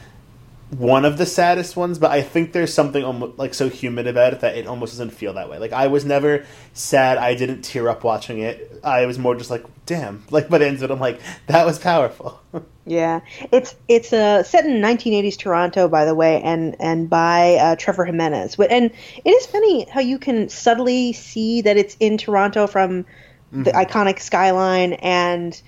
one 0.77 1.03
of 1.03 1.17
the 1.17 1.25
saddest 1.25 1.75
ones, 1.75 1.99
but 1.99 2.11
I 2.11 2.21
think 2.21 2.53
there's 2.53 2.73
something 2.73 3.03
almost 3.03 3.37
like 3.37 3.53
so 3.53 3.69
human 3.69 4.07
about 4.07 4.33
it 4.33 4.39
that 4.39 4.55
it 4.55 4.67
almost 4.67 4.93
doesn't 4.93 5.09
feel 5.09 5.33
that 5.33 5.49
way. 5.49 5.57
Like 5.57 5.73
I 5.73 5.87
was 5.87 6.05
never 6.05 6.45
sad. 6.73 7.17
I 7.17 7.35
didn't 7.35 7.63
tear 7.63 7.89
up 7.89 8.03
watching 8.03 8.39
it. 8.39 8.79
I 8.83 9.05
was 9.05 9.19
more 9.19 9.35
just 9.35 9.51
like, 9.51 9.65
damn. 9.85 10.23
Like 10.31 10.47
by 10.47 10.59
the 10.59 10.67
end 10.67 10.77
of 10.77 10.83
it, 10.83 10.91
I'm 10.91 10.99
like, 10.99 11.19
that 11.47 11.65
was 11.65 11.77
powerful. 11.77 12.39
Yeah, 12.91 13.21
it's 13.53 13.73
it's 13.87 14.11
uh, 14.11 14.43
set 14.43 14.65
in 14.65 14.81
1980s 14.81 15.37
Toronto, 15.37 15.87
by 15.87 16.03
the 16.03 16.13
way, 16.13 16.41
and 16.41 16.75
and 16.81 17.09
by 17.09 17.55
uh, 17.55 17.75
Trevor 17.77 18.03
Jimenez. 18.03 18.59
And 18.59 18.91
it 19.23 19.29
is 19.29 19.45
funny 19.45 19.89
how 19.89 20.01
you 20.01 20.19
can 20.19 20.49
subtly 20.49 21.13
see 21.13 21.61
that 21.61 21.77
it's 21.77 21.95
in 22.01 22.17
Toronto 22.17 22.67
from 22.67 23.05
the 23.53 23.71
iconic 23.71 24.19
skyline 24.19 24.93
and 24.93 25.59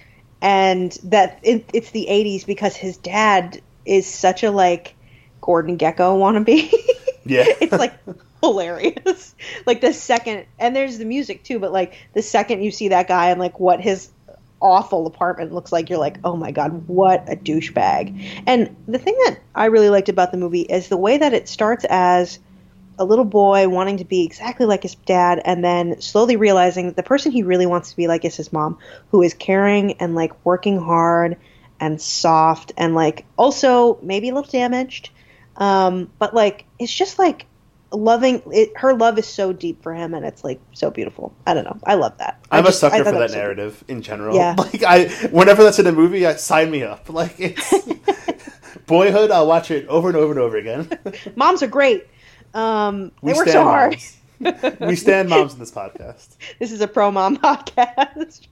and 0.42 0.92
that 1.04 1.40
it, 1.44 1.70
it's 1.74 1.92
the 1.92 2.08
80s 2.10 2.46
because 2.46 2.76
his 2.76 2.98
dad 2.98 3.62
is 3.86 4.06
such 4.06 4.44
a 4.44 4.52
like 4.52 4.96
Gordon 5.40 5.78
Gekko 5.78 6.18
wannabe. 6.18 6.74
Yeah. 7.26 7.46
it's 7.48 7.72
like 7.72 7.94
hilarious. 8.42 9.34
Like 9.66 9.80
the 9.80 9.94
second, 9.94 10.46
and 10.60 10.76
there's 10.76 10.98
the 10.98 11.06
music 11.06 11.44
too, 11.44 11.58
but 11.60 11.72
like 11.72 11.94
the 12.14 12.22
second 12.22 12.64
you 12.64 12.72
see 12.72 12.90
that 12.90 13.08
guy 13.08 13.30
and 13.30 13.40
like 13.40 13.62
what 13.62 13.80
his 13.80 14.10
awful 14.64 15.06
apartment 15.06 15.54
looks 15.54 15.72
like, 15.72 15.90
you're 15.90 16.00
like, 16.00 16.18
oh 16.24 16.36
my 16.36 16.52
god, 16.52 16.88
what 16.88 17.24
a 17.32 17.36
douchebag. 17.36 18.44
And 18.48 18.76
the 18.88 18.98
thing 18.98 19.16
that 19.26 19.40
I 19.54 19.66
really 19.66 19.90
liked 19.90 20.10
about 20.10 20.32
the 20.32 20.38
movie 20.38 20.62
is 20.62 20.88
the 20.88 20.98
way 20.98 21.18
that 21.18 21.34
it 21.34 21.48
starts 21.48 21.86
as 21.90 22.40
a 22.98 23.06
little 23.06 23.26
boy 23.26 23.68
wanting 23.68 23.98
to 23.98 24.06
be 24.06 24.24
exactly 24.24 24.66
like 24.66 24.84
his 24.84 24.96
dad 24.96 25.42
and 25.44 25.64
then 25.64 26.00
slowly 26.00 26.36
realizing 26.36 26.88
that 26.88 26.96
the 26.96 27.04
person 27.04 27.32
he 27.32 27.44
really 27.44 27.66
wants 27.66 27.90
to 27.92 27.96
be 27.96 28.08
like 28.08 28.24
is 28.24 28.36
his 28.36 28.54
mom 28.54 28.78
who 29.10 29.22
is 29.22 29.34
caring 29.34 29.94
and 29.94 30.16
like 30.16 30.46
working 30.46 30.78
hard 30.78 31.38
and 31.80 32.00
soft 32.00 32.72
and 32.78 32.94
like 32.94 33.26
also 33.36 34.00
maybe 34.04 34.30
a 34.30 34.34
little 34.34 34.50
damaged 34.50 35.10
um, 35.58 36.12
but 36.20 36.34
like 36.34 36.66
it's 36.80 36.94
just 36.94 37.18
like 37.18 37.48
loving 37.94 38.42
it 38.52 38.72
her 38.76 38.94
love 38.96 39.18
is 39.20 39.28
so 39.28 39.54
deep 39.54 39.82
for 39.84 39.94
him 39.94 40.14
and 40.14 40.26
it's 40.26 40.44
like 40.44 40.60
so 40.74 40.90
beautiful 40.90 41.32
i 41.46 41.54
don't 41.54 41.64
know 41.64 41.78
i 41.86 41.94
love 41.94 42.18
that 42.18 42.40
I 42.52 42.58
I'm 42.58 42.66
just- 42.66 42.82
a 42.84 42.88
I 42.88 42.90
sucker 42.90 43.04
thought 43.04 43.14
for 43.14 43.20
that 43.20 43.30
so 43.32 43.38
narrative 43.38 43.84
in 43.88 44.02
general. 44.02 44.36
Yeah. 44.36 44.56
Like 44.58 44.84
I, 44.84 45.08
whenever 45.28 45.64
that's 45.64 45.80
in 45.80 45.88
a 45.88 45.92
movie, 45.92 46.26
I 46.26 46.36
sign 46.36 46.70
me 46.72 46.84
up. 46.84 47.10
Like 47.10 47.36
it's 47.40 47.74
Boyhood. 48.88 49.32
I'll 49.32 49.48
watch 49.48 49.72
it 49.72 49.88
over 49.88 50.08
and 50.10 50.18
over 50.18 50.32
and 50.32 50.40
over 50.40 50.58
again. 50.58 50.90
moms 51.36 51.64
are 51.64 51.68
great 51.68 52.08
um, 52.54 53.12
they 53.24 53.34
work 53.34 53.48
so 53.48 53.64
hard 53.64 53.98
we 54.82 54.96
stand 54.96 55.30
moms 55.30 55.54
in 55.54 55.60
this 55.60 55.72
podcast. 55.72 56.36
this 56.60 56.72
is 56.72 56.82
a 56.82 56.88
pro 56.88 57.10
mom 57.12 57.38
podcast. 57.38 58.48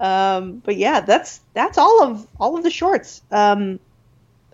um, 0.00 0.58
but 0.64 0.76
yeah, 0.76 1.00
that's 1.00 1.40
that's 1.54 1.78
all 1.78 2.02
of 2.02 2.26
all 2.38 2.56
of 2.56 2.62
the 2.62 2.70
shorts. 2.70 3.22
Um, 3.30 3.80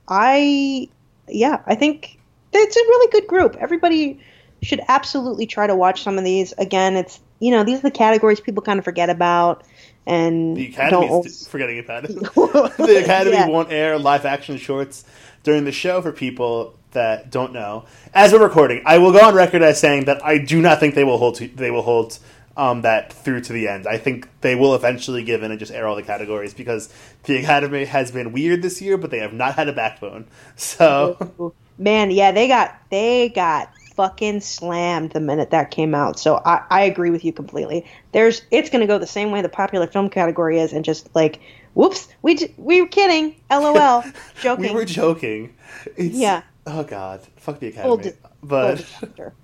I 0.08 0.88
yeah, 1.28 1.60
I 1.66 1.74
think 1.74 2.18
it's 2.56 2.76
a 2.76 2.80
really 2.80 3.10
good 3.12 3.26
group. 3.26 3.56
Everybody 3.60 4.20
should 4.62 4.80
absolutely 4.88 5.46
try 5.46 5.66
to 5.66 5.76
watch 5.76 6.02
some 6.02 6.18
of 6.18 6.24
these. 6.24 6.52
Again, 6.58 6.96
it's 6.96 7.20
you 7.40 7.50
know 7.50 7.64
these 7.64 7.78
are 7.80 7.82
the 7.82 7.90
categories 7.90 8.40
people 8.40 8.62
kind 8.62 8.78
of 8.78 8.84
forget 8.84 9.10
about 9.10 9.64
and 10.06 10.56
The 10.56 10.66
don't. 10.68 10.74
Academy 10.74 11.08
always- 11.08 11.42
is 11.42 11.48
forgetting 11.54 11.78
about 11.78 12.04
it. 12.04 12.08
the 12.16 13.00
Academy 13.02 13.36
Yeah. 13.36 13.48
won't 13.48 13.70
air 13.72 13.98
live 13.98 14.24
action 14.24 14.56
shorts 14.56 15.04
during 15.42 15.64
the 15.64 15.72
show 15.72 16.00
for 16.02 16.12
people 16.12 16.74
that 16.92 17.30
don't 17.30 17.52
know. 17.52 17.84
As 18.14 18.32
we're 18.32 18.42
recording, 18.42 18.82
I 18.86 18.98
will 18.98 19.12
go 19.12 19.20
on 19.20 19.34
record 19.34 19.62
as 19.62 19.78
saying 19.78 20.06
that 20.06 20.24
I 20.24 20.38
do 20.38 20.62
not 20.62 20.80
think 20.80 20.94
they 20.94 21.04
will 21.04 21.18
hold 21.18 21.34
to, 21.36 21.48
they 21.48 21.70
will 21.70 21.82
hold 21.82 22.18
um, 22.56 22.82
that 22.82 23.12
through 23.12 23.42
to 23.42 23.52
the 23.52 23.68
end. 23.68 23.86
I 23.86 23.98
think 23.98 24.28
they 24.40 24.54
will 24.54 24.74
eventually 24.74 25.22
give 25.22 25.42
in 25.42 25.50
and 25.50 25.60
just 25.60 25.70
air 25.70 25.86
all 25.86 25.94
the 25.94 26.02
categories 26.02 26.54
because 26.54 26.88
the 27.24 27.36
Academy 27.36 27.84
has 27.84 28.10
been 28.10 28.32
weird 28.32 28.62
this 28.62 28.80
year, 28.80 28.96
but 28.96 29.10
they 29.10 29.18
have 29.18 29.34
not 29.34 29.56
had 29.56 29.68
a 29.68 29.74
backbone. 29.74 30.26
So 30.56 31.52
Man, 31.78 32.10
yeah, 32.10 32.32
they 32.32 32.48
got 32.48 32.74
they 32.90 33.28
got 33.28 33.70
fucking 33.96 34.40
slammed 34.40 35.12
the 35.12 35.20
minute 35.20 35.50
that 35.50 35.70
came 35.70 35.94
out. 35.94 36.18
So 36.18 36.40
I, 36.44 36.62
I 36.70 36.82
agree 36.82 37.10
with 37.10 37.24
you 37.24 37.32
completely. 37.32 37.86
There's 38.12 38.42
it's 38.50 38.70
gonna 38.70 38.86
go 38.86 38.98
the 38.98 39.06
same 39.06 39.30
way 39.30 39.42
the 39.42 39.48
popular 39.48 39.86
film 39.86 40.10
category 40.10 40.58
is, 40.60 40.72
and 40.72 40.84
just 40.84 41.14
like, 41.14 41.40
whoops, 41.74 42.08
we 42.22 42.36
j- 42.36 42.54
we 42.58 42.80
were 42.80 42.88
kidding, 42.88 43.34
lol, 43.50 44.04
joking, 44.42 44.64
we 44.68 44.70
were 44.70 44.84
joking. 44.84 45.54
It's, 45.96 46.16
Yeah. 46.16 46.42
Oh 46.66 46.82
God, 46.84 47.20
fuck 47.36 47.60
the 47.60 47.70
full, 47.70 47.94
Academy. 47.94 48.02
di- 48.10 48.28
full 48.40 48.48
but 48.48 48.76
disaster, 48.76 49.34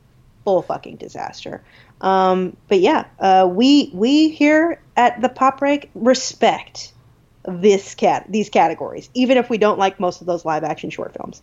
full 0.44 0.62
fucking 0.62 0.96
disaster. 0.96 1.64
Um, 2.00 2.56
but 2.68 2.80
yeah, 2.80 3.06
uh, 3.20 3.48
we 3.50 3.90
we 3.94 4.30
here 4.30 4.82
at 4.96 5.20
the 5.20 5.28
Pop 5.28 5.60
Break 5.60 5.90
respect 5.94 6.92
this 7.44 7.94
cat 7.94 8.24
these 8.28 8.48
categories, 8.48 9.08
even 9.14 9.36
if 9.38 9.50
we 9.50 9.58
don't 9.58 9.78
like 9.78 9.98
most 9.98 10.20
of 10.20 10.26
those 10.26 10.44
live 10.44 10.64
action 10.64 10.90
short 10.90 11.14
films. 11.16 11.42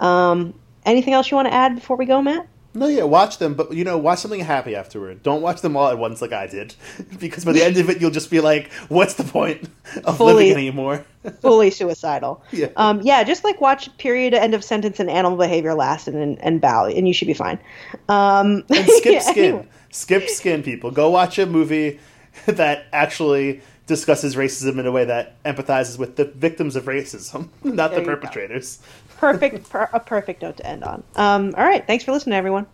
Um, 0.00 0.54
anything 0.84 1.14
else 1.14 1.30
you 1.30 1.36
want 1.36 1.48
to 1.48 1.54
add 1.54 1.74
before 1.74 1.96
we 1.96 2.06
go, 2.06 2.20
Matt? 2.22 2.48
No, 2.76 2.88
yeah, 2.88 3.04
watch 3.04 3.38
them, 3.38 3.54
but 3.54 3.72
you 3.72 3.84
know, 3.84 3.96
watch 3.96 4.18
something 4.18 4.40
happy 4.40 4.74
afterward. 4.74 5.22
Don't 5.22 5.42
watch 5.42 5.60
them 5.60 5.76
all 5.76 5.86
at 5.88 5.96
once 5.96 6.20
like 6.20 6.32
I 6.32 6.48
did, 6.48 6.74
because 7.20 7.44
by 7.44 7.52
the 7.52 7.62
end 7.62 7.76
of 7.76 7.88
it, 7.88 8.00
you'll 8.00 8.10
just 8.10 8.32
be 8.32 8.40
like, 8.40 8.72
"What's 8.88 9.14
the 9.14 9.22
point 9.22 9.68
of 10.04 10.16
Fully- 10.16 10.48
living 10.48 10.66
anymore?" 10.66 11.04
fully 11.40 11.70
suicidal. 11.70 12.42
Yeah. 12.50 12.66
Um, 12.76 13.00
yeah, 13.02 13.22
just 13.22 13.44
like 13.44 13.60
watch 13.60 13.96
period, 13.98 14.34
end 14.34 14.54
of 14.54 14.64
sentence, 14.64 14.98
and 14.98 15.08
animal 15.08 15.38
behavior 15.38 15.72
last, 15.74 16.08
and 16.08 16.16
and, 16.16 16.38
and 16.42 16.60
bao, 16.60 16.92
and 16.98 17.06
you 17.06 17.14
should 17.14 17.28
be 17.28 17.34
fine. 17.34 17.60
Um, 18.08 18.64
And 18.68 18.88
skip 18.88 19.12
yeah, 19.12 19.18
skin, 19.20 19.44
anyway. 19.44 19.68
skip 19.92 20.28
skin. 20.28 20.62
People, 20.64 20.90
go 20.90 21.10
watch 21.10 21.38
a 21.38 21.46
movie 21.46 22.00
that 22.46 22.86
actually 22.92 23.60
discusses 23.86 24.34
racism 24.34 24.78
in 24.80 24.86
a 24.86 24.90
way 24.90 25.04
that 25.04 25.40
empathizes 25.44 25.98
with 25.98 26.16
the 26.16 26.24
victims 26.24 26.74
of 26.74 26.86
racism, 26.86 27.50
not 27.62 27.90
There 27.92 28.00
the 28.00 28.06
perpetrators. 28.06 28.78
go. 28.78 28.84
Perfect, 29.18 29.68
per, 29.70 29.88
a 29.92 30.00
perfect 30.00 30.42
note 30.42 30.56
to 30.58 30.66
end 30.66 30.84
on. 30.84 31.02
Um, 31.16 31.54
all 31.56 31.64
right, 31.64 31.86
thanks 31.86 32.04
for 32.04 32.12
listening, 32.12 32.34
everyone. 32.34 32.66